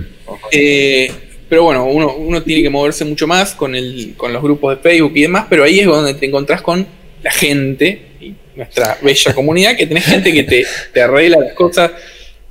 Eh, 0.51 1.11
pero 1.47 1.63
bueno, 1.63 1.85
uno, 1.85 2.41
tiene 2.43 2.63
que 2.63 2.69
moverse 2.69 3.05
mucho 3.05 3.27
más 3.27 3.53
con, 3.53 3.75
el, 3.75 4.15
con 4.17 4.33
los 4.33 4.41
grupos 4.41 4.75
de 4.75 4.81
Facebook 4.81 5.13
y 5.15 5.21
demás, 5.21 5.45
pero 5.49 5.63
ahí 5.63 5.79
es 5.79 5.85
donde 5.85 6.15
te 6.15 6.25
encontrás 6.25 6.61
con 6.61 6.85
la 7.21 7.31
gente 7.31 8.01
y 8.19 8.33
nuestra 8.55 8.97
bella 9.01 9.33
comunidad, 9.35 9.77
que 9.77 9.87
tenés 9.87 10.05
gente 10.05 10.33
que 10.33 10.43
te, 10.43 11.01
arregla 11.01 11.37
las 11.39 11.53
cosas. 11.53 11.91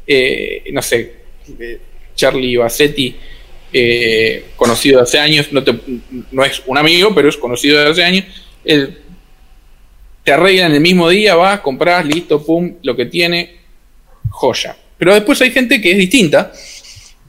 Eh, 0.06 0.62
no 0.72 0.80
sé, 0.80 1.12
Charlie 2.14 2.56
Bassetti, 2.56 3.16
conocido 4.56 4.98
de 4.98 5.02
hace 5.02 5.18
años, 5.18 5.48
no, 5.50 5.62
no 6.30 6.44
es 6.44 6.62
un 6.66 6.78
amigo, 6.78 7.14
pero 7.14 7.28
es 7.28 7.36
conocido 7.36 7.80
de 7.80 7.90
hace 7.90 8.04
años 8.04 8.24
te 10.24 10.32
arreglan 10.32 10.72
el 10.72 10.80
mismo 10.80 11.08
día, 11.10 11.34
vas, 11.34 11.60
compras, 11.60 12.04
listo, 12.04 12.44
pum, 12.44 12.76
lo 12.82 12.96
que 12.96 13.06
tiene, 13.06 13.56
joya. 14.30 14.74
Pero 14.96 15.12
después 15.12 15.40
hay 15.42 15.50
gente 15.50 15.80
que 15.80 15.92
es 15.92 15.98
distinta 15.98 16.50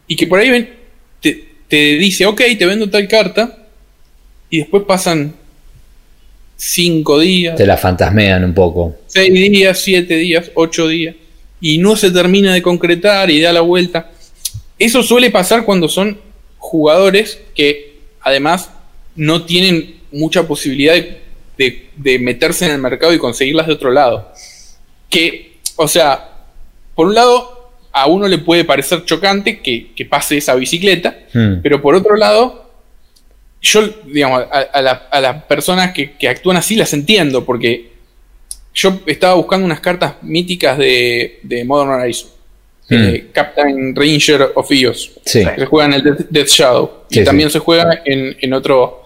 y 0.08 0.16
que 0.16 0.28
por 0.28 0.40
ahí 0.40 0.50
ven, 0.50 0.70
te, 1.22 1.46
te 1.68 1.98
dice, 1.98 2.26
ok, 2.26 2.42
te 2.58 2.66
vendo 2.66 2.90
tal 2.90 3.08
carta, 3.08 3.58
y 4.50 4.60
después 4.60 4.84
pasan 4.84 5.36
5 6.56 7.20
días, 7.20 7.58
Te 7.58 7.66
la 7.66 7.76
fantasmean 7.76 8.46
un 8.46 8.54
poco. 8.54 8.96
6 9.08 9.34
días, 9.34 9.78
7 9.80 10.16
días, 10.16 10.52
8 10.54 10.88
días, 10.88 11.16
y 11.60 11.80
no 11.80 11.98
se 11.98 12.12
termina 12.12 12.54
de 12.54 12.62
concretar 12.62 13.30
y 13.30 13.42
da 13.42 13.52
la 13.52 13.62
vuelta. 13.62 14.12
Eso 14.80 15.04
suele 15.04 15.30
pasar 15.32 15.64
cuando 15.66 15.88
son 15.88 16.20
jugadores 16.58 17.40
que 17.56 18.00
además 18.22 18.70
no 19.16 19.46
tienen 19.46 20.02
mucha 20.12 20.48
posibilidad 20.48 20.94
de, 20.94 21.22
de- 21.58 21.90
de 21.96 22.20
meterse 22.20 22.66
en 22.66 22.72
el 22.72 22.80
mercado 22.80 23.14
y 23.14 23.18
conseguirlas 23.20 23.68
de 23.68 23.74
otro 23.74 23.92
lado. 23.92 24.32
Que, 25.10 25.58
o 25.78 25.88
sea, 25.88 26.32
por 26.96 27.08
un 27.08 27.16
lado, 27.16 27.72
a 27.92 28.08
uno 28.08 28.28
le 28.28 28.38
puede 28.40 28.66
parecer 28.66 29.06
chocante 29.06 29.60
que, 29.62 29.94
que 29.96 30.06
pase 30.06 30.38
esa 30.38 30.56
bicicleta, 30.56 31.18
Hmm. 31.34 31.62
pero 31.64 31.82
por 31.82 31.96
otro 31.96 32.16
lado, 32.18 32.70
yo, 33.62 33.82
digamos, 34.06 34.42
a, 34.52 34.60
a 34.60 34.82
la- 34.82 35.08
a 35.12 35.22
las 35.22 35.44
personas 35.46 35.92
que, 35.94 36.12
que 36.14 36.28
actúan 36.28 36.58
así 36.58 36.76
las 36.76 36.94
entiendo, 36.94 37.46
porque 37.46 37.92
yo 38.74 39.00
estaba 39.06 39.36
buscando 39.36 39.66
unas 39.66 39.80
cartas 39.80 40.16
míticas 40.22 40.78
de, 40.78 41.40
de 41.44 41.64
Modern 41.64 41.92
Horizon. 41.92 42.30
Eh, 42.90 43.28
Captain 43.32 43.96
Ranger 43.96 44.52
of 44.56 44.72
Eos. 44.72 45.12
Sí. 45.26 45.44
que 45.46 45.62
Se 45.62 45.66
juega 45.66 45.86
en 45.88 45.94
el 45.94 46.04
Death, 46.04 46.28
Death 46.30 46.48
Shadow. 46.48 46.92
Sí, 47.10 47.22
y 47.22 47.24
también 47.24 47.50
sí. 47.50 47.54
se 47.54 47.60
juega 47.60 48.02
en, 48.06 48.36
en 48.40 48.54
otro 48.54 49.02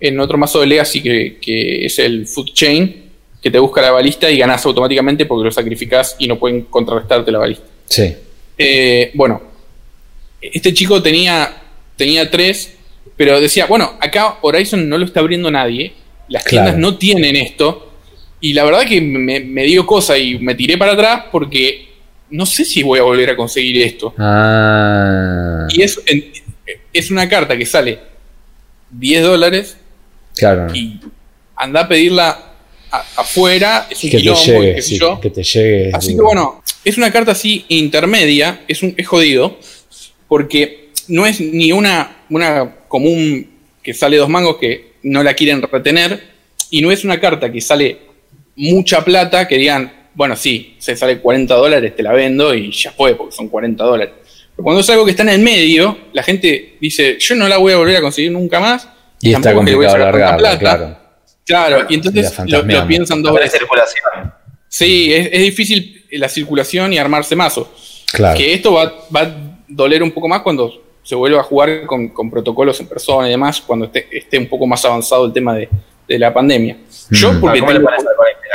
en 0.00 0.18
otro 0.18 0.36
mazo 0.36 0.60
de 0.60 0.66
Legacy 0.66 1.00
que, 1.00 1.38
que 1.40 1.86
es 1.86 1.96
el 2.00 2.26
Food 2.26 2.52
Chain, 2.52 3.04
que 3.40 3.50
te 3.52 3.58
busca 3.60 3.80
la 3.80 3.92
balista 3.92 4.28
y 4.28 4.36
ganas 4.36 4.66
automáticamente 4.66 5.26
porque 5.26 5.44
lo 5.44 5.52
sacrificás 5.52 6.16
y 6.18 6.26
no 6.26 6.38
pueden 6.40 6.62
contrarrestarte 6.62 7.30
la 7.30 7.38
balista. 7.38 7.64
Sí. 7.86 8.12
Eh, 8.58 9.12
bueno, 9.14 9.40
este 10.40 10.74
chico 10.74 11.00
tenía, 11.00 11.54
tenía 11.96 12.28
tres, 12.28 12.74
pero 13.16 13.40
decía, 13.40 13.66
bueno, 13.66 13.92
acá 14.00 14.38
Horizon 14.42 14.88
no 14.88 14.98
lo 14.98 15.04
está 15.04 15.20
abriendo 15.20 15.50
nadie, 15.52 15.92
las 16.28 16.42
Claro. 16.44 16.66
tiendas 16.66 16.80
no 16.80 16.98
tienen 16.98 17.36
esto, 17.36 17.92
y 18.40 18.54
la 18.54 18.64
verdad 18.64 18.84
que 18.84 19.00
me, 19.00 19.38
me 19.38 19.62
dio 19.64 19.86
cosa 19.86 20.18
y 20.18 20.36
me 20.40 20.56
tiré 20.56 20.76
para 20.76 20.92
atrás 20.92 21.26
porque 21.30 21.90
no 22.32 22.46
sé 22.46 22.64
si 22.64 22.82
voy 22.82 22.98
a 22.98 23.02
volver 23.02 23.30
a 23.30 23.36
conseguir 23.36 23.80
esto. 23.82 24.12
Ah. 24.18 25.66
Y 25.70 25.82
es, 25.82 26.00
es 26.92 27.10
una 27.10 27.28
carta 27.28 27.56
que 27.56 27.66
sale 27.66 27.98
10 28.90 29.22
dólares 29.22 29.76
Claro. 30.36 30.74
y 30.74 30.98
anda 31.56 31.82
a 31.82 31.88
pedirla 31.88 32.52
afuera, 33.16 33.86
es 33.90 34.02
un 34.04 34.10
Que 34.10 34.18
te 34.18 34.22
llegue, 34.34 34.74
qué 34.74 34.82
sé 34.82 34.88
sí, 34.88 34.98
yo. 34.98 35.20
que 35.20 35.30
te 35.30 35.42
llegue. 35.42 35.90
Así 35.94 36.14
que 36.14 36.20
bueno, 36.22 36.62
es 36.84 36.96
una 36.98 37.10
carta 37.10 37.32
así 37.32 37.64
intermedia, 37.68 38.62
es, 38.68 38.82
un, 38.82 38.94
es 38.96 39.06
jodido, 39.06 39.58
porque 40.28 40.90
no 41.08 41.26
es 41.26 41.40
ni 41.40 41.72
una, 41.72 42.24
una 42.30 42.76
común 42.88 43.50
que 43.82 43.94
sale 43.94 44.16
dos 44.16 44.28
mangos 44.28 44.56
que 44.58 44.92
no 45.02 45.22
la 45.22 45.34
quieren 45.34 45.62
retener, 45.62 46.32
y 46.70 46.80
no 46.80 46.90
es 46.90 47.04
una 47.04 47.20
carta 47.20 47.50
que 47.52 47.60
sale 47.60 47.98
mucha 48.56 49.04
plata 49.04 49.48
que 49.48 49.56
digan, 49.58 49.92
bueno, 50.14 50.36
sí, 50.36 50.76
se 50.78 50.96
sale 50.96 51.18
40 51.18 51.54
dólares, 51.54 51.94
te 51.96 52.02
la 52.02 52.12
vendo 52.12 52.54
y 52.54 52.70
ya 52.72 52.90
fue, 52.92 53.14
porque 53.14 53.34
son 53.34 53.48
40 53.48 53.82
dólares. 53.84 54.14
Pero 54.54 54.64
cuando 54.64 54.80
es 54.80 54.90
algo 54.90 55.04
que 55.04 55.12
está 55.12 55.22
en 55.22 55.30
el 55.30 55.40
medio, 55.40 55.96
la 56.12 56.22
gente 56.22 56.76
dice, 56.80 57.16
yo 57.18 57.34
no 57.34 57.48
la 57.48 57.56
voy 57.58 57.72
a 57.72 57.76
volver 57.78 57.96
a 57.96 58.00
conseguir 58.02 58.30
nunca 58.32 58.60
más. 58.60 58.88
Y 59.20 59.28
está 59.32 59.50
tampoco 59.50 59.60
es 59.62 59.64
que 59.66 59.70
le 59.70 59.76
voy 59.76 59.86
a 59.86 59.88
complicado 59.90 60.12
largarla, 60.18 60.58
plata". 60.58 60.58
claro. 60.58 61.02
Claro, 61.44 61.86
y 61.88 61.92
Y 61.92 61.96
entonces 61.96 62.38
lo, 62.46 62.86
piensan 62.86 63.22
dos 63.22 63.34
veces. 63.34 63.58
circulación. 63.58 64.32
Sí, 64.68 65.12
es, 65.12 65.28
es 65.32 65.40
difícil 65.42 66.04
la 66.12 66.28
circulación 66.28 66.92
y 66.92 66.98
armarse 66.98 67.34
mazo. 67.34 67.72
Claro. 68.12 68.36
Que 68.38 68.54
esto 68.54 68.74
va, 68.74 68.92
va 69.14 69.20
a 69.22 69.34
doler 69.66 70.02
un 70.02 70.12
poco 70.12 70.28
más 70.28 70.42
cuando 70.42 70.82
se 71.02 71.14
vuelva 71.16 71.40
a 71.40 71.42
jugar 71.42 71.84
con, 71.86 72.08
con 72.10 72.30
protocolos 72.30 72.78
en 72.80 72.86
persona 72.86 73.26
y 73.26 73.30
demás, 73.32 73.60
cuando 73.60 73.86
esté, 73.86 74.06
esté 74.12 74.38
un 74.38 74.46
poco 74.46 74.66
más 74.66 74.84
avanzado 74.84 75.26
el 75.26 75.32
tema 75.32 75.56
de, 75.56 75.68
de 76.06 76.18
la 76.18 76.32
pandemia. 76.32 76.76
Yo, 77.10 77.32
Mm. 77.32 77.40
porque 77.40 77.58
¿Cómo 77.60 77.72
le 77.72 77.78
tengo- 77.80 77.90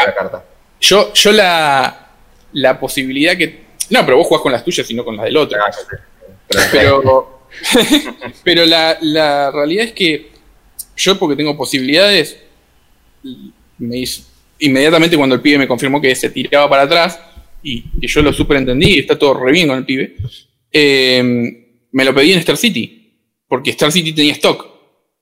la 0.06 0.14
carta? 0.14 0.44
Yo, 0.82 1.14
yo 1.14 1.32
la, 1.32 2.12
la 2.54 2.80
posibilidad 2.80 3.36
que. 3.38 3.66
No, 3.90 4.04
pero 4.06 4.18
vos 4.18 4.28
jugás 4.28 4.42
con 4.44 4.52
las 4.52 4.64
tuyas 4.66 4.90
y 4.92 4.94
no 4.94 5.04
con 5.06 5.16
las 5.16 5.26
del 5.26 5.38
otro. 5.38 5.58
Ah. 5.62 5.72
Pero, 6.72 7.42
Pero, 8.44 8.66
la, 8.66 8.98
la 9.02 9.52
realidad 9.52 9.86
es 9.86 9.94
que 9.94 10.30
yo, 10.96 11.18
porque 11.18 11.36
tengo 11.36 11.56
posibilidades, 11.58 12.38
me 13.78 13.98
hice- 13.98 14.24
inmediatamente 14.60 15.18
cuando 15.18 15.36
el 15.36 15.42
pibe 15.42 15.60
me 15.60 15.68
confirmó 15.68 16.02
que 16.02 16.16
se 16.16 16.30
tiraba 16.30 16.70
para 16.70 16.84
atrás 16.84 17.20
y 17.64 17.84
que 18.00 18.08
yo 18.08 18.22
lo 18.22 18.34
super 18.34 18.58
entendí 18.58 18.96
y 18.96 19.00
está 19.00 19.18
todo 19.18 19.34
re 19.36 19.52
bien 19.52 19.68
con 19.68 19.78
el 19.78 19.86
pibe, 19.86 20.16
eh, 20.72 21.24
me 21.92 22.06
lo 22.06 22.14
pedí 22.14 22.34
en 22.34 22.40
Star 22.40 22.58
City, 22.58 23.14
porque 23.48 23.72
Star 23.72 23.92
City 23.92 24.14
tenía 24.14 24.34
stock. 24.34 24.66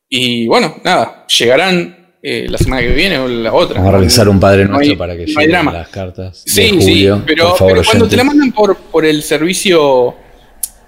Y 0.09 0.47
bueno, 0.47 0.79
nada, 0.83 1.25
llegarán 1.27 2.04
eh, 2.27 2.47
la 2.49 2.57
semana 2.57 2.81
que 2.81 2.87
viene 2.87 3.19
o 3.19 3.27
la 3.27 3.53
otra. 3.53 3.75
Vamos 3.77 3.89
a 3.93 3.97
realizar 3.97 4.27
un 4.27 4.39
padre 4.39 4.65
No 4.65 4.71
hay- 4.79 4.87
nuestro 4.87 4.97
para 4.97 5.15
que 5.15 5.27
no 5.27 5.39
lleguen 5.41 5.65
las 5.65 5.89
cartas. 5.89 6.43
de 6.43 6.51
Sí, 6.51 6.69
Julio, 6.71 7.17
sí, 7.17 7.23
pero, 7.27 7.49
por 7.49 7.57
favor, 7.59 7.73
pero 7.73 7.85
cuando 7.85 8.07
te 8.09 8.15
la 8.17 8.23
mandan 8.23 8.51
por, 8.51 8.77
por 8.77 9.05
el 9.05 9.21
servicio, 9.21 10.15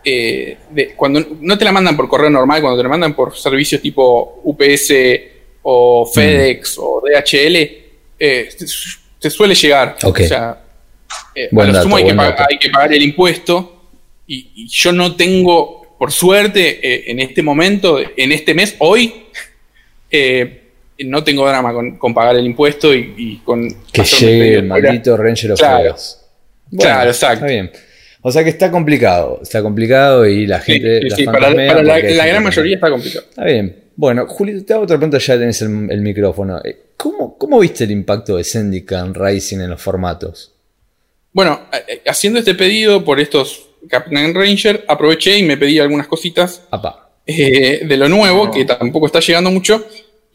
eh, 0.03 0.57
de, 0.71 0.95
cuando 0.95 1.23
no 1.41 1.55
te 1.55 1.63
la 1.63 1.71
mandan 1.71 1.95
por 1.95 2.07
correo 2.09 2.31
normal, 2.31 2.59
cuando 2.61 2.77
te 2.77 2.83
la 2.83 2.89
mandan 2.89 3.13
por 3.13 3.37
servicios 3.37 3.79
tipo 3.81 4.41
UPS 4.45 4.91
o 5.61 6.09
FedEx 6.11 6.77
o 6.79 7.03
DHL, 7.05 7.55
eh, 7.55 8.49
te, 8.57 8.65
te 9.19 9.29
suele 9.29 9.53
llegar. 9.53 9.95
Ok. 10.03 10.21
O 10.23 10.27
sea, 10.27 10.59
eh, 11.35 11.49
Buen 11.51 11.65
a 11.67 11.71
lo 11.71 11.73
dato, 11.77 11.83
sumo 11.83 11.97
hay 11.97 12.03
hay 12.49 12.57
que 12.59 12.69
pagar 12.71 12.93
el 12.93 13.03
impuesto 13.03 13.89
y, 14.25 14.49
y 14.55 14.67
yo 14.69 14.91
no 14.91 15.15
tengo, 15.15 15.95
por 15.99 16.11
suerte, 16.11 16.79
eh, 16.81 17.11
en 17.11 17.19
este 17.19 17.43
momento, 17.43 17.99
en 17.99 18.31
este 18.31 18.55
mes, 18.55 18.75
hoy, 18.79 19.13
eh, 20.09 20.63
no 21.05 21.23
tengo 21.23 21.47
drama 21.47 21.73
con, 21.73 21.97
con 21.97 22.13
pagar 22.13 22.35
el 22.35 22.45
impuesto 22.45 22.93
y, 22.93 23.13
y 23.17 23.37
con 23.37 23.67
Que 23.91 24.03
llegue 24.03 24.55
el 24.55 24.67
fuera. 24.67 24.83
maldito 24.89 25.17
Ranger 25.17 25.51
of 25.53 25.59
Claro. 25.59 25.83
Chaos. 25.89 26.21
Claro, 26.77 27.09
exacto. 27.09 27.45
Está 27.45 27.47
bien. 27.47 27.71
O 28.21 28.31
sea 28.31 28.43
que 28.43 28.49
está 28.49 28.71
complicado. 28.71 29.39
Está 29.41 29.61
complicado 29.61 30.25
y 30.25 30.45
la 30.47 30.59
gente. 30.59 31.01
sí, 31.03 31.09
la 31.09 31.15
sí, 31.15 31.25
para, 31.25 31.49
la, 31.51 31.99
gran 31.99 32.43
mayoría 32.43 32.75
está 32.75 32.89
complicado. 32.89 33.25
Está 33.29 33.45
bien. 33.45 33.83
Bueno, 33.95 34.27
Julio, 34.27 34.63
te 34.65 34.73
hago 34.73 34.83
otra 34.83 34.97
pregunta, 34.97 35.17
ya 35.17 35.39
tenés 35.39 35.61
el, 35.61 35.87
el 35.89 36.01
micrófono. 36.01 36.59
Eh, 36.63 36.77
¿Cómo, 36.97 37.37
¿Cómo 37.37 37.59
viste 37.59 37.83
el 37.85 37.91
impacto 37.91 38.37
de 38.37 38.43
Zendikar 38.43 39.11
Rising 39.19 39.59
en 39.61 39.69
los 39.69 39.81
formatos? 39.81 40.53
Bueno, 41.31 41.61
eh, 41.87 42.01
haciendo 42.07 42.39
este 42.39 42.53
pedido 42.55 43.03
por 43.05 43.19
estos 43.19 43.69
Captain 43.89 44.33
Ranger, 44.35 44.83
aproveché 44.87 45.37
y 45.37 45.43
me 45.43 45.57
pedí 45.57 45.79
algunas 45.79 46.07
cositas 46.07 46.63
eh, 47.25 47.81
de 47.87 47.97
lo 47.97 48.09
nuevo, 48.09 48.51
que 48.51 48.65
tampoco 48.65 49.05
está 49.05 49.19
llegando 49.19 49.51
mucho. 49.51 49.85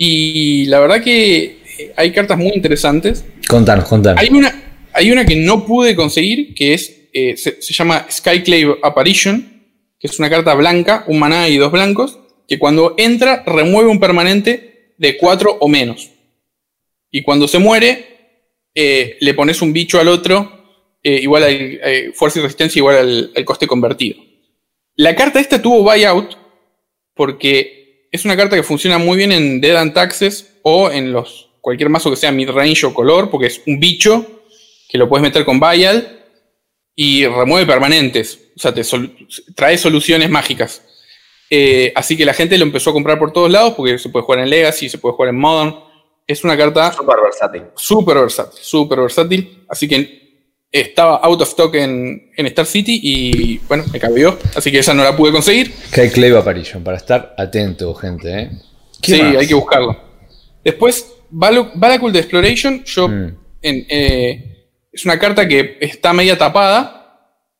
Y 0.04 0.64
la 0.64 0.80
verdad 0.80 1.00
que 1.00 1.58
eh, 1.78 1.92
hay 1.96 2.10
cartas 2.10 2.36
muy 2.36 2.50
interesantes. 2.52 3.24
Contanos, 3.48 3.84
contanos. 3.84 4.20
Hay 4.20 4.30
una, 4.30 4.52
hay 4.92 5.12
una 5.12 5.24
que 5.24 5.36
no 5.36 5.64
pude 5.64 5.94
conseguir, 5.94 6.54
que 6.54 6.74
es 6.74 7.08
eh, 7.12 7.36
se, 7.36 7.62
se 7.62 7.72
llama 7.72 8.06
Skyclave 8.10 8.78
Apparition, 8.82 9.62
que 10.00 10.08
es 10.08 10.18
una 10.18 10.28
carta 10.28 10.54
blanca, 10.54 11.04
un 11.06 11.20
maná 11.20 11.48
y 11.48 11.56
dos 11.56 11.70
blancos, 11.70 12.18
que 12.48 12.58
cuando 12.58 12.96
entra 12.98 13.44
remueve 13.46 13.90
un 13.90 14.00
permanente 14.00 14.94
de 14.98 15.16
cuatro 15.16 15.56
o 15.60 15.68
menos. 15.68 16.10
Y 17.12 17.22
cuando 17.22 17.46
se 17.46 17.60
muere, 17.60 18.04
eh, 18.74 19.18
le 19.20 19.34
pones 19.34 19.62
un 19.62 19.72
bicho 19.72 20.00
al 20.00 20.08
otro, 20.08 20.98
eh, 21.04 21.20
igual 21.22 21.44
al 21.44 22.12
fuerza 22.14 22.40
y 22.40 22.42
resistencia, 22.42 22.80
igual 22.80 22.96
al, 22.96 23.32
al 23.36 23.44
coste 23.44 23.68
convertido. 23.68 24.18
La 24.96 25.14
carta 25.14 25.38
esta 25.38 25.62
tuvo 25.62 25.84
buyout, 25.84 26.36
porque 27.14 27.81
es 28.12 28.24
una 28.24 28.36
carta 28.36 28.54
que 28.56 28.62
funciona 28.62 28.98
muy 28.98 29.16
bien 29.16 29.32
en 29.32 29.60
Dead 29.60 29.76
and 29.76 29.92
Taxes 29.94 30.58
o 30.62 30.90
en 30.90 31.12
los 31.12 31.48
cualquier 31.60 31.88
mazo 31.88 32.10
que 32.10 32.16
sea 32.16 32.30
midrange 32.32 32.86
o 32.86 32.92
color, 32.94 33.30
porque 33.30 33.46
es 33.46 33.62
un 33.66 33.80
bicho 33.80 34.26
que 34.88 34.98
lo 34.98 35.08
puedes 35.08 35.22
meter 35.22 35.44
con 35.44 35.58
Vial 35.58 36.20
y 36.94 37.26
remueve 37.26 37.66
permanentes. 37.66 38.38
O 38.56 38.60
sea, 38.60 38.74
te 38.74 38.84
sol- 38.84 39.16
trae 39.54 39.78
soluciones 39.78 40.28
mágicas. 40.28 40.82
Eh, 41.48 41.92
así 41.94 42.16
que 42.16 42.24
la 42.24 42.34
gente 42.34 42.58
lo 42.58 42.64
empezó 42.64 42.90
a 42.90 42.92
comprar 42.92 43.18
por 43.18 43.32
todos 43.32 43.50
lados, 43.50 43.74
porque 43.74 43.98
se 43.98 44.08
puede 44.08 44.24
jugar 44.24 44.40
en 44.40 44.50
Legacy, 44.50 44.88
se 44.88 44.98
puede 44.98 45.14
jugar 45.14 45.30
en 45.30 45.38
Modern. 45.38 45.74
Es 46.26 46.44
una 46.44 46.56
carta 46.56 46.92
Súper 46.92 47.16
versátil. 47.22 47.62
súper 47.74 48.16
versátil, 48.18 48.60
súper 48.62 49.00
versátil. 49.00 49.64
Así 49.68 49.88
que 49.88 50.31
estaba 50.72 51.16
out 51.16 51.40
of 51.42 51.48
stock 51.48 51.74
en, 51.74 52.30
en 52.36 52.46
Star 52.46 52.64
City 52.66 52.98
y 53.02 53.58
bueno, 53.68 53.84
me 53.92 54.00
cabió. 54.00 54.38
Así 54.56 54.72
que 54.72 54.78
esa 54.78 54.94
no 54.94 55.04
la 55.04 55.14
pude 55.16 55.30
conseguir. 55.30 55.72
Hay 55.96 56.08
Clave 56.10 56.38
Apparition, 56.38 56.82
para 56.82 56.96
estar 56.96 57.34
atento, 57.38 57.94
gente. 57.94 58.40
¿eh? 58.40 58.50
¿Qué 59.02 59.12
Sí, 59.16 59.22
más? 59.22 59.36
hay 59.36 59.46
que 59.46 59.54
buscarlo. 59.54 59.96
Después, 60.64 61.06
Valakul 61.30 62.12
de 62.12 62.18
Exploration, 62.20 62.82
yo 62.84 63.08
Mm. 63.08 63.36
en- 63.62 63.86
eh, 63.88 64.66
es 64.92 65.04
una 65.04 65.18
carta 65.18 65.46
que 65.46 65.76
está 65.80 66.12
media 66.12 66.36
tapada. 66.38 66.98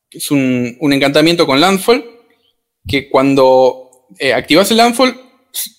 Es 0.09 0.31
un, 0.31 0.77
un 0.79 0.93
encantamiento 0.93 1.45
con 1.45 1.59
Landfall. 1.61 2.03
Que 2.87 3.09
cuando 3.09 4.07
eh, 4.19 4.33
activas 4.33 4.69
el 4.71 4.77
Landfall, 4.77 5.19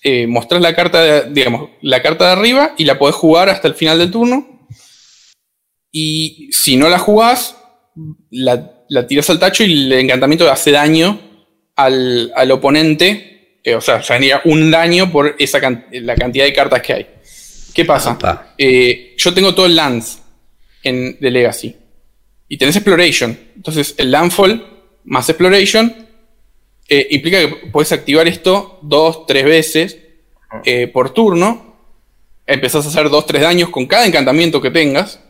eh, 0.03 0.25
mostrás 0.27 0.61
la 0.61 0.73
carta, 0.75 1.01
de, 1.01 1.31
digamos, 1.31 1.69
la 1.81 2.01
carta 2.01 2.25
de 2.27 2.31
arriba 2.31 2.73
y 2.77 2.85
la 2.85 2.97
podés 2.97 3.15
jugar 3.15 3.47
hasta 3.49 3.67
el 3.67 3.75
final 3.75 3.97
del 3.99 4.11
turno. 4.11 4.54
Y 5.97 6.49
si 6.51 6.75
no 6.75 6.89
la 6.89 6.99
jugás, 6.99 7.55
la, 8.29 8.83
la 8.89 9.07
tirás 9.07 9.29
al 9.29 9.39
tacho 9.39 9.63
y 9.63 9.71
el 9.71 9.93
encantamiento 9.93 10.51
hace 10.51 10.71
daño 10.71 11.21
al, 11.73 12.33
al 12.35 12.51
oponente, 12.51 13.59
eh, 13.63 13.75
o 13.75 13.79
sea, 13.79 14.01
genera 14.01 14.41
un 14.43 14.69
daño 14.71 15.09
por 15.09 15.37
esa 15.39 15.57
la 15.91 16.15
cantidad 16.15 16.43
de 16.43 16.51
cartas 16.51 16.81
que 16.81 16.93
hay. 16.93 17.07
¿Qué 17.73 17.85
pasa? 17.85 18.53
Eh, 18.57 19.15
yo 19.17 19.33
tengo 19.33 19.55
todo 19.55 19.67
el 19.67 19.77
Lance 19.77 20.19
en, 20.83 21.17
de 21.17 21.31
Legacy. 21.31 21.73
Y 22.49 22.57
tenés 22.57 22.75
Exploration. 22.75 23.39
Entonces, 23.55 23.95
el 23.97 24.11
Landfall 24.11 24.67
más 25.05 25.29
Exploration 25.29 25.95
eh, 26.89 27.07
implica 27.11 27.39
que 27.39 27.69
puedes 27.71 27.93
activar 27.93 28.27
esto 28.27 28.79
dos, 28.81 29.25
tres 29.25 29.45
veces 29.45 29.97
por 30.91 31.13
turno. 31.13 31.77
Empezás 32.45 32.85
a 32.85 32.89
hacer 32.89 33.09
dos, 33.09 33.25
tres 33.25 33.43
daños 33.43 33.69
con 33.69 33.85
cada 33.85 34.05
encantamiento 34.05 34.61
que 34.61 34.71
tengas. 34.71 35.21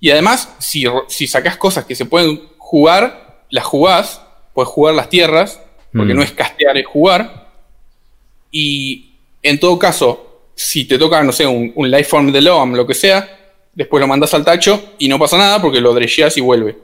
Y 0.00 0.10
además, 0.10 0.48
si, 0.58 0.84
si 1.08 1.26
sacas 1.26 1.56
cosas 1.56 1.84
que 1.84 1.94
se 1.94 2.04
pueden 2.04 2.40
jugar, 2.58 3.44
las 3.50 3.64
jugás. 3.64 4.22
Puedes 4.54 4.68
jugar 4.68 4.94
las 4.94 5.08
tierras, 5.08 5.60
porque 5.92 6.14
mm. 6.14 6.16
no 6.16 6.22
es 6.22 6.32
castear, 6.32 6.76
es 6.76 6.86
jugar. 6.86 7.48
Y 8.50 9.14
en 9.42 9.60
todo 9.60 9.78
caso, 9.78 10.50
si 10.54 10.84
te 10.84 10.98
toca, 10.98 11.22
no 11.22 11.32
sé, 11.32 11.46
un, 11.46 11.72
un 11.74 11.90
Lifeform 11.90 12.32
de 12.32 12.40
Loam, 12.40 12.74
lo 12.74 12.86
que 12.86 12.94
sea, 12.94 13.38
después 13.74 14.00
lo 14.00 14.08
mandas 14.08 14.34
al 14.34 14.44
tacho 14.44 14.94
y 14.98 15.06
no 15.06 15.18
pasa 15.18 15.38
nada 15.38 15.62
porque 15.62 15.80
lo 15.80 15.94
dresheas 15.94 16.36
y 16.36 16.40
vuelve. 16.40 16.76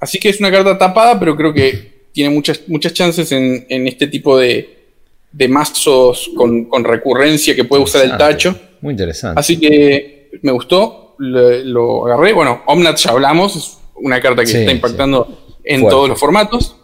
Así 0.00 0.18
que 0.18 0.28
es 0.28 0.40
una 0.40 0.50
carta 0.50 0.76
tapada, 0.76 1.18
pero 1.18 1.36
creo 1.36 1.52
que 1.52 2.08
tiene 2.12 2.30
muchas, 2.30 2.62
muchas 2.66 2.92
chances 2.92 3.30
en, 3.30 3.86
este 3.86 4.08
tipo 4.08 4.36
de, 4.36 4.86
de 5.30 5.48
mazos 5.48 6.30
con, 6.36 6.68
recurrencia 6.82 7.54
que 7.54 7.64
puede 7.64 7.82
usar 7.84 8.04
el 8.04 8.16
tacho. 8.16 8.58
Muy 8.80 8.92
interesante. 8.92 9.38
Así 9.38 9.58
que 9.58 10.30
me 10.42 10.50
gustó, 10.52 11.07
lo, 11.18 12.06
agarré. 12.06 12.32
Bueno, 12.32 12.62
Omnat 12.66 12.98
ya 12.98 13.10
hablamos, 13.10 13.56
es 13.56 13.78
una 13.94 14.20
carta 14.20 14.44
que 14.44 14.50
está 14.50 14.72
impactando 14.72 15.58
en 15.64 15.88
todos 15.88 16.08
los 16.08 16.18
formatos. 16.18 16.76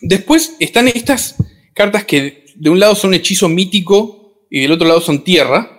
Después 0.00 0.56
están 0.60 0.88
estas 0.88 1.36
cartas 1.72 2.04
que 2.04 2.44
de 2.54 2.70
un 2.70 2.78
lado 2.78 2.94
son 2.94 3.14
hechizo 3.14 3.48
mítico 3.48 4.46
y 4.50 4.60
del 4.60 4.72
otro 4.72 4.86
lado 4.86 5.00
son 5.00 5.24
tierra. 5.24 5.70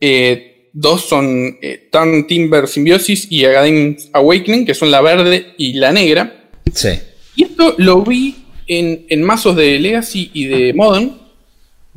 Eh, 0.00 0.70
dos 0.72 1.02
son 1.02 1.58
eh, 1.60 1.88
Turn 1.90 2.26
Timber 2.26 2.66
Symbiosis 2.66 3.26
y 3.30 3.44
Agadim 3.44 3.96
Awakening, 4.12 4.64
que 4.64 4.74
son 4.74 4.90
la 4.90 5.00
verde 5.00 5.54
y 5.58 5.74
la 5.74 5.92
negra. 5.92 6.50
Sí. 6.72 6.90
Y 7.36 7.44
esto 7.44 7.74
lo 7.78 8.02
vi 8.02 8.36
en, 8.66 9.22
mazos 9.22 9.56
de 9.56 9.78
Legacy 9.78 10.30
y 10.32 10.46
de 10.46 10.72
Modern, 10.74 11.18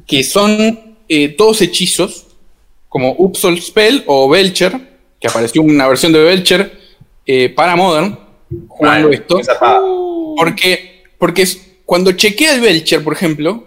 que 0.06 0.24
son 0.24 0.98
eh, 1.08 1.30
todos 1.30 1.62
hechizos, 1.62 2.28
como 2.96 3.14
Upsol 3.18 3.62
Spell 3.62 4.06
o 4.06 4.30
Belcher, 4.30 4.80
que 5.20 5.28
apareció 5.28 5.62
una 5.62 5.86
versión 5.86 6.14
de 6.14 6.24
Belcher 6.24 6.80
para 7.54 7.76
Modern, 7.76 8.18
jugando 8.70 9.12
esto. 9.12 9.42
Porque, 10.38 11.04
porque 11.18 11.46
cuando 11.84 12.14
chequea 12.14 12.56
el 12.56 12.62
Belcher, 12.62 13.04
por 13.04 13.12
ejemplo, 13.12 13.66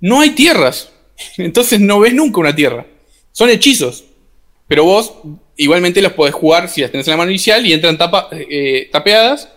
no 0.00 0.22
hay 0.22 0.30
tierras. 0.30 0.90
Entonces 1.36 1.78
no 1.78 2.00
ves 2.00 2.14
nunca 2.14 2.40
una 2.40 2.56
tierra. 2.56 2.86
Son 3.32 3.50
hechizos. 3.50 4.04
Pero 4.66 4.84
vos 4.84 5.12
igualmente 5.56 6.00
los 6.00 6.14
podés 6.14 6.32
jugar 6.32 6.70
si 6.70 6.80
las 6.80 6.90
tenés 6.90 7.06
en 7.06 7.10
la 7.10 7.18
mano 7.18 7.30
inicial 7.30 7.66
y 7.66 7.74
entran 7.74 7.98
tapa, 7.98 8.30
eh, 8.32 8.88
tapeadas. 8.90 9.50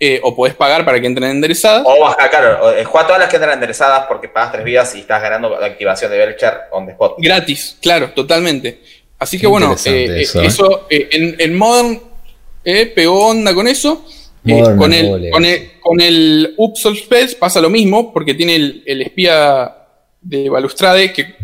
Eh, 0.00 0.20
o 0.22 0.36
podés 0.36 0.54
pagar 0.54 0.84
para 0.84 1.00
que 1.00 1.08
entren 1.08 1.30
enderezadas. 1.30 1.82
O 1.84 2.00
baja, 2.00 2.30
claro, 2.30 2.72
eh, 2.72 2.84
juega 2.84 3.06
todas 3.06 3.20
las 3.20 3.28
que 3.28 3.36
entran 3.36 3.54
enderezadas 3.54 4.06
porque 4.06 4.28
pagas 4.28 4.52
tres 4.52 4.64
vidas 4.64 4.94
y 4.94 5.00
estás 5.00 5.20
ganando 5.20 5.58
la 5.58 5.66
activación 5.66 6.10
de 6.12 6.18
Belcher 6.18 6.54
on 6.70 6.86
the 6.86 6.92
spot. 6.92 7.16
Gratis, 7.18 7.76
claro, 7.82 8.10
totalmente. 8.10 8.80
Así 9.18 9.40
que 9.40 9.48
bueno, 9.48 9.74
eso, 9.74 10.86
en, 10.88 11.34
en, 11.40 11.58
Modern 11.58 12.00
pegó 12.94 13.26
onda 13.26 13.52
con 13.52 13.66
eso. 13.66 14.04
con, 14.44 14.92
el, 14.92 15.30
con, 15.30 15.44
el, 15.44 15.72
con 15.80 16.00
el 16.00 16.54
Upsol 16.56 16.96
Spells 16.96 17.34
pasa 17.34 17.60
lo 17.60 17.68
mismo 17.68 18.12
porque 18.12 18.34
tiene 18.34 18.54
el, 18.54 18.84
el 18.86 19.02
espía 19.02 19.74
de 20.20 20.48
Balustrade 20.48 21.12
que 21.12 21.34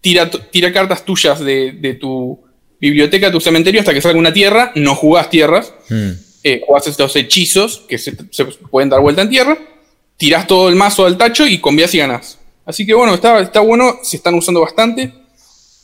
tira, 0.00 0.30
tira 0.30 0.72
cartas 0.72 1.04
tuyas 1.04 1.40
de, 1.40 1.96
tu 2.00 2.42
biblioteca, 2.80 3.30
tu 3.30 3.40
cementerio, 3.40 3.80
hasta 3.80 3.94
que 3.94 4.00
salga 4.00 4.18
una 4.18 4.32
tierra. 4.32 4.72
No 4.74 4.94
jugás 4.94 5.30
tierras. 5.30 5.72
Hmm. 5.88 6.12
Eh, 6.42 6.62
jugás 6.66 6.86
estos 6.86 7.14
hechizos 7.16 7.84
que 7.88 7.98
se, 7.98 8.12
pueden 8.70 8.88
dar 8.88 9.00
vuelta 9.00 9.22
en 9.22 9.30
tierra. 9.30 9.58
Tirás 10.16 10.46
todo 10.46 10.68
el 10.68 10.74
mazo 10.74 11.06
al 11.06 11.16
tacho 11.16 11.46
y 11.46 11.58
convías 11.58 11.94
y 11.94 11.98
ganás. 11.98 12.38
Así 12.64 12.86
que 12.86 12.94
bueno, 12.94 13.14
está, 13.14 13.40
está 13.40 13.60
bueno, 13.60 13.98
se 14.02 14.16
están 14.16 14.34
usando 14.34 14.60
bastante. 14.60 15.12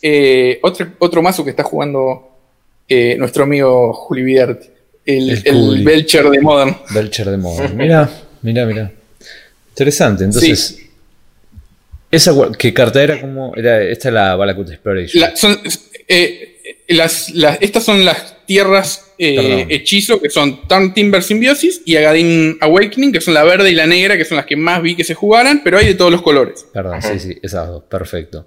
Eh, 0.00 0.59
otro, 0.62 0.86
otro 0.98 1.22
mazo 1.22 1.44
que 1.44 1.50
está 1.50 1.62
jugando 1.62 2.28
eh, 2.88 3.16
nuestro 3.18 3.44
amigo 3.44 3.92
Juli 3.92 4.22
Vidert, 4.22 4.62
el, 5.04 5.42
el, 5.44 5.84
Belcher 5.84 6.30
de 6.30 6.40
Modern. 6.40 6.76
Belcher 6.90 7.30
de 7.30 7.36
Modern. 7.36 7.76
Mira, 7.76 8.11
mira, 8.42 8.66
mira. 8.66 8.92
Interesante. 9.70 10.24
Entonces, 10.24 10.78
esa, 12.11 12.32
¿Qué 12.59 12.72
carta 12.72 13.02
era? 13.02 13.20
como 13.20 13.54
era 13.57 13.82
esta 13.82 14.09
es 14.09 14.14
la 14.14 14.36
Balakut 14.36 14.70
Exploration. 14.70 15.24
Estas 16.88 17.84
son 17.84 18.04
las 18.04 18.36
tierras 18.47 19.12
eh, 19.18 19.66
hechizo, 19.68 20.20
que 20.20 20.30
son 20.30 20.66
Turn 20.68 20.94
Timber 20.94 21.22
Symbiosis 21.22 21.82
y 21.84 21.97
Agadin 21.97 22.59
Awakening, 22.61 23.12
que 23.12 23.20
son 23.20 23.34
la 23.34 23.44
verde 23.44 23.70
y 23.70 23.74
la 23.74 23.86
negra, 23.86 24.16
que 24.16 24.24
son 24.24 24.36
las 24.36 24.47
que 24.47 24.57
más 24.57 24.80
vi 24.82 24.94
que 24.94 25.05
se 25.05 25.14
jugaran, 25.14 25.62
pero 25.64 25.78
hay 25.78 25.86
de 25.86 25.94
todos 25.94 26.11
los 26.11 26.22
colores. 26.22 26.66
Perdón, 26.72 27.03
sí, 27.03 27.18
sí, 27.18 27.38
esas 27.42 27.68
dos, 27.68 27.84
perfecto. 27.84 28.47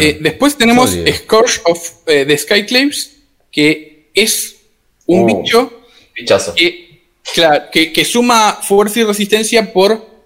Eh, 0.00 0.18
después 0.20 0.56
tenemos 0.56 0.96
Scourge 1.08 1.60
of 1.64 2.04
the 2.04 2.36
Skyclaves, 2.36 3.16
que 3.50 4.10
es 4.14 4.56
un 5.06 5.22
oh, 5.22 5.26
bicho 5.26 5.82
que, 7.72 7.92
que 7.92 8.04
suma 8.04 8.60
fuerza 8.62 9.00
y 9.00 9.04
resistencia 9.04 9.72
por 9.72 10.16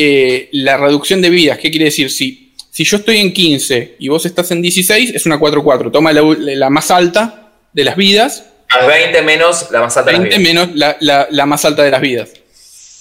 eh, 0.00 0.48
la 0.52 0.76
reducción 0.76 1.20
de 1.20 1.28
vidas. 1.28 1.58
¿Qué 1.58 1.72
quiere 1.72 1.86
decir? 1.86 2.08
Si, 2.08 2.47
si 2.78 2.84
yo 2.84 2.98
estoy 2.98 3.16
en 3.16 3.32
15 3.32 3.96
y 3.98 4.06
vos 4.06 4.24
estás 4.24 4.52
en 4.52 4.62
16, 4.62 5.12
es 5.12 5.26
una 5.26 5.36
4-4. 5.40 5.90
Toma 5.90 6.12
la, 6.12 6.70
más 6.70 6.92
alta 6.92 7.50
de 7.72 7.82
las 7.82 7.96
vidas. 7.96 8.52
A 8.68 8.86
20 8.86 9.20
menos 9.22 9.68
la 9.72 9.80
más 9.80 9.96
alta 9.96 10.12
de 10.12 10.18
las 10.18 10.28
vidas. 10.28 10.40
menos 10.40 10.68
la, 10.76 11.46
más 11.46 11.64
alta 11.64 11.82
de 11.82 11.90
las 11.90 12.00
vidas. 12.00 12.30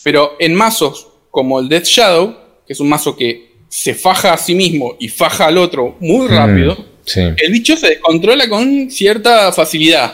Pero 0.03 0.36
en 0.39 0.55
mazos 0.55 1.09
como 1.30 1.59
el 1.59 1.69
Death 1.69 1.86
Shadow, 1.86 2.36
que 2.65 2.73
es 2.73 2.80
un 2.80 2.89
mazo 2.89 3.15
que 3.15 3.51
se 3.69 3.93
faja 3.93 4.34
a 4.34 4.38
sí 4.39 4.55
mismo 4.55 4.97
y 4.99 5.09
faja 5.09 5.45
al 5.45 5.59
otro 5.59 5.95
muy 5.99 6.28
mm, 6.28 6.32
rápido, 6.32 6.86
el 7.15 7.51
bicho 7.51 7.78
se 7.78 7.89
descontrola 7.89 8.49
con 8.49 8.89
cierta 8.89 9.51
facilidad. 9.51 10.11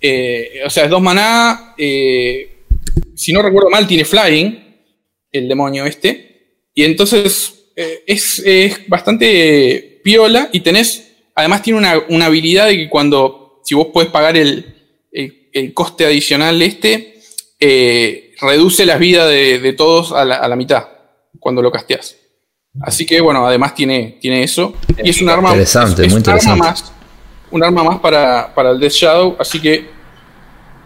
Eh, 0.00 0.62
o 0.64 0.70
sea, 0.70 0.84
es 0.84 0.90
dos 0.90 1.02
maná. 1.02 1.74
Eh, 1.76 2.62
si 3.14 3.30
no 3.30 3.42
recuerdo 3.42 3.68
mal, 3.68 3.86
tiene 3.86 4.06
flying 4.06 4.58
el 5.30 5.48
demonio 5.48 5.84
este. 5.84 6.62
Y 6.72 6.84
entonces 6.84 7.59
eh, 7.82 8.04
es, 8.06 8.88
bastante 8.88 10.00
piola 10.04 10.50
y 10.52 10.60
tenés, 10.60 11.12
además 11.34 11.62
tiene 11.62 11.78
una, 11.78 12.26
habilidad 12.26 12.66
de 12.66 12.76
que 12.76 12.90
cuando, 12.90 13.62
si 13.64 13.74
vos 13.74 13.86
podés 13.86 14.10
pagar 14.10 14.36
el, 14.36 14.76
coste 15.72 16.04
adicional 16.04 16.60
este, 16.60 17.20
eh, 17.58 18.34
reduce 18.40 18.84
las 18.84 18.98
vidas 18.98 19.30
de, 19.30 19.74
todos 19.78 20.12
a 20.12 20.26
la, 20.26 20.56
mitad 20.56 20.88
cuando 21.38 21.62
lo 21.62 21.72
casteas. 21.72 22.16
Así 22.82 23.06
que 23.06 23.18
bueno, 23.22 23.46
además 23.46 23.74
tiene, 23.74 24.18
tiene 24.20 24.42
eso. 24.42 24.74
Y 25.02 25.08
es 25.08 25.22
un 25.22 25.30
arma, 25.30 25.48
interesante, 25.48 26.06
muy 26.06 26.18
interesante. 26.18 26.46
Un 26.46 26.52
arma 26.52 26.70
más, 26.70 26.92
un 27.50 27.64
arma 27.64 27.84
más 27.84 27.98
para, 28.00 28.54
para 28.54 28.72
el 28.72 28.78
Death 28.78 28.92
Shadow, 28.92 29.36
así 29.40 29.58
que 29.58 29.88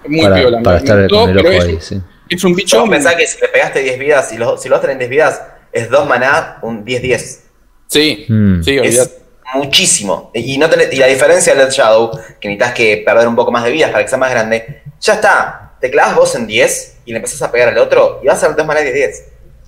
muy 0.06 0.20
piola. 0.20 0.62
Para 0.62 0.78
estar 0.78 0.98
el 1.00 1.46
ahí, 1.46 1.78
sí. 1.80 2.00
Es 2.28 2.44
un 2.44 2.54
bicho. 2.54 2.84
pensás 2.88 3.16
que 3.16 3.26
si 3.26 3.40
le 3.40 3.48
pegaste 3.48 3.82
10 3.82 3.98
vidas, 3.98 4.28
si 4.28 4.38
los, 4.38 4.62
si 4.62 4.68
los 4.68 4.82
en 4.84 4.98
10 4.98 5.10
vidas, 5.10 5.42
es 5.74 5.90
2 5.90 6.06
maná, 6.06 6.58
un 6.62 6.84
10-10. 6.84 7.40
Sí, 7.88 8.24
mm. 8.28 8.62
sí, 8.62 8.78
Es 8.78 9.10
muchísimo. 9.54 10.30
Y, 10.32 10.56
no 10.56 10.70
tenés, 10.70 10.92
y 10.92 10.96
la 10.96 11.08
diferencia 11.08 11.54
del 11.54 11.68
Shadow, 11.68 12.12
que 12.40 12.48
necesitas 12.48 12.72
que 12.72 13.02
perder 13.04 13.28
un 13.28 13.36
poco 13.36 13.50
más 13.50 13.64
de 13.64 13.72
vidas 13.72 13.90
para 13.90 14.04
que 14.04 14.08
sea 14.08 14.18
más 14.18 14.30
grande, 14.30 14.82
ya 15.00 15.14
está. 15.14 15.72
Te 15.80 15.90
clavas 15.90 16.16
vos 16.16 16.34
en 16.36 16.46
10 16.46 16.98
y 17.04 17.10
le 17.10 17.16
empezás 17.16 17.42
a 17.42 17.52
pegar 17.52 17.68
al 17.68 17.78
otro 17.78 18.20
y 18.22 18.26
vas 18.26 18.42
a 18.42 18.46
hacer 18.46 18.56
2 18.56 18.66
maná 18.66 18.80
10-10. 18.80 19.12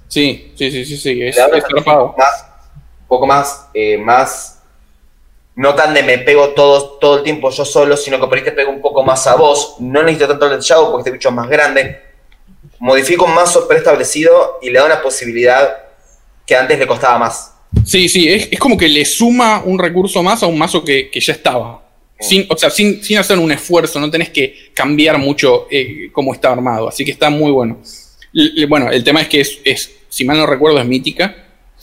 Sí, 0.08 0.52
sí, 0.56 0.70
sí, 0.70 0.84
sí, 0.84 0.96
sí. 0.96 1.22
Es, 1.22 1.36
es 1.36 1.64
un 1.74 1.84
poco 3.08 3.26
más, 3.26 3.66
eh, 3.74 3.98
más 3.98 4.60
no 5.56 5.74
tan 5.74 5.92
de 5.92 6.02
me 6.02 6.18
pego 6.18 6.50
todo, 6.50 6.98
todo 7.00 7.18
el 7.18 7.22
tiempo 7.24 7.50
yo 7.50 7.64
solo, 7.64 7.96
sino 7.96 8.20
que 8.20 8.26
por 8.26 8.38
ahí 8.38 8.44
te 8.44 8.52
pego 8.52 8.70
un 8.70 8.80
poco 8.80 9.02
más 9.02 9.26
a 9.26 9.34
vos. 9.34 9.76
No 9.80 10.02
necesito 10.02 10.28
tanto 10.28 10.46
el 10.52 10.60
Shadow 10.60 10.90
porque 10.90 11.00
este 11.00 11.10
bicho 11.10 11.30
es 11.30 11.34
más 11.34 11.48
grande 11.48 12.06
modifica 12.78 13.24
un 13.24 13.34
mazo 13.34 13.66
preestablecido 13.66 14.58
y 14.62 14.70
le 14.70 14.78
da 14.78 14.86
una 14.86 15.02
posibilidad 15.02 15.85
que 16.46 16.54
antes 16.54 16.78
le 16.78 16.86
costaba 16.86 17.18
más. 17.18 17.52
Sí, 17.84 18.08
sí, 18.08 18.28
es, 18.28 18.58
como 18.58 18.76
que 18.76 18.88
le 18.88 19.04
suma 19.04 19.62
un 19.64 19.78
recurso 19.78 20.22
más 20.22 20.42
a 20.42 20.46
un 20.46 20.58
mazo 20.58 20.84
que, 20.84 21.10
ya 21.12 21.32
estaba. 21.32 21.82
Sin, 22.18 22.46
o 22.48 22.56
sea, 22.56 22.70
sin, 22.70 23.00
hacer 23.18 23.38
un 23.38 23.52
esfuerzo, 23.52 24.00
no 24.00 24.10
tenés 24.10 24.30
que 24.30 24.70
cambiar 24.72 25.18
mucho 25.18 25.66
eh, 25.70 26.08
cómo 26.12 26.32
está 26.32 26.52
armado. 26.52 26.88
Así 26.88 27.04
que 27.04 27.10
está 27.10 27.28
muy 27.28 27.50
bueno. 27.50 27.80
bueno, 28.68 28.90
el 28.90 29.04
tema 29.04 29.20
es 29.20 29.28
que 29.28 29.40
es, 29.40 29.90
si 30.08 30.24
mal 30.24 30.38
no 30.38 30.46
recuerdo, 30.46 30.80
es 30.80 30.86
mítica. 30.86 31.36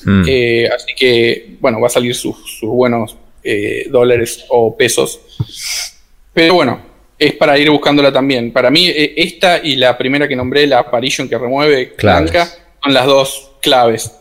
Hmm. 0.03 0.24
Eh, 0.28 0.68
así 0.74 0.93
que, 0.97 1.55
bueno, 1.59 1.80
va 1.80 1.88
a 1.88 1.91
salir 1.91 2.16
sus, 2.16 2.59
buenos 2.61 3.16
eh, 3.43 3.86
dólares 3.89 4.45
o 4.49 4.76
pesos. 4.76 5.20
Pero 6.34 6.55
bueno, 6.55 6.82
es 7.20 7.34
para 7.34 7.57
ir 7.57 7.70
buscándola 7.70 8.11
también. 8.11 8.51
Para 8.51 8.72
mí, 8.72 8.88
eh, 8.88 9.14
esta 9.18 9.59
y 9.64 9.76
la 9.76 9.97
primera 9.97 10.28
que 10.28 10.36
nombré, 10.36 10.68
la 10.68 10.80
Apparition 10.80 11.30
que 11.30 11.38
remueve 11.38 11.93
blanca, 12.01 12.49
son 12.84 12.93
las 12.93 13.05
dos 13.05 13.51
claves. 13.61 14.11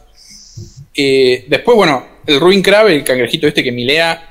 Eh, 0.95 1.45
después, 1.49 1.77
bueno, 1.77 2.07
el 2.27 2.41
Ruin 2.41 2.63
Crab, 2.63 2.89
el 2.89 3.05
cangrejito 3.05 3.47
este 3.47 3.63
que 3.63 3.73
milea. 3.73 4.29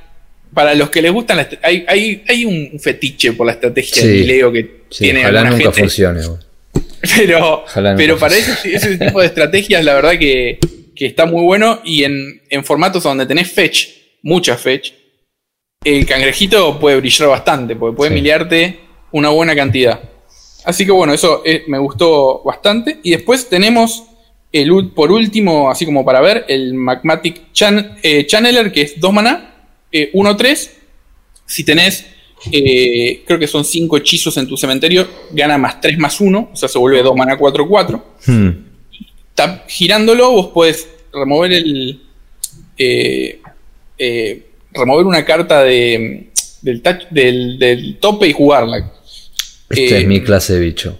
Para 0.53 0.75
los 0.75 0.89
que 0.89 1.01
les 1.01 1.13
gustan, 1.13 1.47
hay, 1.61 1.85
hay, 1.87 2.23
hay, 2.27 2.43
un 2.43 2.77
fetiche 2.77 3.31
por 3.31 3.47
la 3.47 3.53
estrategia 3.53 4.05
de 4.05 4.13
mileo 4.15 4.51
que 4.51 4.81
tiene 4.89 5.21
ojalá 5.21 5.49
nunca 5.49 5.71
funcione. 5.71 6.21
Pero, 7.17 7.63
pero 7.95 8.19
para 8.19 8.35
ese, 8.35 8.75
ese, 8.75 8.97
tipo 8.97 9.21
de 9.21 9.27
estrategias, 9.27 9.83
la 9.83 9.95
verdad 9.95 10.19
que, 10.19 10.59
que 10.93 11.05
está 11.05 11.25
muy 11.25 11.41
bueno. 11.43 11.81
Y 11.85 12.03
en, 12.03 12.41
en 12.49 12.65
formatos 12.65 13.03
donde 13.03 13.25
tenés 13.25 13.49
fetch, 13.49 13.87
mucha 14.23 14.57
fetch, 14.57 14.91
el 15.83 16.05
cangrejito 16.05 16.79
puede 16.79 16.97
brillar 16.97 17.29
bastante, 17.29 17.75
porque 17.75 17.95
puede 17.95 18.11
miliarte 18.11 18.79
una 19.11 19.29
buena 19.29 19.55
cantidad. 19.55 19.99
Así 20.63 20.85
que 20.85 20.91
bueno, 20.91 21.13
eso 21.13 21.41
eh, 21.45 21.63
me 21.67 21.79
gustó 21.79 22.43
bastante. 22.43 22.99
Y 23.03 23.11
después 23.11 23.49
tenemos, 23.49 24.03
el, 24.51 24.89
por 24.89 25.11
último, 25.11 25.69
así 25.69 25.85
como 25.85 26.03
para 26.03 26.21
ver, 26.21 26.45
el 26.47 26.73
Magmatic 26.73 27.41
eh, 28.03 28.25
Channeler, 28.25 28.71
que 28.71 28.81
es 28.81 28.99
2 28.99 29.13
maná, 29.13 29.65
1-3. 29.91 30.45
Eh, 30.45 30.69
si 31.45 31.63
tenés, 31.63 32.05
creo 32.51 33.39
que 33.39 33.47
son 33.47 33.65
5 33.65 33.97
hechizos 33.97 34.37
en 34.37 34.47
tu 34.47 34.57
cementerio, 34.57 35.07
gana 35.31 35.57
más 35.57 35.79
3 35.81 35.97
más 35.97 36.19
1, 36.19 36.49
o 36.53 36.55
sea, 36.55 36.69
se 36.69 36.79
vuelve 36.79 37.03
2 37.03 37.15
maná 37.15 37.37
4-4. 37.37 38.03
Hmm. 38.25 38.49
Girándolo, 39.67 40.31
vos 40.31 40.47
podés 40.47 40.87
remover 41.11 41.51
el 41.53 42.01
remover 44.73 45.05
una 45.05 45.25
carta 45.25 45.63
de, 45.63 46.31
del, 46.61 46.81
del, 47.59 47.97
tope 47.99 48.27
y 48.27 48.33
jugarla. 48.33 48.91
Este 49.69 49.99
es 49.99 50.07
mi 50.07 50.17
eh, 50.17 50.23
clase 50.23 50.53
de 50.53 50.59
bicho. 50.59 50.99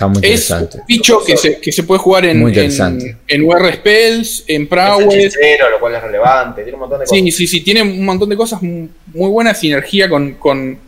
Está 0.00 0.08
muy 0.08 0.16
interesante. 0.16 0.76
Es 0.78 0.80
un 0.80 0.86
bicho 0.86 1.20
que 1.26 1.36
se, 1.36 1.60
que 1.60 1.72
se 1.72 1.82
puede 1.82 1.98
jugar 1.98 2.24
en, 2.24 2.40
en, 2.48 3.18
en, 3.28 3.42
UR 3.42 3.74
Spells, 3.74 4.44
en 4.46 4.66
Prowess. 4.66 5.36
lo 5.70 5.78
cual 5.78 5.94
es 5.94 6.02
relevante. 6.02 6.62
Tiene 6.62 6.74
un 6.76 6.80
montón 6.80 7.00
de 7.00 7.04
cosas. 7.04 7.18
Sí, 7.18 7.30
sí, 7.30 7.46
sí. 7.46 7.60
Tiene 7.60 7.82
un 7.82 8.06
montón 8.06 8.30
de 8.30 8.36
cosas. 8.36 8.62
Muy 8.62 8.88
buena 9.12 9.52
sinergia 9.52 10.08
con, 10.08 10.32
con, 10.34 10.78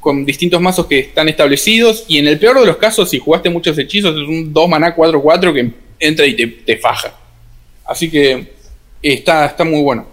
con, 0.00 0.26
distintos 0.26 0.60
mazos 0.60 0.86
que 0.86 0.98
están 0.98 1.28
establecidos. 1.28 2.04
Y 2.08 2.18
en 2.18 2.26
el 2.26 2.40
peor 2.40 2.58
de 2.58 2.66
los 2.66 2.78
casos, 2.78 3.08
si 3.08 3.20
jugaste 3.20 3.48
muchos 3.48 3.78
hechizos, 3.78 4.10
es 4.16 4.28
un 4.28 4.52
2 4.52 4.68
maná 4.68 4.96
4-4 4.96 5.54
que 5.54 5.70
entra 6.00 6.26
y 6.26 6.34
te, 6.34 6.48
te, 6.48 6.76
faja. 6.78 7.14
Así 7.84 8.10
que 8.10 8.54
está, 9.00 9.46
está 9.46 9.62
muy 9.62 9.82
bueno. 9.82 10.04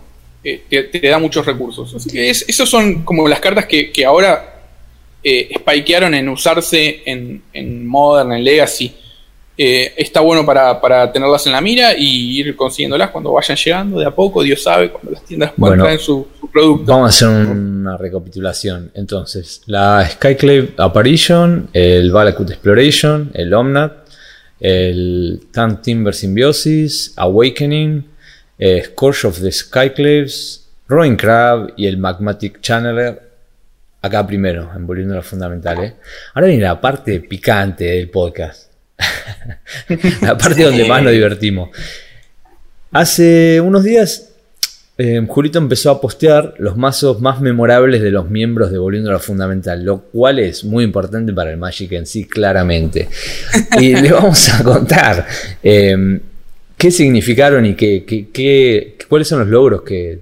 Eh, 0.44 0.62
te, 0.70 1.10
da 1.10 1.18
muchos 1.18 1.44
recursos. 1.48 1.96
Así 1.96 2.12
que 2.12 2.30
es, 2.30 2.46
esos 2.48 2.70
son 2.70 3.04
como 3.04 3.28
las 3.28 3.40
cartas 3.40 3.66
que, 3.66 4.06
ahora 4.06 4.53
eh, 5.24 5.50
spikearon 5.58 6.14
en 6.14 6.30
usarse 6.30 7.02
en, 7.06 7.44
en 7.54 7.88
Modern, 7.88 8.34
en 8.34 8.44
Legacy. 8.44 8.94
Eh, 9.56 9.94
está 9.98 10.20
bueno 10.22 10.44
para, 10.44 11.12
tenerlas 11.12 11.46
en 11.46 11.52
la 11.52 11.62
mira 11.62 11.94
y 11.96 12.40
ir 12.40 12.56
consiguiéndolas 12.56 13.12
cuando 13.12 13.32
vayan 13.34 13.56
llegando 13.56 14.00
de 14.00 14.06
a 14.08 14.12
poco, 14.12 14.42
Dios 14.42 14.64
sabe, 14.64 14.90
cuando 14.90 15.12
las 15.12 15.24
tiendas 15.24 15.52
puedan 15.56 15.80
traer 15.80 16.00
su, 16.00 16.28
producto. 16.52 16.92
Vamos 16.92 17.08
a 17.22 17.28
hacer 17.28 17.48
una 17.52 17.96
recapitulación. 17.98 18.92
Entonces, 18.96 19.62
la 19.68 20.08
Skyclave 20.10 20.74
Apparition, 20.78 21.70
el 21.72 22.12
Valakut 22.12 22.50
Exploration, 22.50 23.30
el 23.36 23.54
Omnat, 23.54 24.08
el 24.60 25.48
Tank 25.52 25.82
Timber 25.82 26.16
Symbiosis, 26.16 27.14
Awakening, 27.18 28.06
eh, 28.58 28.84
Scourge 28.86 29.28
of 29.28 29.40
the 29.40 29.52
Skyclaves, 29.52 30.68
Rowing 30.88 31.16
Crab 31.16 31.74
y 31.78 31.86
el 31.86 31.98
Magmatic 31.98 32.60
Channeler. 32.62 33.23
Acá 34.04 34.28
primero, 34.28 34.70
envolviendo 34.76 35.16
lo 35.16 35.24
fundamental. 35.24 35.84
¿eh? 35.84 35.96
Ahora 36.34 36.48
viene 36.48 36.64
la 36.64 36.80
parte 36.80 37.20
picante 37.22 37.86
del 37.86 38.10
podcast. 38.10 38.70
la 40.22 40.38
parte 40.38 40.64
donde 40.64 40.86
más 40.86 41.02
nos 41.02 41.12
divertimos. 41.12 41.70
Hace 42.92 43.60
unos 43.60 43.84
días, 43.84 44.30
eh, 44.98 45.26
Julito 45.28 45.58
empezó 45.58 45.90
a 45.90 46.00
postear 46.00 46.54
los 46.60 46.78
mazos 46.78 47.20
más 47.22 47.42
memorables 47.42 48.02
de 48.02 48.12
los 48.12 48.30
miembros 48.30 48.72
de 48.72 48.78
Volviendo 48.78 49.10
a 49.10 49.14
lo 49.14 49.20
Fundamental, 49.20 49.84
lo 49.84 50.02
cual 50.02 50.38
es 50.38 50.64
muy 50.64 50.84
importante 50.84 51.34
para 51.34 51.50
el 51.50 51.58
Magic 51.58 51.94
en 51.94 52.06
sí, 52.06 52.26
claramente. 52.26 53.10
Y 53.80 53.96
le 53.96 54.12
vamos 54.12 54.54
a 54.54 54.64
contar. 54.64 55.26
Eh, 55.64 56.20
qué 56.78 56.92
significaron 56.92 57.66
y 57.66 57.76
qué, 57.76 58.98
cuáles 59.08 59.30
son 59.30 59.40
los 59.40 59.48
logros 59.48 59.84
que, 59.84 60.20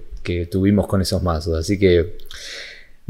tuvimos 0.49 0.85
con 0.87 1.01
esos 1.01 1.21
mazos. 1.23 1.57
Así 1.57 1.77
que 1.77 2.17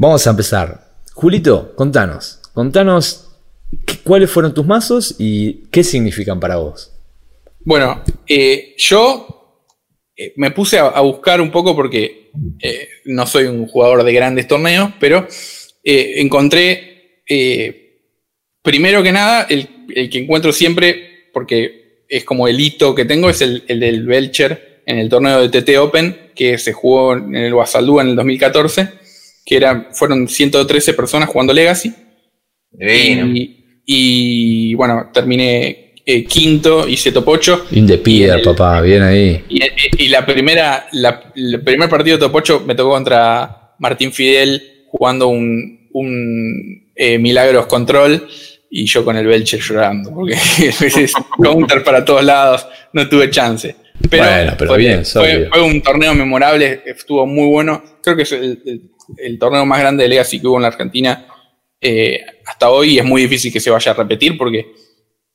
vamos 0.02 0.26
a 0.26 0.30
empezar. 0.30 0.94
Julito, 1.14 1.74
contanos, 1.76 2.40
contanos 2.52 3.28
cuáles 4.02 4.30
fueron 4.30 4.52
tus 4.52 4.66
mazos 4.66 5.14
y 5.18 5.68
qué 5.70 5.84
significan 5.84 6.40
para 6.40 6.56
vos. 6.56 6.92
Bueno, 7.60 8.02
eh, 8.26 8.74
yo 8.78 9.70
eh, 10.16 10.32
me 10.36 10.50
puse 10.50 10.80
a, 10.80 11.00
buscar 11.00 11.40
un 11.40 11.52
poco 11.52 11.76
porque 11.76 12.30
eh, 12.60 12.88
no 13.04 13.26
soy 13.26 13.44
un 13.44 13.68
jugador 13.68 14.02
de 14.02 14.12
grandes 14.12 14.48
torneos, 14.48 14.90
pero 14.98 15.26
encontré, 15.84 17.22
primero 18.60 19.02
que 19.04 19.12
nada, 19.12 19.46
el, 19.48 19.68
que 20.10 20.18
encuentro 20.18 20.52
siempre, 20.52 21.28
porque 21.32 22.04
es 22.08 22.24
como 22.24 22.48
el 22.48 22.58
hito 22.58 22.94
que 22.94 23.04
tengo, 23.04 23.30
es 23.30 23.40
el, 23.40 23.64
del 23.68 24.04
Belcher 24.04 24.82
en 24.84 24.98
el 24.98 25.08
torneo 25.08 25.46
de 25.46 25.60
TT 25.60 25.78
Open, 25.78 26.32
que 26.34 26.58
se 26.58 26.72
jugó 26.72 27.14
en 27.14 27.36
el 27.36 27.54
Guasaldú 27.54 28.00
en 28.00 28.08
el 28.08 28.16
2014, 28.16 29.01
que 29.44 29.56
era, 29.56 29.88
fueron 29.92 30.28
113 30.28 30.94
personas 30.94 31.28
jugando 31.28 31.52
Legacy. 31.52 31.92
Y, 33.84 34.74
bueno, 34.74 35.10
terminé 35.12 35.94
eh, 36.04 36.24
quinto, 36.24 36.88
hice 36.88 37.12
top 37.12 37.28
8. 37.28 37.66
In 37.72 37.86
the 37.86 37.98
pier, 37.98 38.42
papá, 38.42 38.80
bien 38.80 39.02
ahí. 39.02 39.44
Y, 39.48 40.08
la 40.08 40.24
primera, 40.24 40.86
el 41.34 41.62
primer 41.62 41.88
partido 41.88 42.16
de 42.16 42.26
top 42.26 42.34
8 42.36 42.64
me 42.66 42.74
tocó 42.74 42.90
contra 42.90 43.74
Martín 43.78 44.12
Fidel 44.12 44.62
jugando 44.88 45.28
un, 45.28 45.88
un 45.92 46.92
eh, 46.94 47.18
Milagros 47.18 47.66
Control 47.66 48.28
y 48.74 48.86
yo 48.86 49.04
con 49.04 49.16
el 49.16 49.26
Belcher 49.26 49.60
llorando, 49.60 50.10
porque 50.14 50.32
es 50.58 51.12
counter 51.36 51.84
para 51.84 52.04
todos 52.04 52.24
lados, 52.24 52.66
no 52.94 53.06
tuve 53.08 53.30
chance. 53.30 53.76
Pero, 54.10 54.56
fue, 54.66 54.78
bien, 54.78 55.04
fue, 55.04 55.62
un 55.62 55.80
torneo 55.82 56.14
memorable, 56.14 56.82
estuvo 56.84 57.26
muy 57.26 57.46
bueno. 57.46 57.82
Creo 58.02 58.16
que 58.16 58.22
es 58.22 58.32
el, 58.32 59.38
torneo 59.38 59.64
más 59.66 59.80
grande 59.80 60.04
de 60.04 60.08
Legacy 60.08 60.40
que 60.40 60.46
hubo 60.46 60.56
en 60.56 60.62
la 60.62 60.68
Argentina 60.68 61.26
eh, 61.80 62.20
hasta 62.46 62.70
hoy 62.70 62.94
y 62.94 62.98
es 62.98 63.04
muy 63.04 63.22
difícil 63.22 63.52
que 63.52 63.60
se 63.60 63.70
vaya 63.70 63.92
a 63.92 63.94
repetir 63.94 64.38
porque 64.38 64.72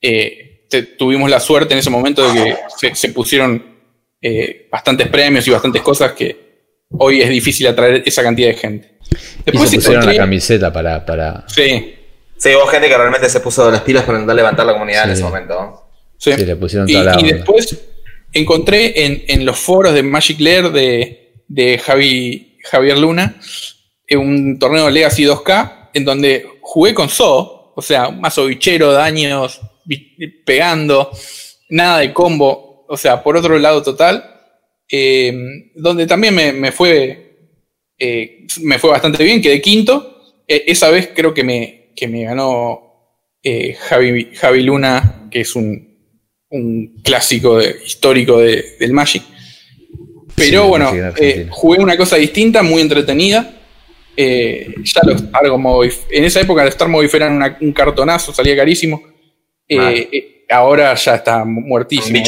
eh, 0.01 0.65
tuvimos 0.97 1.29
la 1.29 1.39
suerte 1.39 1.73
en 1.73 1.79
ese 1.79 1.89
momento 1.89 2.31
de 2.31 2.55
que 2.81 2.95
se, 2.95 3.09
pusieron 3.09 3.63
eh, 4.21 4.67
bastantes 4.71 5.07
premios 5.07 5.47
y 5.47 5.51
bastantes 5.51 5.81
cosas 5.81 6.13
que 6.13 6.47
hoy 6.91 7.21
es 7.21 7.29
difícil 7.29 7.67
atraer 7.67 8.03
esa 8.05 8.23
cantidad 8.23 8.49
de 8.49 8.55
gente. 8.55 8.97
Después 9.45 9.65
y 9.65 9.75
se 9.75 9.75
pusieron 9.77 10.05
la 10.05 10.15
camiseta 10.15 10.71
para, 10.71 11.05
para, 11.05 11.45
sí. 11.47 11.93
Sí, 12.37 12.49
hubo 12.53 12.67
gente 12.67 12.87
que 12.87 12.97
realmente 12.97 13.29
se 13.29 13.39
puso 13.39 13.71
las 13.71 13.81
pilas 13.81 14.03
para 14.03 14.19
intentar 14.19 14.35
levantar 14.35 14.65
la 14.65 14.73
comunidad 14.73 15.05
en 15.05 15.11
ese 15.11 15.23
momento. 15.23 15.89
Sí, 16.17 16.35
le 16.35 16.55
pusieron 16.55 16.87
toda 16.87 17.19
y, 17.19 17.25
y 17.25 17.33
después 17.33 17.96
encontré 18.37 19.05
en, 19.27 19.45
los 19.45 19.57
foros 19.57 19.93
de 19.93 20.03
Magic 20.03 20.39
Lair 20.39 20.71
de, 20.71 21.81
Javi, 21.83 22.57
Javier 22.63 22.97
Luna 22.97 23.39
eh, 24.07 24.17
un 24.17 24.59
torneo 24.59 24.85
de 24.85 24.91
Legacy 24.91 25.23
2K 25.23 25.89
en 25.93 26.05
donde 26.05 26.45
jugué 26.61 26.93
con 26.93 27.09
So, 27.09 27.73
o 27.75 27.81
sea, 27.81 28.09
más 28.09 28.35
bichero, 28.45 28.91
daños, 28.91 29.61
pegando, 30.45 31.11
nada 31.69 31.99
de 31.99 32.13
combo, 32.13 32.85
o 32.87 32.97
sea, 32.97 33.23
por 33.23 33.37
otro 33.37 33.57
lado 33.57 33.81
total, 33.81 34.23
eh, 34.89 35.33
donde 35.75 36.05
también 36.05 36.35
me, 36.35 36.71
fue, 36.71 37.51
eh, 37.97 38.47
me 38.61 38.79
fue 38.79 38.91
bastante 38.91 39.23
bien, 39.23 39.41
quedé 39.41 39.61
quinto. 39.61 40.35
esa 40.47 40.89
vez 40.89 41.11
creo 41.15 41.33
que 41.33 41.43
me, 41.43 41.93
que 41.95 42.07
me 42.07 42.23
ganó 42.23 42.87
eh, 43.43 43.75
Javi, 43.75 44.61
Luna, 44.63 45.27
que 45.31 45.41
es 45.41 45.55
un, 45.55 45.86
clásico 47.03 47.61
histórico 47.61 48.39
del 48.39 48.93
Magic. 48.93 49.23
Pero 50.35 50.67
bueno, 50.67 50.91
eh, 51.17 51.47
jugué 51.49 51.79
una 51.79 51.97
cosa 51.97 52.15
distinta, 52.17 52.61
muy 52.63 52.81
entretenida. 52.81 53.53
Eh, 54.15 54.73
ya 54.83 55.01
los 55.03 55.23
en 56.09 56.23
esa 56.23 56.41
época 56.41 56.63
los 56.63 56.73
Star 56.73 56.89
eran 57.13 57.57
un 57.61 57.71
cartonazo, 57.71 58.33
salía 58.33 58.55
carísimo. 58.55 59.01
ahora 60.49 60.93
ya 60.95 61.15
está 61.15 61.43
muertísimo. 61.45 62.23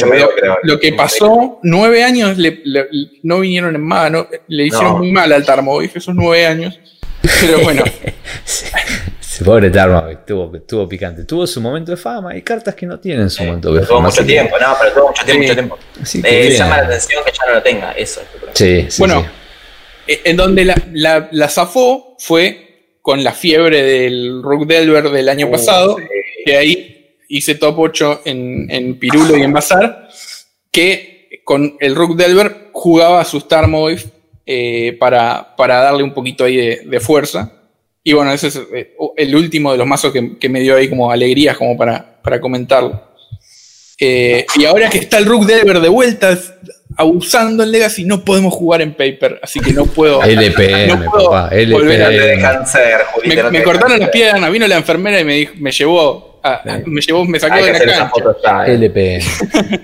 lo, 0.62 0.78
que 0.78 0.92
pasó, 0.92 1.58
nueve 1.62 2.02
años 2.04 2.36
no 3.22 3.40
vinieron 3.40 3.74
en 3.74 3.82
más, 3.82 4.12
le 4.48 4.66
hicieron 4.66 4.98
muy 4.98 5.12
mal 5.12 5.32
al 5.32 5.44
Tarmogoyf 5.44 5.96
esos 5.96 6.14
nueve 6.14 6.46
años. 6.46 6.78
Pero 7.40 7.60
bueno. 7.60 7.84
Pobre 9.44 9.70
Tarma, 9.70 10.10
estuvo, 10.10 10.54
estuvo 10.54 10.88
picante. 10.88 11.24
Tuvo 11.24 11.46
su 11.46 11.60
momento 11.60 11.90
de 11.92 11.96
fama. 11.96 12.30
Hay 12.32 12.42
cartas 12.42 12.74
que 12.74 12.86
no 12.86 12.98
tienen 12.98 13.30
su 13.30 13.44
momento 13.44 13.72
de 13.72 13.80
fama. 13.80 13.88
Tuvo 13.88 14.00
mucho 14.02 14.24
tiempo, 14.24 14.56
no, 14.58 14.76
pero 14.78 14.92
tuvo 14.92 15.06
mucho 15.08 15.24
tiempo, 15.24 15.40
mucho 15.40 15.54
tiempo. 15.54 16.28
Eh, 16.28 16.56
llama 16.56 16.76
la 16.78 16.86
atención 16.86 17.24
que 17.24 17.32
ya 17.32 17.46
no 17.46 17.54
lo 17.54 17.62
tenga, 17.62 17.92
eso. 17.92 18.20
Sí, 18.52 18.86
sí, 18.88 19.00
bueno, 19.00 19.26
eh, 20.06 20.20
en 20.24 20.36
donde 20.36 20.64
la, 20.64 21.28
la, 21.30 21.48
zafó 21.48 22.16
fue 22.18 22.96
con 23.00 23.22
la 23.22 23.32
fiebre 23.32 23.82
del 23.82 24.42
Rook 24.42 24.66
Delver 24.66 25.10
del 25.10 25.28
año 25.28 25.46
Uh, 25.46 25.50
pasado, 25.52 25.96
sí. 25.98 26.04
que 26.44 26.56
ahí 26.56 27.16
hice 27.28 27.54
top 27.54 27.78
8 27.78 28.22
en, 28.24 28.66
en 28.70 28.98
Pirulo 28.98 29.36
y 29.36 29.42
en 29.42 29.52
Bazar, 29.52 30.08
que 30.70 31.42
con 31.44 31.76
el 31.80 31.94
Rook 31.94 32.16
Delver 32.16 32.70
jugaba 32.72 33.20
a 33.20 33.24
su 33.24 33.38
Star 33.38 33.68
Move 33.68 34.02
eh, 34.46 34.96
para, 34.98 35.54
para 35.56 35.80
darle 35.80 36.02
un 36.02 36.12
poquito 36.12 36.44
ahí 36.44 36.56
de, 36.56 36.82
de 36.84 37.00
fuerza. 37.00 37.59
Y 38.02 38.12
bueno, 38.14 38.32
ese 38.32 38.48
es 38.48 38.56
eh, 38.74 38.94
el 39.16 39.34
último 39.36 39.72
de 39.72 39.78
los 39.78 39.86
mazos 39.86 40.12
que, 40.12 40.38
que 40.38 40.48
me 40.48 40.60
dio 40.60 40.76
ahí 40.76 40.88
como 40.88 41.10
alegrías 41.10 41.56
como 41.56 41.76
para, 41.76 42.20
para 42.22 42.40
comentarlo. 42.40 43.02
Eh, 43.98 44.46
y 44.56 44.64
ahora 44.64 44.88
que 44.88 44.98
está 44.98 45.18
el 45.18 45.26
Rook 45.26 45.44
Delver 45.44 45.80
de 45.80 45.88
vuelta, 45.90 46.38
abusando 46.96 47.62
en 47.62 47.70
Legacy, 47.70 48.04
no 48.04 48.24
podemos 48.24 48.54
jugar 48.54 48.80
en 48.80 48.94
Paper, 48.94 49.38
así 49.42 49.60
que 49.60 49.72
no 49.74 49.84
puedo. 49.84 50.22
LPM, 50.24 50.88
no 51.04 51.10
puedo 51.10 51.30
papá, 51.30 51.50
volver 51.70 51.98
No 52.00 52.06
a- 52.06 52.08
te 52.08 52.14
LPM. 52.16 52.36
dejan 52.36 52.66
ser, 52.66 53.00
Julita, 53.12 53.34
me, 53.36 53.42
no 53.42 53.50
me 53.50 53.62
cortaron 53.62 53.98
las 54.00 54.08
piernas, 54.08 54.50
vino 54.50 54.66
la 54.66 54.76
enfermera 54.76 55.20
y 55.20 55.24
me, 55.24 55.34
dijo- 55.34 55.52
me 55.58 55.70
llevó, 55.70 56.40
a- 56.42 56.62
Sí. 56.64 56.70
me 56.86 57.00
llevó, 57.02 57.24
me 57.26 57.38
sacó 57.38 57.54
Hay 57.54 57.64
de 57.64 57.72
la 57.72 57.78
cancha. 57.78 58.10
ya, 58.42 58.66
eh. 58.66 58.74
LPM. 58.74 59.80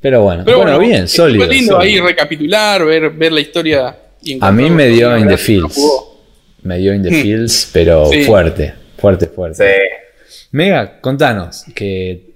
Pero 0.00 0.22
bueno, 0.22 0.44
Pero 0.46 0.58
bueno, 0.58 0.78
bien, 0.78 1.04
estuvo 1.04 1.26
sólido. 1.26 1.46
lindo 1.46 1.72
sólido. 1.74 1.80
ahí 1.80 2.08
recapitular, 2.08 2.84
ver, 2.84 3.10
ver 3.10 3.32
la 3.32 3.40
historia. 3.40 3.96
y 4.22 4.38
A 4.40 4.52
mí 4.52 4.70
me 4.70 4.86
dio 4.86 5.18
in 5.18 5.26
the 5.26 5.36
fields. 5.36 5.76
Jugó. 6.68 6.74
Me 6.74 6.78
dio 6.78 6.94
in 6.94 7.02
the 7.02 7.10
fields, 7.10 7.70
pero 7.72 8.06
Sí. 8.10 8.24
fuerte, 8.24 8.74
fuerte, 8.98 9.26
fuerte. 9.26 9.74
Sí. 9.74 10.44
Mega, 10.52 11.00
contanos 11.00 11.64
que. 11.74 12.26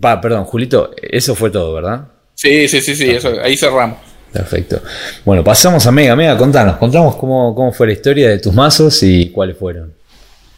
Pa, 0.00 0.20
perdón, 0.20 0.44
Julito, 0.44 0.90
eso 1.02 1.34
fue 1.34 1.50
todo, 1.50 1.74
¿verdad? 1.74 2.08
Sí, 2.34 2.66
sí, 2.68 2.80
sí, 2.80 2.94
sí, 2.96 3.10
eso, 3.10 3.34
ahí 3.42 3.56
cerramos. 3.56 3.98
Perfecto. 4.32 4.80
Bueno, 5.24 5.44
pasamos 5.44 5.86
a 5.86 5.92
Mega. 5.92 6.16
Mega, 6.16 6.36
contanos, 6.38 6.76
contamos 6.78 7.16
cómo, 7.16 7.54
cómo 7.54 7.72
fue 7.72 7.86
la 7.88 7.92
historia 7.92 8.30
de 8.30 8.38
tus 8.38 8.54
mazos 8.54 9.02
y 9.02 9.30
cuáles 9.30 9.58
fueron. 9.58 9.94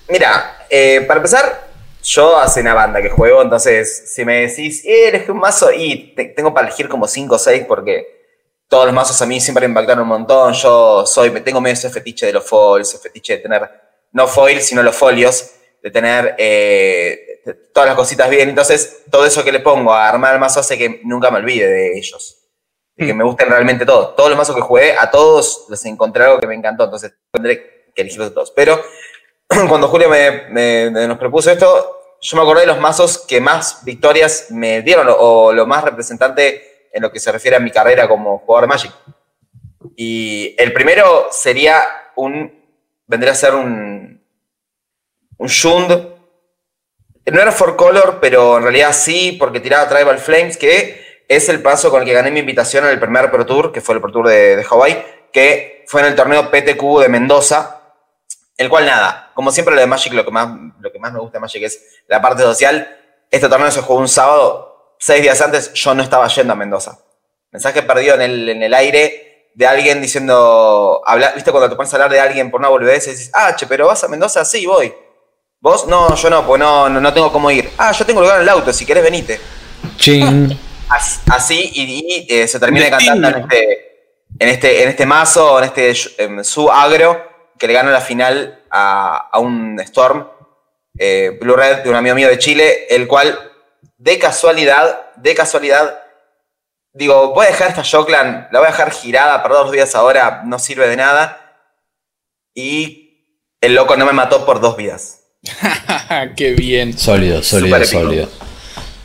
Mira, 0.08 0.58
eh, 0.70 1.02
para 1.08 1.18
empezar, 1.18 1.66
yo 2.04 2.38
hace 2.38 2.60
una 2.60 2.74
banda 2.74 3.02
que 3.02 3.08
juego, 3.08 3.42
entonces 3.42 4.04
si 4.14 4.24
me 4.24 4.42
decís, 4.46 4.84
eh, 4.84 5.08
eres 5.08 5.28
un 5.28 5.38
mazo, 5.38 5.72
y 5.72 6.12
te- 6.14 6.26
tengo 6.26 6.54
para 6.54 6.68
elegir 6.68 6.88
como 6.88 7.08
5 7.08 7.34
o 7.34 7.38
6 7.38 7.64
porque 7.66 8.23
todos 8.68 8.86
los 8.86 8.94
mazos 8.94 9.20
a 9.22 9.26
mí 9.26 9.40
siempre 9.40 9.66
me 9.68 9.72
impactaron 9.72 10.02
un 10.02 10.08
montón. 10.08 10.52
Yo 10.54 11.06
soy, 11.06 11.30
me 11.30 11.40
tengo 11.40 11.60
medio 11.60 11.74
ese 11.74 11.90
fetiche 11.90 12.26
de 12.26 12.32
los 12.32 12.44
foils, 12.44 12.88
ese 12.88 12.98
fetiche 12.98 13.36
de 13.36 13.42
tener, 13.42 13.70
no 14.12 14.26
foils, 14.26 14.64
sino 14.66 14.82
los 14.82 14.96
folios, 14.96 15.50
de 15.82 15.90
tener 15.90 16.34
eh, 16.38 17.42
todas 17.72 17.88
las 17.88 17.96
cositas 17.96 18.28
bien. 18.30 18.48
Entonces, 18.48 19.02
todo 19.10 19.24
eso 19.26 19.44
que 19.44 19.52
le 19.52 19.60
pongo 19.60 19.92
a 19.92 20.08
armar 20.08 20.34
el 20.34 20.40
mazo 20.40 20.60
hace 20.60 20.78
que 20.78 21.00
nunca 21.04 21.30
me 21.30 21.38
olvide 21.38 21.66
de 21.68 21.98
ellos. 21.98 22.38
De 22.96 23.06
que 23.06 23.12
Mm. 23.12 23.16
me 23.18 23.24
gusten 23.24 23.48
realmente 23.48 23.84
todos. 23.84 24.14
Todos 24.16 24.30
los 24.30 24.38
mazos 24.38 24.54
que 24.56 24.62
jugué, 24.62 24.96
a 24.98 25.10
todos 25.10 25.66
les 25.68 25.84
encontré 25.84 26.24
algo 26.24 26.38
que 26.38 26.46
me 26.46 26.54
encantó. 26.54 26.84
Entonces, 26.84 27.12
tendré 27.32 27.90
que 27.94 28.02
elegirlos 28.02 28.30
a 28.30 28.34
todos. 28.34 28.50
Pero 28.52 28.80
cuando 29.68 29.88
Julio 29.88 30.08
me, 30.08 30.48
me- 30.48 30.90
me- 30.90 31.06
nos 31.08 31.18
propuso 31.18 31.50
esto, 31.50 32.16
yo 32.20 32.36
me 32.38 32.42
acordé 32.42 32.62
de 32.62 32.66
los 32.68 32.80
mazos 32.80 33.18
que 33.18 33.40
más 33.40 33.84
victorias 33.84 34.46
me 34.50 34.80
dieron 34.82 35.08
o, 35.08 35.12
o 35.14 35.52
lo 35.52 35.66
más 35.66 35.84
representante 35.84 36.73
en 36.94 37.02
lo 37.02 37.12
que 37.12 37.20
se 37.20 37.32
refiere 37.32 37.56
a 37.56 37.60
mi 37.60 37.70
carrera 37.70 38.08
como 38.08 38.38
jugador 38.38 38.62
de 38.62 38.68
Magic. 38.68 38.92
Y 39.96 40.54
el 40.56 40.72
primero 40.72 41.28
sería 41.30 41.82
un. 42.16 42.64
vendría 43.06 43.32
a 43.32 43.36
ser 43.36 43.54
un. 43.54 44.24
un 45.36 45.48
Shund. 45.48 46.14
No 47.26 47.40
era 47.40 47.52
for 47.52 47.76
color, 47.76 48.18
pero 48.20 48.58
en 48.58 48.62
realidad 48.62 48.92
sí, 48.92 49.36
porque 49.38 49.60
tiraba 49.60 49.88
Tribal 49.88 50.18
Flames, 50.18 50.56
que 50.56 51.24
es 51.26 51.48
el 51.48 51.62
paso 51.62 51.90
con 51.90 52.02
el 52.02 52.06
que 52.06 52.12
gané 52.12 52.30
mi 52.30 52.40
invitación 52.40 52.84
en 52.84 52.90
el 52.90 53.00
primer 53.00 53.30
Pro 53.30 53.46
Tour, 53.46 53.72
que 53.72 53.80
fue 53.80 53.94
el 53.94 54.00
Pro 54.00 54.12
Tour 54.12 54.28
de, 54.28 54.56
de 54.56 54.64
Hawái, 54.64 55.02
que 55.32 55.84
fue 55.88 56.02
en 56.02 56.08
el 56.08 56.14
torneo 56.14 56.50
PTQ 56.50 57.00
de 57.00 57.08
Mendoza, 57.08 57.80
el 58.58 58.68
cual 58.68 58.84
nada, 58.86 59.32
como 59.34 59.50
siempre 59.50 59.74
lo 59.74 59.80
de 59.80 59.86
Magic, 59.86 60.12
lo 60.12 60.24
que 60.24 60.30
más, 60.30 60.48
lo 60.80 60.92
que 60.92 60.98
más 60.98 61.12
me 61.12 61.18
gusta 61.18 61.38
de 61.38 61.40
Magic 61.40 61.62
es 61.62 62.02
la 62.06 62.20
parte 62.20 62.42
social. 62.42 63.00
Este 63.30 63.48
torneo 63.48 63.70
se 63.70 63.80
jugó 63.80 64.00
un 64.00 64.08
sábado, 64.08 64.73
seis 65.04 65.20
días 65.22 65.38
antes 65.42 65.72
yo 65.74 65.94
no 65.94 66.02
estaba 66.02 66.26
yendo 66.28 66.54
a 66.54 66.56
Mendoza. 66.56 66.98
Mensaje 67.50 67.82
perdido 67.82 68.14
en 68.14 68.22
el, 68.22 68.48
en 68.48 68.62
el 68.62 68.72
aire 68.72 69.50
de 69.54 69.66
alguien 69.66 70.00
diciendo, 70.00 71.02
habla, 71.06 71.32
viste 71.32 71.50
cuando 71.50 71.68
te 71.68 71.76
pones 71.76 71.92
a 71.92 71.96
hablar 71.96 72.10
de 72.10 72.20
alguien 72.20 72.50
por 72.50 72.58
una 72.60 72.70
boludez 72.70 73.06
y 73.06 73.10
dices, 73.10 73.30
ah, 73.34 73.54
che, 73.54 73.66
pero 73.66 73.86
vas 73.86 74.02
a 74.02 74.08
Mendoza, 74.08 74.44
sí, 74.44 74.64
voy. 74.66 74.92
¿Vos? 75.60 75.86
No, 75.86 76.14
yo 76.16 76.30
no, 76.30 76.46
pues 76.46 76.58
no, 76.58 76.88
no, 76.88 77.00
no 77.00 77.12
tengo 77.12 77.30
cómo 77.30 77.50
ir. 77.50 77.70
Ah, 77.76 77.92
yo 77.92 78.04
tengo 78.06 78.20
lugar 78.22 78.36
en 78.36 78.42
el 78.42 78.48
auto, 78.48 78.72
si 78.72 78.86
querés 78.86 79.02
venite. 79.02 79.38
Ching. 79.96 80.58
As- 80.88 81.20
Así, 81.30 81.70
y, 81.74 81.82
y, 81.82 82.26
eh, 82.34 82.48
se 82.48 82.58
termina 82.58 82.88
cantando 82.90 83.28
en 83.28 83.36
este, 83.42 83.72
en 84.38 84.48
este, 84.48 84.82
en 84.82 84.88
este 84.88 85.06
mazo, 85.06 85.58
en 85.58 85.64
este 85.64 85.92
em, 86.18 86.42
su 86.44 86.70
agro, 86.70 87.22
que 87.58 87.66
le 87.66 87.72
gana 87.74 87.90
la 87.90 88.00
final 88.00 88.64
a, 88.70 89.28
a 89.32 89.38
un 89.38 89.78
Storm 89.80 90.28
eh, 90.98 91.36
Blue 91.40 91.56
Red 91.56 91.78
de 91.84 91.90
un 91.90 91.96
amigo 91.96 92.16
mío 92.16 92.28
de 92.28 92.38
Chile, 92.38 92.86
el 92.88 93.06
cual, 93.06 93.52
de 93.96 94.18
casualidad, 94.18 95.12
de 95.16 95.34
casualidad, 95.34 95.98
digo, 96.92 97.32
voy 97.34 97.46
a 97.46 97.50
dejar 97.50 97.70
esta 97.70 97.82
Shockland, 97.82 98.48
la 98.52 98.58
voy 98.60 98.68
a 98.68 98.70
dejar 98.72 98.90
girada 98.92 99.42
por 99.42 99.52
dos 99.52 99.70
días 99.72 99.94
ahora, 99.94 100.42
no 100.44 100.58
sirve 100.58 100.88
de 100.88 100.96
nada. 100.96 101.40
Y 102.54 103.40
el 103.60 103.74
loco 103.74 103.96
no 103.96 104.06
me 104.06 104.12
mató 104.12 104.44
por 104.46 104.60
dos 104.60 104.76
vidas. 104.76 105.20
Qué 106.36 106.52
bien. 106.52 106.96
Sólido, 106.96 107.42
sólido, 107.42 107.84
sólido. 107.84 108.28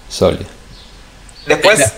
Sólido. 0.08 0.46
Después, 1.46 1.80
La- 1.80 1.92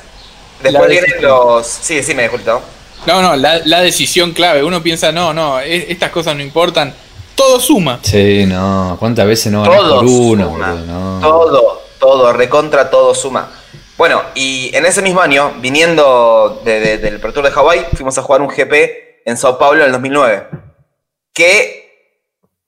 después 0.64 0.74
la 0.74 0.88
vienen 0.88 1.22
los. 1.22 1.68
Sí, 1.68 1.96
decime, 1.96 2.28
Julito. 2.30 2.62
No, 3.06 3.22
no, 3.22 3.36
la, 3.36 3.60
la 3.66 3.82
decisión 3.82 4.32
clave. 4.32 4.64
Uno 4.64 4.82
piensa, 4.82 5.12
no, 5.12 5.34
no, 5.34 5.60
e- 5.60 5.92
estas 5.92 6.12
cosas 6.12 6.36
no 6.36 6.42
importan. 6.42 6.94
Todo 7.36 7.60
suma. 7.60 8.00
Sí, 8.04 8.46
no. 8.46 8.96
¿Cuántas 9.00 9.26
veces 9.26 9.52
no 9.52 9.64
ganas 9.64 9.78
Todo 9.78 9.96
por 9.98 10.06
uno, 10.06 10.46
suma. 10.52 10.72
boludo? 10.74 10.86
No. 10.86 11.20
Todo, 11.22 11.81
todo, 12.02 12.34
recontra 12.34 12.90
todo 12.90 13.16
suma. 13.16 13.50
Bueno, 13.96 14.22
y 14.36 14.76
en 14.76 14.86
ese 14.86 15.02
mismo 15.02 15.22
año, 15.22 15.54
viniendo 15.60 16.62
de- 16.66 16.80
de- 16.82 16.98
del 16.98 17.20
Pro 17.22 17.32
Tour 17.32 17.46
de 17.46 17.52
Hawái, 17.52 17.86
fuimos 17.96 18.18
a 18.18 18.24
jugar 18.24 18.42
un 18.42 18.50
GP 18.50 19.22
en 19.26 19.38
Sao 19.38 19.58
Paulo 19.58 19.80
en 19.82 19.86
el 19.86 19.92
2009. 19.94 20.48
Que 21.34 22.18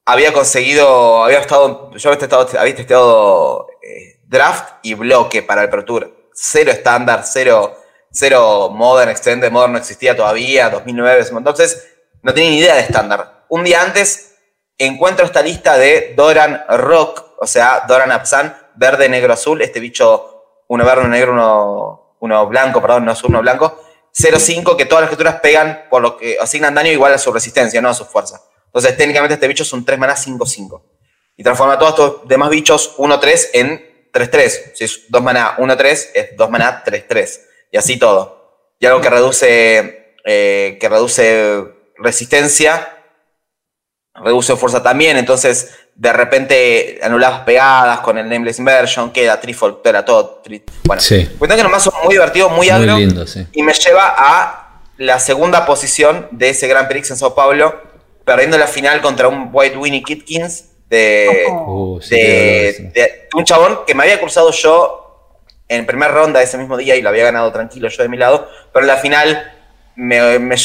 había 0.06 0.32
conseguido, 0.32 1.24
había 1.24 1.40
estado, 1.40 1.92
yo 1.96 2.10
había 2.10 2.20
testeado, 2.20 2.48
había 2.60 2.76
testeado 2.76 3.68
eh, 3.82 4.20
draft 4.28 4.76
y 4.84 4.94
bloque 4.94 5.42
para 5.44 5.64
el 5.64 5.70
Pro 5.70 5.84
Tour. 5.84 6.30
Cero 6.34 6.72
estándar, 6.72 7.24
cero, 7.26 7.76
cero 8.12 8.70
Modern 8.72 9.10
Extended, 9.10 9.52
Modern 9.52 9.74
no 9.74 9.80
existía 9.80 10.16
todavía, 10.16 10.70
2009, 10.70 11.26
entonces 11.36 11.88
no 12.22 12.34
tenía 12.34 12.50
ni 12.52 12.60
idea 12.60 12.76
de 12.76 12.82
estándar. 12.82 13.44
Un 13.50 13.64
día 13.64 13.82
antes 13.82 14.36
encuentro 14.78 15.26
esta 15.26 15.42
lista 15.42 15.78
de 15.78 16.14
Doran 16.16 16.64
Rock, 16.70 17.24
o 17.40 17.46
sea, 17.48 17.84
Doran 17.88 18.12
Absan, 18.12 18.58
verde, 18.76 19.10
negro, 19.10 19.34
azul, 19.34 19.62
este 19.62 19.80
bicho, 19.80 20.64
uno 20.68 20.86
verde, 20.86 21.02
uno 21.02 21.10
negro, 21.10 21.34
uno, 21.34 22.18
uno 22.20 22.48
blanco, 22.48 22.82
perdón, 22.82 23.06
no 23.06 23.12
azul, 23.12 23.30
uno 23.30 23.42
blanco, 23.42 23.80
0-5, 24.16 24.76
que 24.76 24.86
todas 24.86 25.02
las 25.02 25.10
criaturas 25.10 25.40
pegan 25.42 25.86
por 25.90 26.02
lo 26.02 26.18
que 26.18 26.38
asignan 26.40 26.76
daño 26.76 26.92
igual 26.92 27.14
a 27.14 27.18
su 27.18 27.32
resistencia, 27.34 27.82
no 27.82 27.90
a 27.90 27.94
su 27.94 28.06
fuerza. 28.06 28.42
Entonces, 28.68 28.96
técnicamente 28.98 29.36
este 29.36 29.48
bicho 29.48 29.64
es 29.64 29.74
un 29.74 29.86
3 29.86 30.00
maná 30.00 30.16
5-5. 30.16 30.82
Y 31.36 31.44
transforma 31.44 31.74
a 31.74 31.80
todos 31.80 31.92
estos 31.92 32.28
demás 32.28 32.50
bichos 32.50 32.96
1-3 32.98 33.50
en 33.54 34.10
3-3. 34.12 34.74
Si 34.76 34.84
es 34.84 35.06
2 35.10 35.24
maná 35.24 35.58
1-3, 35.58 36.10
es 36.14 36.38
2 36.38 36.50
maná 36.50 36.84
3-3. 36.86 37.42
Y 37.72 37.78
así 37.78 37.98
todo. 37.98 38.76
Y 38.80 38.86
algo 38.86 39.02
que 39.02 39.10
reduce, 39.10 40.16
eh, 40.26 40.78
que 40.80 40.90
reduce 40.90 41.64
resistencia, 41.98 43.04
reduce 44.14 44.56
fuerza 44.56 44.84
también. 44.84 45.18
Entonces, 45.18 45.72
de 45.96 46.12
repente 46.12 47.00
anulabas 47.04 47.42
pegadas 47.42 48.00
con 48.00 48.18
el 48.18 48.28
Nameless 48.28 48.60
Inversion, 48.60 49.12
queda 49.12 49.40
Trifold, 49.40 49.78
era 49.86 50.04
todo. 50.04 50.42
tri- 50.44 50.64
Bueno, 50.84 51.02
Sí. 51.02 51.26
cuestión 51.38 51.50
que 51.50 51.60
era 51.60 51.68
un 51.68 51.72
mazo 51.72 51.94
muy 52.04 52.14
divertido, 52.16 52.50
muy 52.50 52.58
Muy 52.58 52.70
agro. 52.70 52.98
lindo, 52.98 53.28
sí. 53.28 53.46
Y 53.54 53.62
me 53.64 53.74
lleva 53.74 54.14
a 54.18 54.80
la 54.98 55.20
segunda 55.20 55.66
posición 55.66 56.28
de 56.32 56.50
ese 56.50 56.68
Grand 56.68 56.88
Prix 56.88 57.12
en 57.12 57.18
Sao 57.18 57.36
Paulo, 57.36 57.76
perdiendo 58.26 58.58
la 58.58 58.68
final 58.68 59.02
contra 59.02 59.28
un 59.28 59.50
White 59.52 59.78
Winnie 59.78 60.04
Kitkins 60.04 60.66
de, 60.90 61.46
Uh, 61.50 62.00
sí, 62.02 62.16
de, 62.16 62.22
qué 62.22 62.34
dolor, 62.38 62.74
sí. 62.76 63.00
de 63.00 63.30
un 63.36 63.44
chabón 63.44 63.80
que 63.88 63.96
me 63.96 64.04
había 64.04 64.20
cruzado 64.20 64.52
yo 64.52 65.00
en 65.68 65.86
primera 65.86 66.12
ronda 66.12 66.42
ese 66.42 66.58
mismo 66.58 66.78
día 66.78 66.96
y 66.96 67.02
lo 67.02 67.10
había 67.10 67.24
ganado 67.24 67.52
tranquilo 67.52 67.88
yo 67.90 68.04
de 68.04 68.10
mi 68.10 68.18
lado, 68.18 68.48
pero 68.72 68.84
en 68.84 68.88
la 68.88 68.98
final, 68.98 69.52
me- 69.96 70.40
me- 70.40 70.56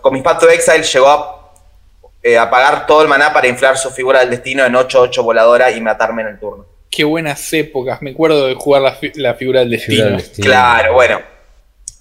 con 0.00 0.12
mis 0.14 0.22
Path 0.22 0.40
to 0.40 0.48
Exile, 0.50 0.82
llegó 0.82 1.08
a, 1.08 1.45
eh, 2.26 2.38
a 2.38 2.50
pagar 2.50 2.86
todo 2.86 3.02
el 3.02 3.08
maná 3.08 3.32
para 3.32 3.46
inflar 3.48 3.76
su 3.78 3.90
figura 3.90 4.20
del 4.20 4.30
destino 4.30 4.64
en 4.64 4.74
8-8 4.74 5.22
voladora 5.22 5.70
y 5.70 5.80
matarme 5.80 6.22
en 6.22 6.28
el 6.28 6.38
turno. 6.40 6.66
Qué 6.90 7.04
buenas 7.04 7.52
épocas. 7.52 8.00
Me 8.02 8.10
acuerdo 8.10 8.46
de 8.46 8.54
jugar 8.54 8.82
la, 8.82 8.92
fi- 8.92 9.12
la 9.14 9.34
figura 9.34 9.60
del 9.60 9.70
destino. 9.70 9.94
Figura 9.96 10.10
del 10.10 10.16
destino. 10.18 10.46
Claro, 10.46 10.92
bueno. 10.94 11.20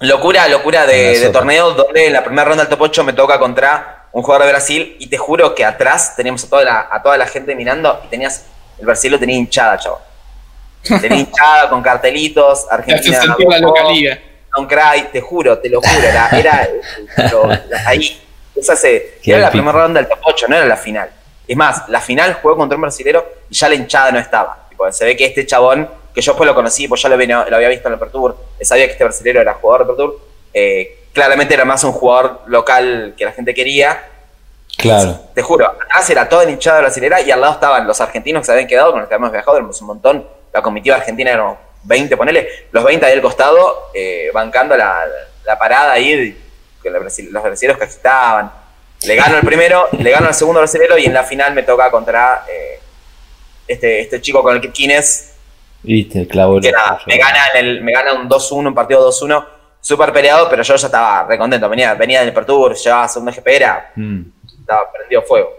Locura, 0.01 0.47
locura 0.47 0.86
de, 0.86 1.19
de 1.19 1.30
torneo 1.30 1.71
donde 1.71 2.07
en 2.07 2.13
la 2.13 2.23
primera 2.23 2.45
ronda 2.45 2.63
del 2.63 2.69
top 2.69 2.82
8 2.82 3.03
me 3.03 3.13
toca 3.13 3.39
contra 3.39 4.07
un 4.11 4.23
jugador 4.23 4.45
de 4.45 4.51
Brasil 4.51 4.95
y 4.99 5.07
te 5.07 5.17
juro 5.17 5.53
que 5.55 5.63
atrás 5.65 6.15
teníamos 6.15 6.43
a 6.45 6.49
toda 6.49 6.63
la, 6.63 6.88
a 6.91 7.01
toda 7.03 7.17
la 7.17 7.28
gente 7.28 7.55
mirando 7.55 8.01
y 8.05 8.07
tenías, 8.07 8.45
el 8.80 8.86
Brasil 8.86 9.11
lo 9.11 9.19
tenía 9.19 9.36
hinchada, 9.38 9.78
chavo. 9.78 9.99
Tenía 11.01 11.19
hinchada 11.19 11.69
con 11.69 11.82
cartelitos, 11.82 12.65
Argentina. 12.71 13.19
la 13.49 13.59
localía. 13.59 14.21
Don't 14.55 14.69
cry, 14.69 15.07
te 15.11 15.19
juro, 15.21 15.57
te 15.59 15.69
lo 15.69 15.82
juro, 15.82 16.07
era, 16.07 16.30
era 16.32 16.69
lo- 17.32 17.49
ahí. 17.86 18.21
Esa 18.56 18.76
se, 18.76 19.20
era 19.24 19.39
la 19.39 19.51
primera 19.51 19.74
ronda 19.74 19.99
del 19.99 20.10
top 20.10 20.20
8, 20.24 20.45
no 20.49 20.56
era 20.56 20.66
la 20.66 20.78
final. 20.78 21.10
Es 21.47 21.58
más, 21.58 21.88
la 21.89 22.01
final 22.01 22.36
jugó 22.41 22.56
contra 22.56 22.76
un 22.76 22.82
brasilero 22.82 23.26
y 23.49 23.56
ya 23.56 23.70
la 23.70 23.76
hinchada 23.76 24.12
no 24.12 24.20
estaba. 24.20 24.66
Tipo, 24.70 24.91
se 24.91 25.06
ve 25.06 25.16
que 25.16 25.26
este 25.26 25.45
chabón, 25.45 25.89
que 26.14 26.22
yo 26.22 26.32
después 26.32 26.47
lo 26.47 26.56
conocí, 26.56 26.88
pues 26.88 27.01
ya 27.01 27.10
lo, 27.10 27.16
había, 27.16 27.45
lo 27.49 27.56
había 27.56 27.70
visto 27.70 27.88
en 27.88 27.93
el 27.93 27.99
Pertur, 27.99 28.36
sabía 28.62 28.86
que 28.86 28.93
este 28.93 29.03
brasilero 29.03 29.41
era 29.41 29.53
jugador 29.56 29.82
de 29.82 29.93
Pertur, 29.93 30.20
eh, 30.53 31.06
claramente 31.14 31.53
era 31.53 31.66
más 31.66 31.84
un 31.84 31.91
jugador 31.91 32.41
local 32.47 33.14
que 33.18 33.26
la 33.26 33.32
gente 33.32 33.53
quería. 33.53 34.03
Claro. 34.78 35.20
Te 35.34 35.41
juro, 35.41 35.68
atrás 35.68 36.10
era 36.10 36.28
toda 36.28 36.49
hinchada 36.49 36.82
brasilera 36.82 37.22
y 37.22 37.32
al 37.32 37.41
lado 37.41 37.53
estaban 37.53 37.88
los 37.88 37.99
argentinos 38.01 38.41
que 38.41 38.45
se 38.47 38.51
habían 38.51 38.68
quedado, 38.68 38.91
con 38.91 38.99
los 39.01 39.10
que 39.10 39.16
habíamos 39.16 39.32
viajado, 39.32 39.58
éramos 39.58 39.80
un 39.82 39.88
montón. 39.88 40.28
La 40.53 40.62
comitiva 40.62 40.95
argentina 40.95 41.32
era 41.32 41.58
20, 41.84 42.18
ponele, 42.18 42.47
los 42.72 42.84
20 42.84 43.06
ahí 43.06 43.14
al 43.14 43.22
costado, 43.22 43.89
eh, 43.93 44.30
bancando 44.34 44.76
la, 44.76 45.06
la, 45.45 45.58
parada 45.58 45.93
ahí, 45.93 46.38
con 46.86 46.93
los 46.93 47.43
brasileños 47.43 47.77
que 47.77 47.83
agitaban. 47.83 48.51
Le 49.03 49.15
gano 49.15 49.38
el 49.38 49.45
primero, 49.45 49.88
le 49.91 50.09
gano 50.09 50.27
el 50.27 50.33
segundo 50.33 50.59
brasilero 50.61 50.97
y 50.97 51.05
en 51.05 51.13
la 51.13 51.23
final 51.23 51.53
me 51.53 51.63
toca 51.63 51.91
contra 51.91 52.45
eh, 52.49 52.79
este, 53.67 54.01
este 54.01 54.21
chico 54.21 54.41
con 54.41 54.55
el 54.55 54.61
que 54.61 54.71
Kines. 54.71 55.33
Viste, 55.83 56.27
clavo. 56.27 56.59
Que 56.59 56.71
nada, 56.71 56.99
me 57.05 57.17
gana, 57.17 57.47
el, 57.55 57.81
me 57.81 57.91
gana 57.91 58.13
un 58.13 58.27
2-1, 58.27 58.67
un 58.67 58.73
partido 58.73 59.11
2-1, 59.11 59.45
súper 59.81 60.11
peleado, 60.11 60.49
pero 60.49 60.63
yo 60.63 60.75
ya 60.75 60.86
estaba 60.88 61.27
recontento. 61.27 61.69
Venía, 61.69 61.93
venía 61.93 62.21
del 62.21 62.33
Pertur, 62.33 62.75
llevaba 62.75 63.07
segundo 63.07 63.31
GP, 63.31 63.47
era. 63.47 63.91
Mm. 63.95 64.21
Estaba 64.61 64.91
prendido 64.91 65.21
fuego. 65.21 65.53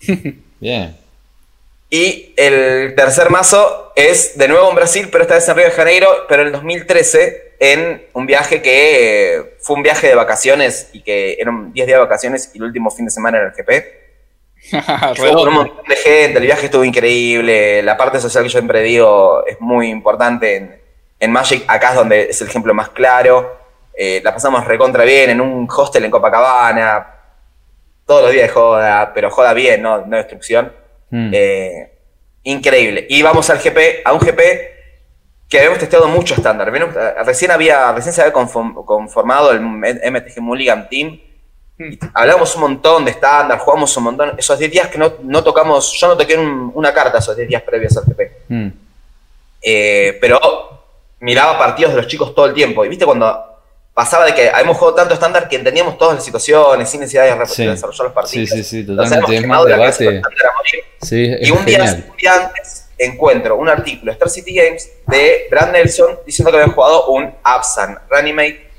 Bien. 0.60 0.96
Y 1.90 2.34
el 2.36 2.94
tercer 2.96 3.30
mazo 3.30 3.92
es 3.94 4.36
de 4.36 4.48
nuevo 4.48 4.68
en 4.70 4.74
Brasil, 4.74 5.08
pero 5.10 5.22
esta 5.22 5.34
vez 5.34 5.48
en 5.48 5.56
Río 5.56 5.66
de 5.66 5.72
Janeiro, 5.72 6.08
pero 6.28 6.42
en 6.42 6.48
el 6.48 6.52
2013, 6.52 7.45
en 7.58 8.06
un 8.12 8.26
viaje 8.26 8.62
que 8.62 9.56
fue 9.60 9.76
un 9.76 9.82
viaje 9.82 10.08
de 10.08 10.14
vacaciones 10.14 10.90
y 10.92 11.02
que 11.02 11.36
eran 11.38 11.72
10 11.72 11.86
días 11.86 11.96
de 11.96 12.02
vacaciones 12.02 12.50
y 12.54 12.58
el 12.58 12.64
último 12.64 12.90
fin 12.90 13.04
de 13.06 13.10
semana 13.10 13.38
era 13.38 13.48
el 13.48 13.52
GP. 13.52 14.06
fue 15.16 15.30
un 15.30 15.54
montón 15.54 15.84
de 15.86 15.96
gente, 15.96 16.38
el 16.38 16.44
viaje 16.44 16.66
estuvo 16.66 16.84
increíble, 16.84 17.82
la 17.82 17.96
parte 17.96 18.20
social 18.20 18.42
que 18.42 18.48
yo 18.48 18.58
siempre 18.58 18.82
digo 18.82 19.44
es 19.46 19.60
muy 19.60 19.88
importante 19.88 20.56
en, 20.56 20.80
en 21.20 21.32
Magic, 21.32 21.64
acá 21.68 21.90
es 21.90 21.94
donde 21.94 22.22
es 22.22 22.40
el 22.40 22.48
ejemplo 22.48 22.74
más 22.74 22.90
claro. 22.90 23.58
Eh, 23.98 24.20
la 24.22 24.34
pasamos 24.34 24.64
recontra 24.66 25.04
bien 25.04 25.30
en 25.30 25.40
un 25.40 25.66
hostel 25.74 26.04
en 26.04 26.10
Copacabana, 26.10 27.14
todos 28.04 28.22
los 28.24 28.32
días 28.32 28.48
de 28.48 28.52
joda, 28.52 29.12
pero 29.14 29.30
joda 29.30 29.54
bien, 29.54 29.82
no, 29.82 30.04
no 30.04 30.16
destrucción. 30.16 30.72
Mm. 31.10 31.30
Eh, 31.32 31.92
increíble. 32.42 33.06
Y 33.08 33.22
vamos 33.22 33.48
al 33.50 33.58
GP, 33.58 34.02
a 34.04 34.12
un 34.12 34.20
GP 34.20 34.75
que 35.48 35.58
habíamos 35.58 35.78
testeado 35.78 36.08
mucho 36.08 36.34
estándar. 36.34 36.72
Recién, 37.24 37.50
había, 37.50 37.92
recién 37.92 38.12
se 38.12 38.20
había 38.20 38.32
conformado 38.32 39.52
el 39.52 39.60
MTG 39.60 40.40
Mulligan 40.40 40.88
Team. 40.88 41.20
Mm. 41.78 41.92
Hablamos 42.14 42.54
un 42.56 42.62
montón 42.62 43.04
de 43.04 43.12
estándar, 43.12 43.58
jugamos 43.58 43.96
un 43.96 44.04
montón. 44.04 44.34
Esos 44.36 44.58
10 44.58 44.70
días 44.70 44.88
que 44.88 44.98
no, 44.98 45.44
tocamos, 45.44 45.92
yo 45.92 46.08
no 46.08 46.16
toqué 46.16 46.36
una 46.36 46.92
carta 46.92 47.18
esos 47.18 47.36
10 47.36 47.48
días 47.48 47.62
previos 47.62 47.96
al 47.96 48.04
GP. 48.04 48.20
Mm. 48.48 48.68
Eh, 49.62 50.18
pero 50.20 50.40
miraba 51.20 51.58
partidos 51.58 51.92
de 51.92 51.98
los 51.98 52.06
chicos 52.06 52.34
todo 52.34 52.46
el 52.46 52.54
tiempo. 52.54 52.84
Y 52.84 52.88
viste 52.88 53.04
cuando 53.04 53.44
pasaba 53.94 54.26
de 54.26 54.34
que 54.34 54.50
habíamos 54.50 54.76
jugado 54.76 54.96
tanto 54.96 55.14
estándar 55.14 55.48
que 55.48 55.56
entendíamos 55.56 55.96
todas 55.96 56.16
las 56.16 56.24
situaciones 56.24 56.88
sin 56.90 57.00
necesidad 57.00 57.24
de 57.24 57.66
desarrollar 57.70 58.04
los 58.04 58.12
partidos. 58.12 58.50
Sí, 58.50 58.56
sí, 58.56 58.64
sí, 58.64 58.86
totalmente. 58.86 59.36
Es 59.36 59.46
más 59.46 59.64
debate. 59.64 60.22
Sí, 61.00 61.36
y 61.40 61.50
un 61.50 61.64
día, 61.64 61.82
un 61.82 62.16
día, 62.16 62.34
antes 62.34 62.85
encuentro 62.98 63.56
un 63.56 63.68
artículo 63.68 64.10
de 64.10 64.14
Star 64.14 64.30
City 64.30 64.54
Games 64.54 64.90
de 65.06 65.46
Brad 65.50 65.72
Nelson 65.72 66.20
diciendo 66.24 66.50
que 66.50 66.58
había 66.58 66.72
jugado 66.72 67.08
un 67.08 67.34
Absan 67.42 67.98
Reanimate 68.08 68.70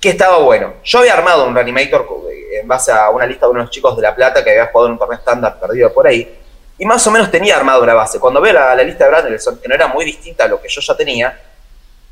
que 0.00 0.10
estaba 0.10 0.38
bueno. 0.38 0.74
Yo 0.84 1.00
había 1.00 1.14
armado 1.14 1.46
un 1.46 1.54
Reanimator 1.54 2.06
en 2.60 2.68
base 2.68 2.92
a 2.92 3.10
una 3.10 3.26
lista 3.26 3.46
de 3.46 3.52
unos 3.52 3.70
chicos 3.70 3.96
de 3.96 4.02
La 4.02 4.14
Plata 4.14 4.44
que 4.44 4.50
había 4.50 4.66
jugado 4.66 4.86
en 4.86 4.92
un 4.92 4.98
torneo 4.98 5.18
estándar 5.18 5.58
perdido 5.58 5.92
por 5.92 6.06
ahí. 6.06 6.36
Y 6.78 6.84
más 6.84 7.04
o 7.06 7.10
menos 7.10 7.30
tenía 7.30 7.56
armado 7.56 7.82
una 7.82 7.94
base. 7.94 8.20
Cuando 8.20 8.40
veo 8.40 8.52
la, 8.52 8.74
la 8.74 8.82
lista 8.82 9.04
de 9.04 9.10
Brad 9.10 9.24
Nelson, 9.24 9.58
que 9.60 9.68
no 9.68 9.74
era 9.74 9.88
muy 9.88 10.04
distinta 10.04 10.44
a 10.44 10.48
lo 10.48 10.60
que 10.60 10.68
yo 10.68 10.80
ya 10.80 10.96
tenía, 10.96 11.40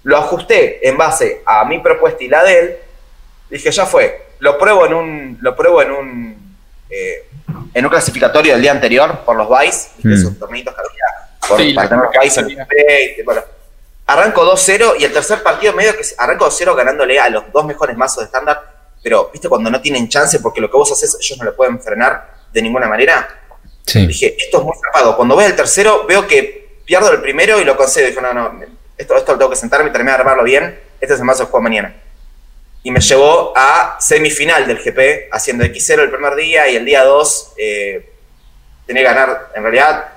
lo 0.02 0.16
ajusté 0.16 0.88
en 0.88 0.96
base 0.96 1.42
a 1.46 1.64
mi 1.64 1.78
propuesta 1.78 2.24
y 2.24 2.28
la 2.28 2.42
de 2.42 2.58
él. 2.58 2.76
Dije, 3.50 3.70
ya 3.70 3.86
fue. 3.86 4.26
Lo 4.40 4.58
pruebo 4.58 4.86
en 4.86 4.94
un, 4.94 5.38
lo 5.40 5.54
pruebo 5.54 5.82
en 5.82 5.90
un, 5.92 6.56
eh, 6.90 7.28
en 7.72 7.84
un 7.84 7.90
clasificatorio 7.90 8.52
del 8.52 8.62
día 8.62 8.72
anterior 8.72 9.20
por 9.24 9.36
los 9.36 9.48
Vice, 9.48 9.90
mm. 10.02 10.12
esos 10.12 10.38
tornitos 10.38 10.74
que 10.74 10.80
había 10.80 11.25
por, 11.48 11.60
sí, 11.60 11.72
para 11.72 11.88
tener 11.88 12.04
Vice 12.22 12.40
en 12.40 13.24
bueno. 13.24 13.42
Arranco 14.06 14.44
2-0 14.44 14.94
y 15.00 15.04
el 15.04 15.12
tercer 15.12 15.42
partido 15.42 15.72
medio 15.72 15.96
que 15.96 16.04
arranco 16.18 16.48
2-0 16.48 16.76
ganándole 16.76 17.18
a 17.18 17.28
los 17.28 17.50
dos 17.52 17.64
mejores 17.64 17.96
mazos 17.96 18.18
de 18.18 18.24
estándar, 18.26 18.62
pero 19.02 19.30
viste 19.32 19.48
cuando 19.48 19.68
no 19.70 19.80
tienen 19.80 20.08
chance 20.08 20.38
porque 20.40 20.60
lo 20.60 20.70
que 20.70 20.76
vos 20.76 20.92
haces 20.92 21.16
ellos 21.20 21.38
no 21.38 21.44
lo 21.44 21.56
pueden 21.56 21.80
frenar 21.80 22.34
de 22.52 22.62
ninguna 22.62 22.88
manera. 22.88 23.28
Dije, 23.84 24.36
esto 24.38 24.58
es 24.58 24.64
muy 24.64 24.74
zarpado. 24.80 25.16
Cuando 25.16 25.36
veo 25.36 25.46
el 25.46 25.54
tercero 25.54 26.06
veo 26.06 26.26
que 26.26 26.80
pierdo 26.84 27.10
el 27.12 27.20
primero 27.20 27.60
y 27.60 27.64
lo 27.64 27.76
concedo. 27.76 28.06
Dije, 28.06 28.20
no, 28.20 28.32
no, 28.32 28.60
esto, 28.96 29.16
esto 29.16 29.32
lo 29.32 29.38
tengo 29.38 29.50
que 29.50 29.56
sentarme 29.56 29.90
y 29.90 29.92
terminar 29.92 30.16
de 30.16 30.20
armarlo 30.22 30.44
bien, 30.44 30.80
este 31.00 31.14
es 31.14 31.20
el 31.20 31.26
mazo 31.26 31.44
que 31.44 31.50
juego 31.50 31.62
mañana. 31.62 31.94
Y 32.82 32.90
me 32.90 33.00
llevó 33.00 33.52
a 33.56 33.96
semifinal 34.00 34.66
del 34.66 34.78
GP, 34.78 35.28
haciendo 35.32 35.64
X0 35.64 36.02
el 36.02 36.10
primer 36.10 36.36
día 36.36 36.68
y 36.68 36.76
el 36.76 36.84
día 36.84 37.04
2 37.04 37.54
eh, 37.58 38.12
tenía 38.86 39.02
que 39.02 39.08
ganar, 39.08 39.48
en 39.54 39.62
realidad, 39.62 40.15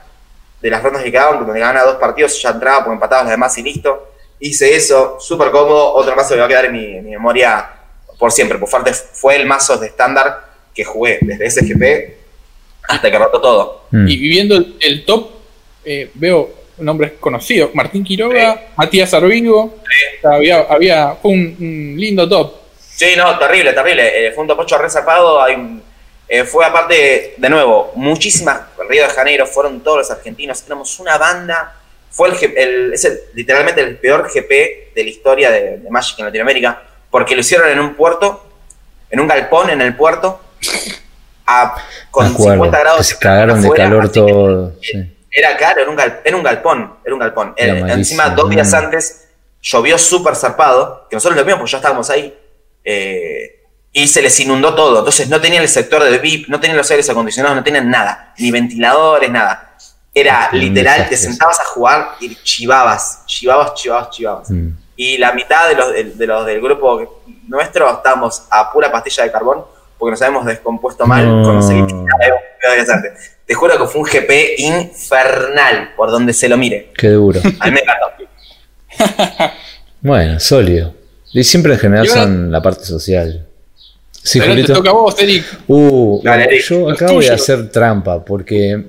de 0.62 0.70
las 0.70 0.84
rondas 0.84 1.04
que 1.04 1.12
quedaban, 1.12 1.46
donde 1.46 1.60
ganaba 1.60 1.92
dos 1.92 2.00
partidos, 2.00 2.42
ya 2.42 2.50
entraba 2.50 2.80
porque 2.80 2.96
empataba 2.96 3.24
los 3.24 3.32
demás 3.32 3.58
y 3.58 3.64
listo. 3.64 4.14
Hice 4.40 4.76
eso, 4.76 5.18
súper 5.20 5.52
cómodo, 5.52 5.94
otro 5.94 6.16
mazo 6.16 6.34
que 6.34 6.40
va 6.40 6.46
a 6.46 6.50
quedar 6.50 6.66
en 6.66 6.74
mi, 6.74 7.02
memoria 7.02 7.70
por 8.18 8.32
siempre. 8.32 8.58
Por 8.58 8.70
parte 8.70 8.94
fue 8.94 9.36
el 9.36 9.46
mazo 9.46 9.78
de 9.78 9.88
estándar 9.88 10.50
que 10.74 10.84
jugué 10.84 11.20
desde 11.22 11.46
ese 11.46 11.66
GP 11.66 12.18
hasta 12.88 13.12
que 13.12 13.18
rotó 13.18 13.42
todo. 13.42 13.82
Mm. 13.92 14.08
Y 14.08 14.18
viviendo 14.18 14.66
el, 14.80 15.06
top, 15.06 15.30
eh, 15.84 16.10
veo 16.14 16.50
nombres 16.78 17.14
conocidos. 17.20 17.72
Martín 17.74 18.04
Quiroga, 18.04 18.70
Matías 18.76 19.14
Arvigo. 19.14 19.76
Había, 20.24 20.60
había, 20.70 21.16
fue 21.22 21.32
un, 21.32 21.96
lindo 21.98 22.28
top. 22.28 22.54
Sí, 22.80 23.14
no, 23.18 23.38
terrible, 23.38 23.74
terrible. 23.74 24.28
Eh, 24.28 24.32
fue 24.32 24.44
un 24.44 24.48
top 24.48 24.60
8 24.60 24.78
resarpado. 24.78 25.42
Hay 25.42 25.56
eh, 26.30 26.44
fue 26.44 26.66
aparte, 26.66 27.34
de 27.38 27.50
nuevo, 27.50 27.92
muchísimas. 27.96 28.62
Río 28.88 29.04
de 29.04 29.10
Janeiro 29.10 29.46
fueron 29.48 29.82
todos 29.82 29.98
los 29.98 30.12
argentinos. 30.12 30.64
Éramos 30.66 31.00
una 31.00 31.18
banda. 31.18 31.76
Fue 32.12 32.30
el, 32.30 32.94
es 32.94 33.22
literalmente 33.34 33.82
el 33.82 33.98
peor 33.98 34.30
GP 34.32 34.94
de 34.96 35.04
la 35.04 35.10
historia 35.10 35.52
de, 35.52 35.82
Magic 35.90 36.20
en 36.20 36.26
Latinoamérica. 36.26 36.84
Porque 37.10 37.34
lo 37.34 37.42
hicieron 37.42 37.68
en 37.70 37.80
un 37.80 37.96
puerto, 37.96 38.46
en 39.10 39.20
un 39.20 39.28
galpón 39.28 39.72
en 39.72 39.82
el 39.82 39.96
puerto. 39.96 40.40
con 42.12 42.36
50 42.36 42.80
grados. 42.80 43.08
Se 43.08 43.18
cagaron 43.18 43.62
de 43.62 43.72
calor 43.72 44.12
todo. 44.12 44.74
Era 45.32 45.58
claro, 45.58 45.82
era 45.82 45.90
un, 45.90 46.40
un 46.40 46.44
galpón, 46.44 46.96
era 47.04 47.14
un 47.14 47.20
galpón. 47.20 47.54
encima, 47.58 48.30
dos 48.30 48.50
días 48.50 48.74
antes 48.74 49.30
llovió 49.62 49.98
súper 49.98 50.36
zarpado, 50.36 51.08
que 51.10 51.16
nosotros 51.16 51.38
lo 51.38 51.46
vimos 51.46 51.60
porque 51.60 51.72
ya 51.72 51.78
estábamos 51.78 52.10
ahí, 52.10 52.38
eh, 52.84 53.59
y 54.00 54.08
se 54.08 54.22
les 54.22 54.40
inundó 54.40 54.74
todo. 54.76 55.00
Entonces 55.00 55.28
no 55.28 55.42
tenían 55.42 55.62
el 55.62 55.70
sector 55.70 56.04
de 56.04 56.18
VIP, 56.20 56.48
no 56.48 56.60
tenían 56.60 56.78
los 56.78 56.90
aires 56.90 57.10
acondicionados, 57.10 57.58
no 57.58 57.64
tenían 57.64 57.90
nada, 57.90 58.34
ni 58.38 58.50
ventiladores, 58.50 59.30
nada. 59.30 59.76
Era 60.14 60.50
literal, 60.54 61.08
te 61.10 61.18
sentabas 61.18 61.60
a 61.60 61.66
jugar 61.66 62.12
y 62.20 62.34
chivabas, 62.36 63.24
chivabas, 63.26 63.74
chivabas, 63.74 64.10
chivabas. 64.10 64.50
Mm. 64.50 64.70
Y 64.96 65.18
la 65.18 65.34
mitad 65.34 65.68
de 65.68 65.76
los, 65.76 66.18
de, 66.18 66.28
los 66.28 66.46
del 66.46 66.62
grupo 66.62 67.24
nuestro 67.48 67.90
estábamos 67.92 68.44
a 68.50 68.72
pura 68.72 68.92
pastilla 68.92 69.24
de 69.24 69.32
carbón 69.32 69.64
porque 69.98 70.12
nos 70.12 70.22
habíamos 70.22 70.46
descompuesto 70.46 71.06
mal 71.06 71.26
con 71.26 71.56
los. 71.56 71.68
Te 73.46 73.54
juro 73.54 73.78
que 73.78 73.86
fue 73.86 74.02
un 74.02 74.08
GP 74.08 74.60
infernal 74.60 75.94
por 75.96 76.10
donde 76.10 76.34
se 76.34 76.48
lo 76.48 76.56
mire. 76.56 76.92
Qué 76.98 77.10
duro. 77.10 77.42
A 77.60 77.66
mí 77.66 77.72
me 77.72 77.82
encantó. 77.82 78.08
bueno, 80.02 80.40
sólido. 80.40 80.94
Y 81.34 81.44
siempre 81.44 81.74
en 81.74 81.80
general 81.80 82.08
son 82.08 82.52
la 82.52 82.62
parte 82.62 82.86
social. 82.86 83.49
Sí, 84.30 84.40
Pero 84.40 84.54
te 84.54 84.74
toca 84.74 84.92
a 84.92 84.94
vos, 84.94 85.16
Eric. 85.20 85.44
Uh, 85.68 86.22
yo 86.70 86.88
acá 86.92 87.12
voy 87.12 87.26
a 87.26 87.34
hacer 87.34 87.72
trampa 87.72 88.24
porque 88.24 88.80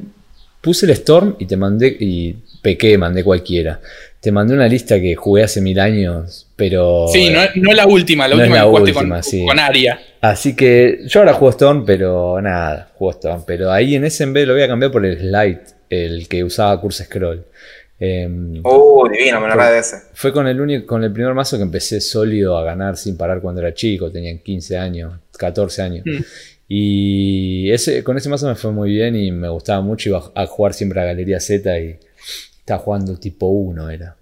puse 0.61 0.85
el 0.85 0.93
Storm 0.93 1.37
y 1.39 1.47
te 1.47 1.57
mandé 1.57 1.97
y 1.99 2.37
pequé, 2.61 2.99
mandé 2.99 3.25
cualquiera. 3.25 3.81
Te 4.21 4.31
mandé 4.31 4.53
una 4.53 4.69
lista 4.69 5.01
que 5.01 5.15
jugué 5.15 5.45
hace 5.45 5.63
mil 5.63 5.81
años, 5.81 6.47
pero. 6.57 7.07
Sí, 7.11 7.31
no, 7.31 7.41
no 7.55 7.71
es 7.71 7.77
la 7.77 7.87
última, 7.87 8.29
la 8.29 8.37
última 8.37 8.85
que 8.85 8.93
con, 8.93 9.23
sí. 9.23 9.47
con 9.47 9.59
Aria. 9.59 9.99
Así 10.21 10.55
que 10.55 11.05
yo 11.07 11.21
ahora 11.21 11.33
juego 11.33 11.53
Stone, 11.53 11.85
pero 11.87 12.39
nada, 12.43 12.91
juego 12.97 13.13
Stone. 13.13 13.45
Pero 13.47 13.73
ahí 13.73 13.95
en 13.95 14.11
SMB 14.11 14.37
lo 14.45 14.53
voy 14.53 14.63
a 14.63 14.69
cambiar 14.69 14.93
por 14.93 15.07
el 15.07 15.19
Slide, 15.19 15.61
el 15.89 16.29
que 16.29 16.45
usaba 16.45 16.79
Curse 16.79 17.05
Scroll. 17.05 17.47
Eh, 18.03 18.61
oh, 18.63 19.07
divino, 19.11 19.41
me 19.41 19.47
lo 19.47 19.53
agradece. 19.53 19.97
Fue 20.15 20.33
con 20.33 20.47
el 20.47 20.59
único, 20.59 20.87
con 20.87 21.05
el 21.05 21.13
primer 21.13 21.35
mazo 21.35 21.59
que 21.59 21.63
empecé 21.63 22.01
sólido 22.01 22.57
a 22.57 22.65
ganar 22.65 22.97
sin 22.97 23.17
parar 23.17 23.43
cuando 23.43 23.61
era 23.61 23.75
chico, 23.75 24.11
tenía 24.11 24.35
15 24.39 24.79
años, 24.79 25.13
14 25.41 25.83
años. 25.83 26.05
Mm. 26.07 26.23
Y 26.69 27.71
ese, 27.73 28.05
con 28.05 28.17
ese 28.17 28.29
mazo 28.29 28.47
me 28.47 28.55
fue 28.55 28.71
muy 28.71 28.91
bien 28.91 29.17
y 29.17 29.33
me 29.33 29.49
gustaba 29.49 29.81
mucho. 29.81 30.11
Iba 30.11 30.31
a 30.35 30.47
jugar 30.47 30.75
siempre 30.75 31.01
a 31.01 31.05
Galería 31.05 31.41
Z 31.41 31.81
y 31.81 31.99
estaba 32.59 32.79
jugando 32.79 33.17
tipo 33.19 33.49
1, 33.49 33.91
era. 33.91 34.17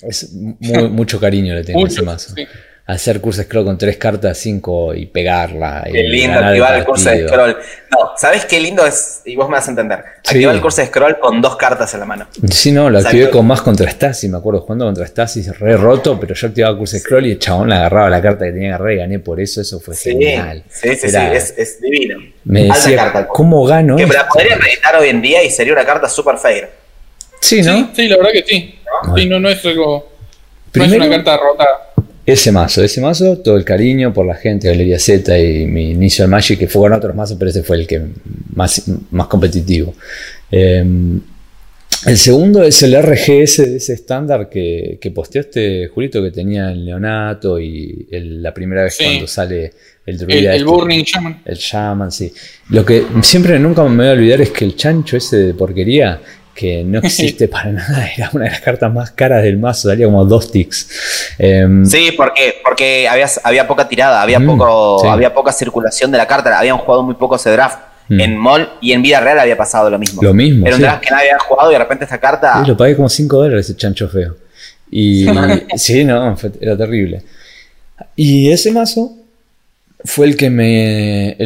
Es 0.00 0.32
mucho 0.90 1.20
cariño 1.20 1.54
le 1.54 1.64
tengo 1.64 1.84
a 1.84 1.88
ese 1.88 2.02
mazo. 2.02 2.34
Hacer 2.88 3.20
curso 3.20 3.42
scroll 3.42 3.66
con 3.66 3.76
tres 3.76 3.98
cartas, 3.98 4.38
cinco 4.38 4.94
y 4.94 5.04
pegarla. 5.04 5.84
Qué 5.84 6.02
lindo 6.04 6.38
activar 6.38 6.74
el, 6.74 6.84
curso 6.84 7.10
de 7.10 7.28
scroll. 7.28 7.56
No, 7.90 8.12
¿sabes 8.16 8.46
qué 8.46 8.58
lindo 8.58 8.86
es? 8.86 9.20
Y 9.26 9.36
vos 9.36 9.46
me 9.46 9.56
vas 9.56 9.66
a 9.66 9.70
entender. 9.70 9.98
Activar 9.98 10.54
el 10.54 10.60
curso 10.62 10.80
de 10.80 10.86
scroll 10.86 11.18
con 11.18 11.42
dos 11.42 11.56
cartas 11.56 11.92
en 11.92 12.00
la 12.00 12.06
mano. 12.06 12.28
Sí, 12.50 12.72
no, 12.72 12.88
lo 12.88 12.98
activé 12.98 13.28
con 13.28 13.46
más 13.46 13.60
contra 13.60 13.90
Stasi, 13.90 14.30
me 14.30 14.38
acuerdo 14.38 14.62
jugando 14.62 14.86
contra 14.86 15.06
Stasi, 15.06 15.42
re 15.50 15.76
roto, 15.76 16.18
pero 16.18 16.34
yo 16.34 16.46
activaba 16.46 16.72
el 16.72 16.78
curso 16.78 16.96
de 16.96 17.00
scroll 17.00 17.26
y 17.26 17.32
el 17.32 17.38
chabón 17.38 17.68
le 17.68 17.74
agarraba 17.74 18.08
la 18.08 18.22
carta 18.22 18.46
que 18.46 18.52
tenía 18.52 18.68
que 18.70 18.74
agarrar 18.74 18.92
y 18.92 18.96
gané 18.96 19.18
por 19.18 19.38
eso, 19.38 19.60
eso 19.60 19.78
fue 19.80 19.94
genial. 19.94 20.64
Sí, 20.70 20.96
sí, 20.96 21.10
sí, 21.10 21.16
es, 21.56 21.80
divino. 21.82 22.18
Me 22.44 22.64
decía, 22.64 22.96
carta, 22.96 23.28
¿cómo 23.28 23.66
gano? 23.66 23.96
Que 23.96 24.06
la 24.06 24.26
podría 24.26 24.56
reeditar 24.56 24.96
hoy 24.96 25.10
en 25.10 25.20
día 25.20 25.44
y 25.44 25.50
sería 25.50 25.74
una 25.74 25.84
carta 25.84 26.08
super 26.08 26.38
fair. 26.38 26.70
Sí, 27.42 27.60
¿no? 27.60 27.90
Sí, 27.94 28.08
la 28.08 28.16
verdad 28.16 28.32
que 28.32 28.44
sí. 28.44 28.78
Sí, 29.14 29.26
no, 29.26 29.38
no 29.38 29.50
es 29.50 29.62
algo. 29.66 30.10
no 30.72 30.84
es 30.84 30.92
una 30.92 31.10
carta 31.10 31.36
rota. 31.36 31.66
Ese 32.28 32.52
mazo, 32.52 32.84
ese 32.84 33.00
mazo, 33.00 33.38
todo 33.38 33.56
el 33.56 33.64
cariño 33.64 34.12
por 34.12 34.26
la 34.26 34.34
gente, 34.34 34.68
Galería 34.68 34.98
Z 34.98 35.38
y 35.38 35.64
mi 35.64 35.92
inicio 35.92 36.24
al 36.24 36.30
Magic, 36.30 36.58
que 36.58 36.68
fue 36.68 36.82
con 36.82 36.92
otros 36.92 37.16
mazos, 37.16 37.38
pero 37.38 37.50
ese 37.50 37.62
fue 37.62 37.78
el 37.78 37.86
que 37.86 38.02
más, 38.54 38.82
más 39.10 39.28
competitivo. 39.28 39.94
Em, 40.50 41.22
el 42.04 42.18
segundo 42.18 42.62
es 42.62 42.82
el 42.82 43.02
RGS 43.02 43.56
de 43.70 43.76
ese 43.76 43.94
estándar 43.94 44.50
que, 44.50 44.98
que 45.00 45.10
posteaste, 45.10 45.88
Julito, 45.88 46.22
que 46.22 46.30
tenía 46.30 46.70
el 46.70 46.84
Neonato 46.84 47.58
y 47.58 48.06
la 48.10 48.52
primera 48.52 48.82
vez 48.82 48.98
cuando 49.02 49.26
sale 49.26 49.72
el 50.04 50.18
druida. 50.18 50.38
El, 50.38 50.46
el 50.48 50.52
este, 50.52 50.64
Burning 50.64 51.04
Shaman. 51.04 51.42
El 51.46 51.56
Shaman, 51.56 52.12
sí. 52.12 52.30
Lo 52.68 52.84
que 52.84 53.06
siempre 53.22 53.58
nunca 53.58 53.82
me 53.84 53.96
voy 53.96 54.06
a 54.06 54.12
olvidar 54.12 54.42
es 54.42 54.50
que 54.50 54.66
el 54.66 54.76
chancho 54.76 55.16
ese 55.16 55.38
de 55.38 55.54
porquería 55.54 56.20
que 56.58 56.82
no 56.82 56.98
existe 57.02 57.46
para 57.46 57.70
nada, 57.70 58.10
era 58.16 58.30
una 58.32 58.46
de 58.46 58.50
las 58.50 58.60
cartas 58.60 58.92
más 58.92 59.12
caras 59.12 59.44
del 59.44 59.58
mazo, 59.58 59.88
salía 59.88 60.06
como 60.06 60.24
dos 60.24 60.50
ticks. 60.50 60.88
Em, 61.38 61.86
sí, 61.86 62.12
porque, 62.16 62.56
porque 62.64 63.08
había, 63.08 63.28
había 63.44 63.68
poca 63.68 63.88
tirada, 63.88 64.20
había, 64.20 64.40
mm, 64.40 64.46
poco, 64.46 65.08
había 65.08 65.32
poca 65.32 65.52
circulación 65.52 66.10
de 66.10 66.18
la 66.18 66.26
carta, 66.26 66.58
habían 66.58 66.78
jugado 66.78 67.04
muy 67.04 67.14
poco 67.14 67.36
ese 67.36 67.50
draft. 67.50 67.78
Mm. 68.08 68.20
En 68.20 68.36
Mall 68.36 68.70
y 68.80 68.92
en 68.92 69.02
vida 69.02 69.20
real 69.20 69.38
había 69.38 69.56
pasado 69.56 69.88
lo 69.90 69.98
mismo. 69.98 70.22
Lo 70.22 70.34
mismo. 70.34 70.66
Era 70.66 70.76
un 70.76 70.82
draft 70.82 71.02
que 71.02 71.10
nadie 71.10 71.30
había 71.30 71.38
jugado 71.38 71.70
y 71.70 71.74
de 71.74 71.78
repente 71.78 72.04
esta 72.04 72.18
carta. 72.18 72.60
Sí, 72.62 72.68
lo 72.68 72.76
pagué 72.76 72.96
como 72.96 73.08
5 73.08 73.36
dólares 73.36 73.66
ese 73.66 73.76
chancho 73.76 74.08
feo. 74.08 74.34
Y 74.90 75.26
sí, 75.76 76.04
no, 76.04 76.34
era 76.60 76.76
terrible. 76.76 77.22
Y 78.16 78.50
ese 78.50 78.72
mazo 78.72 79.17
fue 80.04 80.26
el 80.26 80.36
que 80.36 80.50
me. 80.50 81.36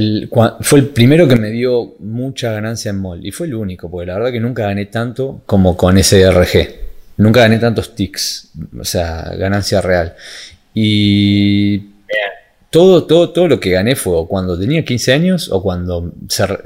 fue 0.61 0.79
el 0.81 0.89
primero 0.89 1.27
que 1.27 1.37
me 1.37 1.51
dio 1.51 1.95
mucha 2.01 2.53
ganancia 2.53 2.91
en 2.91 2.99
mall. 2.99 3.25
Y 3.25 3.31
fue 3.31 3.47
el 3.47 3.55
único, 3.55 3.91
porque 3.91 4.07
la 4.07 4.15
verdad 4.15 4.33
que 4.33 4.41
nunca 4.41 4.65
gané 4.65 4.87
tanto 4.87 5.43
como 5.47 5.77
con 5.77 5.97
ese 5.99 6.31
RG. 6.31 6.83
Nunca 7.17 7.41
gané 7.41 7.59
tantos 7.59 7.95
ticks. 7.95 8.51
O 8.79 8.85
sea, 8.85 9.33
ganancia 9.37 9.81
real. 9.81 10.15
Y. 10.75 11.91
Todo, 12.71 13.05
todo, 13.05 13.31
todo 13.31 13.49
lo 13.49 13.61
que 13.61 13.71
gané 13.71 13.97
fue 13.97 14.27
cuando 14.27 14.59
tenía 14.59 14.83
15 14.83 15.13
años 15.13 15.51
o 15.53 15.63
cuando 15.63 16.15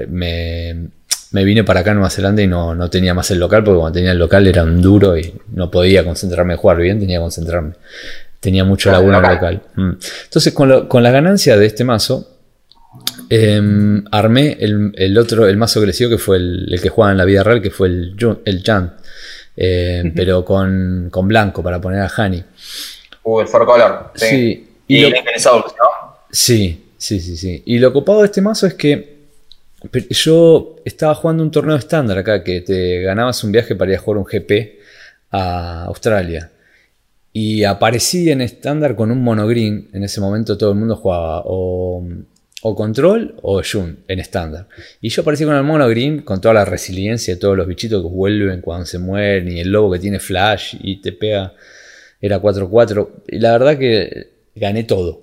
me, 0.07 0.87
me 1.31 1.43
vine 1.43 1.65
para 1.65 1.81
acá 1.81 1.91
a 1.91 1.93
Nueva 1.95 2.09
Zelanda 2.09 2.41
y 2.41 2.47
no, 2.47 2.73
no, 2.73 2.89
tenía 2.89 3.13
más 3.13 3.29
el 3.31 3.39
local, 3.39 3.61
porque 3.63 3.79
cuando 3.79 3.97
tenía 3.97 4.13
el 4.13 4.17
local 4.17 4.47
era 4.47 4.63
un 4.63 4.81
duro 4.81 5.17
y 5.17 5.33
no 5.51 5.69
podía 5.69 6.05
concentrarme 6.05 6.53
en 6.53 6.59
jugar 6.59 6.77
bien, 6.77 6.99
tenía 6.99 7.17
que 7.17 7.23
concentrarme. 7.23 7.73
Tenía 8.39 8.63
mucho 8.63 8.91
laguna 8.91 9.19
local. 9.19 9.63
Mm. 9.75 9.91
Entonces, 10.25 10.53
con, 10.53 11.03
la 11.03 11.11
ganancia 11.11 11.57
de 11.57 11.65
este 11.65 11.83
mazo, 11.83 12.37
em, 13.29 14.03
armé 14.11 14.57
el, 14.59 15.17
otro, 15.17 15.47
el 15.47 15.57
mazo 15.57 15.81
crecido 15.81 16.09
que 16.09 16.17
fue 16.17 16.37
el, 16.37 16.79
que 16.81 16.89
jugaba 16.89 17.11
en 17.11 17.17
la 17.17 17.25
vida 17.25 17.43
real, 17.43 17.61
que 17.61 17.71
fue 17.71 17.87
el, 17.87 18.15
el 18.45 18.63
Jan. 18.63 18.93
Em, 19.55 20.13
pero 20.13 20.45
con, 20.45 21.09
blanco 21.11 21.63
para 21.63 21.81
poner 21.81 22.01
a 22.01 22.11
Hani. 22.15 22.43
Uh, 23.23 23.41
el 23.41 23.47
For 23.47 23.65
Color. 23.65 24.11
Sí. 24.15 24.67
Y, 24.87 25.01
¿no? 25.01 25.09
Sí, 26.31 26.91
sí, 26.97 27.19
sí, 27.19 27.35
sí. 27.35 27.63
Y 27.65 27.79
lo 27.79 27.91
copado 27.91 28.19
de 28.19 28.25
este 28.25 28.41
mazo 28.41 28.67
es 28.67 28.75
que 28.75 29.17
yo 30.09 30.77
estaba 30.85 31.15
jugando 31.15 31.43
un 31.43 31.51
torneo 31.51 31.75
estándar 31.75 32.19
acá, 32.19 32.43
que 32.43 32.61
te 32.61 33.01
ganabas 33.01 33.43
un 33.43 33.51
viaje 33.51 33.75
para 33.75 33.91
ir 33.91 33.97
a 33.97 34.01
jugar 34.01 34.19
un 34.19 34.25
GP 34.25 34.79
a 35.31 35.85
Australia. 35.85 36.51
Y 37.39 37.65
aparecí 37.65 38.31
en 38.31 38.41
estándar 38.41 38.95
con 38.95 39.11
un 39.11 39.21
monogreen. 39.21 39.89
En 39.93 40.03
ese 40.03 40.19
momento 40.19 40.57
todo 40.57 40.71
el 40.71 40.79
mundo 40.79 40.95
jugaba 40.95 41.43
o, 41.45 42.03
control 42.75 43.35
o 43.43 43.61
Jun 43.61 43.99
en 44.07 44.19
estándar. 44.19 44.67
Y 45.01 45.09
yo 45.09 45.21
aparecí 45.21 45.45
con 45.45 45.55
el 45.55 45.63
monogreen 45.63 46.23
con 46.23 46.41
toda 46.41 46.55
la 46.55 46.65
resiliencia 46.65 47.35
de 47.35 47.39
todos 47.39 47.55
los 47.55 47.67
bichitos 47.67 48.01
que 48.01 48.09
vuelven 48.09 48.61
cuando 48.61 48.87
se 48.87 48.97
mueren. 48.97 49.51
Y 49.51 49.59
el 49.59 49.71
lobo 49.71 49.91
que 49.91 49.99
tiene 49.99 50.17
flash 50.17 50.77
y 50.81 50.99
te 50.99 51.11
pega. 51.11 51.53
Era 52.19 52.41
4-4. 52.41 53.07
Y 53.27 53.37
la 53.37 53.51
verdad 53.51 53.77
que 53.77 54.29
gané 54.55 54.85
todo. 54.85 55.21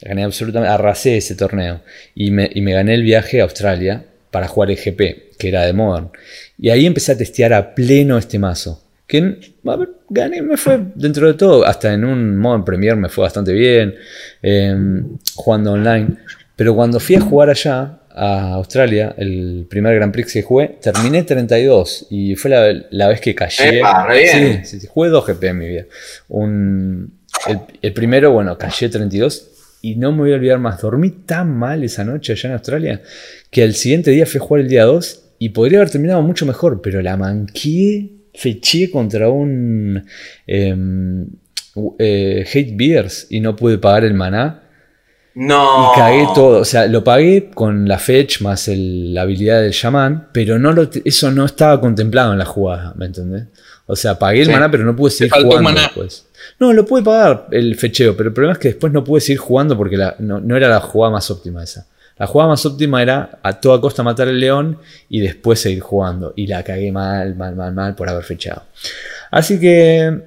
Gané 0.00 0.22
absolutamente. 0.22 0.72
Arrasé 0.72 1.16
ese 1.16 1.34
torneo. 1.34 1.80
Y 2.14 2.30
me, 2.30 2.48
y 2.54 2.60
me 2.60 2.74
gané 2.74 2.94
el 2.94 3.02
viaje 3.02 3.40
a 3.40 3.42
Australia 3.42 4.06
para 4.30 4.46
jugar 4.46 4.70
el 4.70 4.76
GP, 4.76 5.36
que 5.36 5.48
era 5.48 5.66
de 5.66 5.72
Modern. 5.72 6.10
Y 6.60 6.70
ahí 6.70 6.86
empecé 6.86 7.10
a 7.10 7.18
testear 7.18 7.52
a 7.52 7.74
pleno 7.74 8.18
este 8.18 8.38
mazo 8.38 8.85
que 9.06 9.38
gané, 10.10 10.42
me 10.42 10.56
fue 10.56 10.80
dentro 10.94 11.28
de 11.28 11.34
todo, 11.34 11.64
hasta 11.64 11.92
en 11.92 12.04
un 12.04 12.36
modo 12.36 12.56
en 12.56 12.64
Premier 12.64 12.96
me 12.96 13.08
fue 13.08 13.22
bastante 13.22 13.52
bien, 13.52 13.94
em, 14.42 15.18
jugando 15.34 15.72
online. 15.72 16.16
Pero 16.56 16.74
cuando 16.74 16.98
fui 16.98 17.16
a 17.16 17.20
jugar 17.20 17.50
allá, 17.50 18.00
a 18.16 18.54
Australia, 18.54 19.14
el 19.18 19.66
primer 19.68 19.94
Grand 19.94 20.10
Prix 20.10 20.32
que 20.32 20.42
jugué, 20.42 20.78
terminé 20.80 21.22
32 21.22 22.06
y 22.08 22.34
fue 22.34 22.50
la, 22.90 23.08
vez 23.08 23.20
que 23.20 23.34
callé. 23.34 23.82
Sí, 24.64 24.80
sí, 24.80 24.86
jugué 24.86 25.10
dos 25.10 25.26
GP 25.26 25.44
en 25.44 25.58
mi 25.58 25.68
vida. 25.68 25.84
el, 27.82 27.92
primero, 27.92 28.32
bueno, 28.32 28.56
callé 28.56 28.88
32 28.88 29.48
y 29.82 29.96
no 29.96 30.12
me 30.12 30.18
voy 30.18 30.32
a 30.32 30.36
olvidar 30.36 30.58
más. 30.58 30.80
Dormí 30.80 31.10
tan 31.10 31.54
mal 31.58 31.84
esa 31.84 32.04
noche 32.04 32.32
allá 32.32 32.48
en 32.48 32.52
Australia 32.54 33.02
que 33.50 33.62
al 33.62 33.74
siguiente 33.74 34.10
día 34.10 34.24
fui 34.24 34.38
a 34.38 34.42
jugar 34.42 34.62
el 34.62 34.68
día 34.68 34.84
2 34.84 35.22
y 35.38 35.50
podría 35.50 35.80
haber 35.80 35.90
terminado 35.90 36.22
mucho 36.22 36.46
mejor, 36.46 36.80
pero 36.80 37.02
la 37.02 37.18
manqué 37.18 38.15
feché 38.36 38.90
contra 38.90 39.28
un 39.28 40.04
em, 40.46 41.26
eh, 41.98 42.46
Hate 42.48 42.72
Beers 42.74 43.26
y 43.30 43.40
no 43.40 43.56
pude 43.56 43.78
pagar 43.78 44.04
el 44.04 44.14
maná. 44.14 44.62
No. 45.34 45.92
Y 45.92 45.98
cagué 45.98 46.26
todo. 46.34 46.60
O 46.60 46.64
sea, 46.64 46.86
lo 46.86 47.04
pagué 47.04 47.50
con 47.50 47.86
la 47.86 47.98
fetch 47.98 48.40
más 48.40 48.68
la 48.68 49.22
habilidad 49.22 49.60
del 49.60 49.72
shaman, 49.72 50.28
pero 50.32 50.58
no 50.58 50.72
lo, 50.72 50.88
eso 51.04 51.30
no 51.30 51.44
estaba 51.44 51.80
contemplado 51.80 52.32
en 52.32 52.38
la 52.38 52.46
jugada, 52.46 52.94
¿me 52.96 53.06
entendés? 53.06 53.44
O 53.86 53.94
sea, 53.94 54.18
pagué 54.18 54.42
el 54.42 54.50
maná, 54.50 54.70
pero 54.70 54.84
no 54.84 54.96
pude 54.96 55.10
seguir 55.10 55.32
jugando 55.32 55.72
después. 55.72 56.26
No, 56.58 56.72
lo 56.72 56.84
pude 56.84 57.02
pagar 57.02 57.48
el 57.52 57.76
fecheo, 57.76 58.16
pero 58.16 58.30
el 58.30 58.34
problema 58.34 58.54
es 58.54 58.58
que 58.58 58.68
después 58.68 58.92
no 58.92 59.04
pude 59.04 59.20
seguir 59.20 59.38
jugando 59.38 59.76
porque 59.76 59.96
no, 60.18 60.40
no, 60.40 60.56
era 60.56 60.68
la 60.68 60.80
jugada 60.80 61.12
más 61.12 61.30
óptima 61.30 61.62
esa. 61.62 61.86
La 62.18 62.26
jugada 62.26 62.50
más 62.50 62.64
óptima 62.64 63.02
era 63.02 63.38
a 63.42 63.60
toda 63.60 63.80
costa 63.80 64.02
matar 64.02 64.28
el 64.28 64.40
león 64.40 64.78
y 65.08 65.20
después 65.20 65.60
seguir 65.60 65.80
jugando. 65.80 66.32
Y 66.34 66.46
la 66.46 66.62
cagué 66.62 66.90
mal, 66.90 67.34
mal, 67.36 67.54
mal, 67.54 67.74
mal 67.74 67.94
por 67.94 68.08
haber 68.08 68.24
fechado. 68.24 68.62
Así 69.30 69.60
que, 69.60 70.18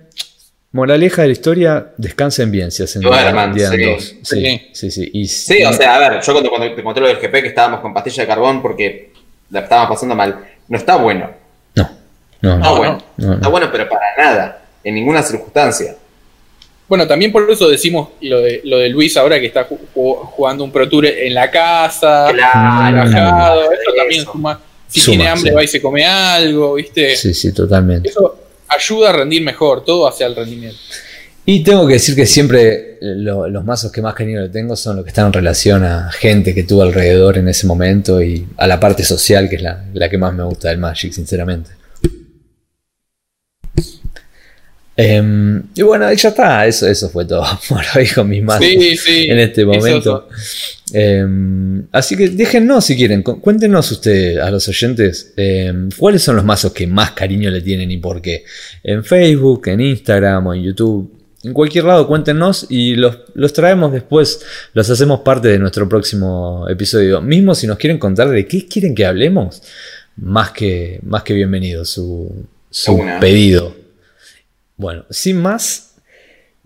moraleja 0.71 1.23
de 1.23 1.29
la 1.29 1.31
historia, 1.31 1.87
descansen 1.97 2.51
bien 2.51 2.69
si 2.69 2.83
hacen 2.83 3.01
Duerman, 3.01 3.55
sí. 3.55 4.19
Sí, 4.21 4.69
sí, 4.71 4.91
sí. 4.91 5.25
sí, 5.25 5.63
o 5.63 5.73
sea, 5.73 5.95
a 5.95 6.09
ver, 6.09 6.21
yo 6.21 6.33
cuando, 6.33 6.75
te 6.75 6.83
conté 6.83 7.01
lo 7.01 7.07
del 7.07 7.17
GP 7.17 7.31
que 7.31 7.47
estábamos 7.47 7.79
con 7.79 7.91
pastilla 7.91 8.23
de 8.23 8.27
carbón 8.27 8.61
porque 8.61 9.11
la 9.49 9.61
estábamos 9.61 9.89
pasando 9.89 10.15
mal, 10.15 10.45
no 10.67 10.77
está 10.77 10.95
bueno. 10.97 11.31
No, 11.73 11.89
no, 12.41 12.49
no. 12.49 12.55
Está 12.57 12.71
bueno, 12.71 13.03
no, 13.17 13.33
está 13.33 13.47
bueno, 13.47 13.69
pero 13.71 13.89
para 13.89 14.15
nada, 14.15 14.61
en 14.83 14.93
ninguna 14.93 15.23
circunstancia. 15.23 15.95
Bueno, 16.89 17.07
también 17.07 17.31
por 17.31 17.49
eso 17.49 17.69
decimos 17.69 18.09
lo 18.21 18.41
de, 18.41 18.61
lo 18.63 18.79
de 18.79 18.89
Luis 18.89 19.15
ahora 19.15 19.39
que 19.39 19.45
está 19.45 19.67
jugando 19.93 20.63
un 20.63 20.71
Pro 20.71 20.89
Tour 20.89 21.05
en 21.05 21.35
la 21.35 21.51
casa, 21.51 22.31
relajado. 22.31 23.71
Eso 23.71 23.93
también 23.95 24.25
suma. 24.25 24.59
Si 24.87 25.05
tiene 25.05 25.27
hambre, 25.27 25.51
va 25.51 25.63
y 25.63 25.67
se 25.67 25.79
come 25.79 26.03
algo, 26.03 26.73
¿viste? 26.73 27.15
Sí, 27.15 27.35
sí, 27.35 27.53
totalmente. 27.53 28.09
Eso 28.09 28.35
ayuda 28.67 29.11
a 29.11 29.13
rendir 29.13 29.43
mejor, 29.43 29.85
todo 29.85 30.07
hacia 30.07 30.25
el 30.25 30.35
rendimiento. 30.35 30.79
Y 31.45 31.63
tengo 31.63 31.85
que 31.85 31.93
decir 31.93 32.15
que 32.15 32.25
siempre 32.25 32.97
los 33.01 33.63
mazos 33.63 33.91
que 33.91 34.01
más 34.01 34.15
cariño 34.15 34.41
le 34.41 34.49
tengo 34.49 34.75
son 34.75 34.95
los 34.95 35.05
que 35.05 35.09
están 35.09 35.27
en 35.27 35.33
relación 35.33 35.83
a 35.83 36.11
gente 36.11 36.55
que 36.55 36.63
tuvo 36.63 36.81
alrededor 36.81 37.37
en 37.37 37.47
ese 37.47 37.67
momento 37.67 38.21
y 38.21 38.47
a 38.57 38.65
la 38.65 38.79
parte 38.79 39.03
social, 39.03 39.47
que 39.47 39.57
es 39.57 39.61
la, 39.61 39.85
la 39.93 40.09
que 40.09 40.17
más 40.17 40.33
me 40.33 40.43
gusta 40.43 40.69
del 40.69 40.79
Magic, 40.79 41.13
sinceramente. 41.13 41.78
Em, 45.01 45.63
y 45.75 45.81
bueno, 45.81 46.11
ya 46.11 46.27
está, 46.27 46.67
eso, 46.67 46.85
eso 46.85 47.09
fue 47.09 47.23
todo 47.23 47.45
por 47.69 47.81
hoy 47.95 48.05
con 48.07 48.27
mis 48.27 48.43
manos 48.43 48.67
en 48.67 49.39
este 49.39 49.65
momento. 49.65 50.27
Em, 50.91 51.85
así 51.93 52.17
que 52.17 52.27
déjennos 52.27 52.83
si 52.83 52.97
quieren, 52.97 53.23
cuéntenos 53.23 53.89
ustedes 53.93 54.39
a 54.39 54.51
los 54.51 54.67
oyentes 54.67 55.31
em, 55.37 55.87
cuáles 55.95 56.21
son 56.21 56.35
los 56.35 56.43
mazos 56.43 56.73
que 56.73 56.85
más 56.85 57.11
cariño 57.11 57.49
le 57.49 57.61
tienen 57.61 57.89
y 57.91 57.97
por 57.97 58.21
qué. 58.21 58.43
En 58.83 59.05
Facebook, 59.05 59.69
en 59.69 59.79
Instagram 59.79 60.47
o 60.47 60.53
en 60.53 60.63
YouTube. 60.63 61.13
En 61.45 61.53
cualquier 61.53 61.85
lado 61.85 62.05
cuéntenos 62.05 62.65
y 62.67 62.95
los, 62.95 63.53
traemos 63.53 63.93
después, 63.93 64.41
los 64.73 64.89
hacemos 64.89 65.21
parte 65.21 65.47
de 65.47 65.59
nuestro 65.59 65.87
próximo 65.87 66.67
episodio. 66.69 67.21
Mismo 67.21 67.55
si 67.55 67.67
nos 67.67 67.77
quieren 67.77 67.99
contar 67.99 68.27
de 68.27 68.45
qué 68.45 68.67
quieren 68.67 68.93
que 68.93 69.05
hablemos, 69.05 69.63
más 70.17 70.51
que, 70.51 70.99
más 71.03 71.23
que 71.23 71.33
bienvenido 71.35 71.85
su, 71.85 72.45
su 72.69 73.01
pedido. 73.21 73.78
Bueno, 74.79 75.05
sin 75.09 75.37
más, 75.37 75.89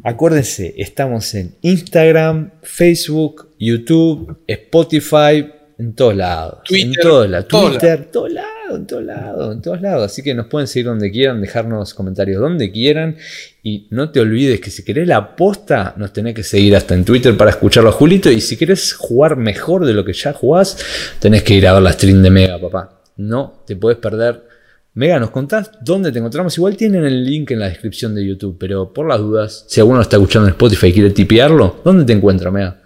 Acuérdense, 0.04 0.74
estamos 0.78 1.34
en 1.34 1.56
Instagram, 1.62 2.52
Facebook, 2.62 3.50
YouTube, 3.60 4.38
Spotify, 4.48 5.50
en 5.78 5.94
todos 5.94 6.16
lados. 6.16 6.60
Twitter, 6.66 6.88
en 6.88 6.94
todos 7.02 7.30
lados. 7.30 7.48
Twitter, 7.48 8.10
todos 8.12 8.34
lados, 8.34 8.76
en 8.76 8.88
todos 8.88 9.04
lados, 9.04 9.56
en 9.56 9.62
todos 9.62 9.82
lados. 9.82 10.12
Así 10.12 10.22
que 10.22 10.34
nos 10.34 10.48
pueden 10.48 10.68
seguir 10.68 10.88
donde 10.88 11.10
quieran, 11.10 11.42
dejarnos 11.42 11.94
comentarios 11.94 12.42
donde 12.42 12.72
quieran. 12.72 13.16
Y 13.62 13.88
no 13.92 14.12
te 14.12 14.20
olvides 14.20 14.60
que 14.60 14.72
si 14.72 14.84
querés 14.84 15.08
la 15.08 15.36
posta, 15.36 15.94
nos 15.96 16.12
tenés 16.12 16.34
que 16.34 16.44
seguir 16.44 16.76
hasta 16.76 16.96
en 16.96 17.06
Twitter 17.06 17.38
para 17.38 17.52
escucharlo 17.52 17.90
a 17.90 17.94
Julito. 17.94 18.30
Y 18.30 18.42
si 18.42 18.58
querés 18.58 18.94
jugar 18.94 19.38
mejor 19.38 19.86
de 19.86 19.94
lo 19.94 20.04
que 20.04 20.14
ya 20.14 20.34
jugás, 20.34 20.78
tenés 21.20 21.44
que 21.44 21.54
ir 21.54 21.68
a 21.68 21.74
ver 21.74 21.82
la 21.82 21.94
stream 21.94 22.22
de 22.22 22.30
Mega, 22.30 22.60
papá. 22.60 23.02
No 23.16 23.64
te 23.66 23.76
puedes 23.76 24.00
perder. 24.00 24.53
Mega, 24.96 25.20
¿nos 25.20 25.32
contás 25.32 25.72
dónde 25.82 26.12
te 26.12 26.20
encontramos? 26.20 26.56
Igual 26.58 26.78
tienen 26.78 27.04
el 27.04 27.26
link 27.26 27.50
en 27.52 27.60
la 27.60 27.66
descripción 27.68 28.14
de 28.14 28.28
YouTube, 28.28 28.58
pero 28.60 28.94
por 28.94 29.08
las 29.08 29.18
dudas, 29.18 29.66
si 29.68 29.80
alguno 29.80 30.02
está 30.02 30.18
escuchando 30.18 30.48
en 30.48 30.54
Spotify 30.54 30.88
y 30.88 30.94
quiere 30.94 31.10
tipearlo, 31.10 31.78
¿dónde 31.84 32.06
te 32.06 32.14
encuentra, 32.14 32.52
Mega? 32.52 32.78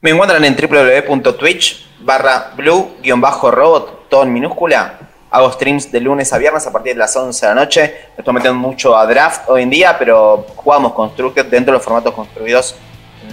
Me 0.00 0.10
encuentran 0.10 0.44
en 0.44 0.56
www.twitch 0.56 1.86
barra 2.00 2.52
blue-robot, 2.56 4.08
todo 4.08 4.24
en 4.24 4.32
minúscula. 4.32 4.98
Hago 5.30 5.50
streams 5.52 5.90
de 5.90 6.00
lunes 6.00 6.32
a 6.32 6.38
viernes 6.38 6.66
a 6.66 6.72
partir 6.72 6.92
de 6.94 6.98
las 6.98 7.14
11 7.16 7.46
de 7.46 7.54
la 7.54 7.60
noche. 7.60 7.94
Me 8.16 8.18
estoy 8.18 8.34
metiendo 8.34 8.58
mucho 8.58 8.96
a 8.96 9.06
draft 9.06 9.42
hoy 9.48 9.62
en 9.62 9.70
día, 9.70 9.96
pero 9.98 10.44
jugamos 10.56 10.92
Constructed 10.94 11.46
dentro 11.46 11.72
de 11.72 11.78
los 11.78 11.84
formatos 11.84 12.12
construidos 12.12 12.74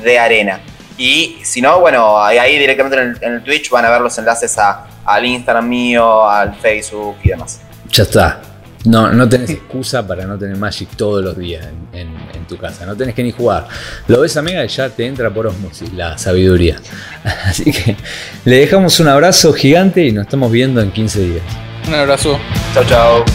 de 0.04 0.18
arena. 0.20 0.62
Y 0.98 1.38
si 1.44 1.62
no, 1.62 1.80
bueno, 1.80 2.20
ahí 2.22 2.58
directamente 2.60 2.98
en 2.98 3.10
el, 3.10 3.18
en 3.24 3.34
el 3.34 3.44
Twitch 3.44 3.70
van 3.72 3.86
a 3.86 3.90
ver 3.90 4.02
los 4.02 4.18
enlaces 4.20 4.56
a- 4.60 4.88
al 5.04 5.26
Instagram 5.26 5.68
mío, 5.68 6.28
al 6.30 6.54
Facebook 6.56 7.18
y 7.24 7.30
demás. 7.30 7.60
Ya 7.92 8.04
está. 8.04 8.42
No, 8.86 9.12
no 9.14 9.30
tenés 9.30 9.52
excusa 9.52 10.06
para 10.08 10.26
no 10.26 10.40
tener 10.40 10.58
Magic 10.58 10.90
todos 10.96 11.24
los 11.24 11.38
días 11.38 11.68
en, 11.94 12.00
en- 12.00 12.18
en 12.34 12.46
tu 12.48 12.58
casa. 12.58 12.86
No 12.86 12.96
tenés 12.96 13.14
que 13.14 13.22
ni 13.24 13.32
jugar. 13.32 13.68
Lo 14.08 14.22
ves 14.22 14.36
a 14.38 14.42
Mega 14.42 14.66
y 14.66 14.68
ya 14.70 14.90
te 14.90 15.06
entra 15.06 15.30
por 15.30 15.46
osmosis 15.48 15.94
la 15.94 16.18
sabiduría. 16.18 16.78
Así 17.46 17.72
que 17.72 17.96
le 18.46 18.56
dejamos 18.58 19.00
un 19.00 19.08
abrazo 19.08 19.54
gigante 19.54 20.04
y 20.06 20.12
nos 20.12 20.24
estamos 20.26 20.52
viendo 20.52 20.82
en 20.82 20.92
15 20.92 21.20
días. 21.22 21.44
Un 21.88 21.94
abrazo. 21.94 22.40
Chau, 22.74 22.84
chau. 22.86 23.26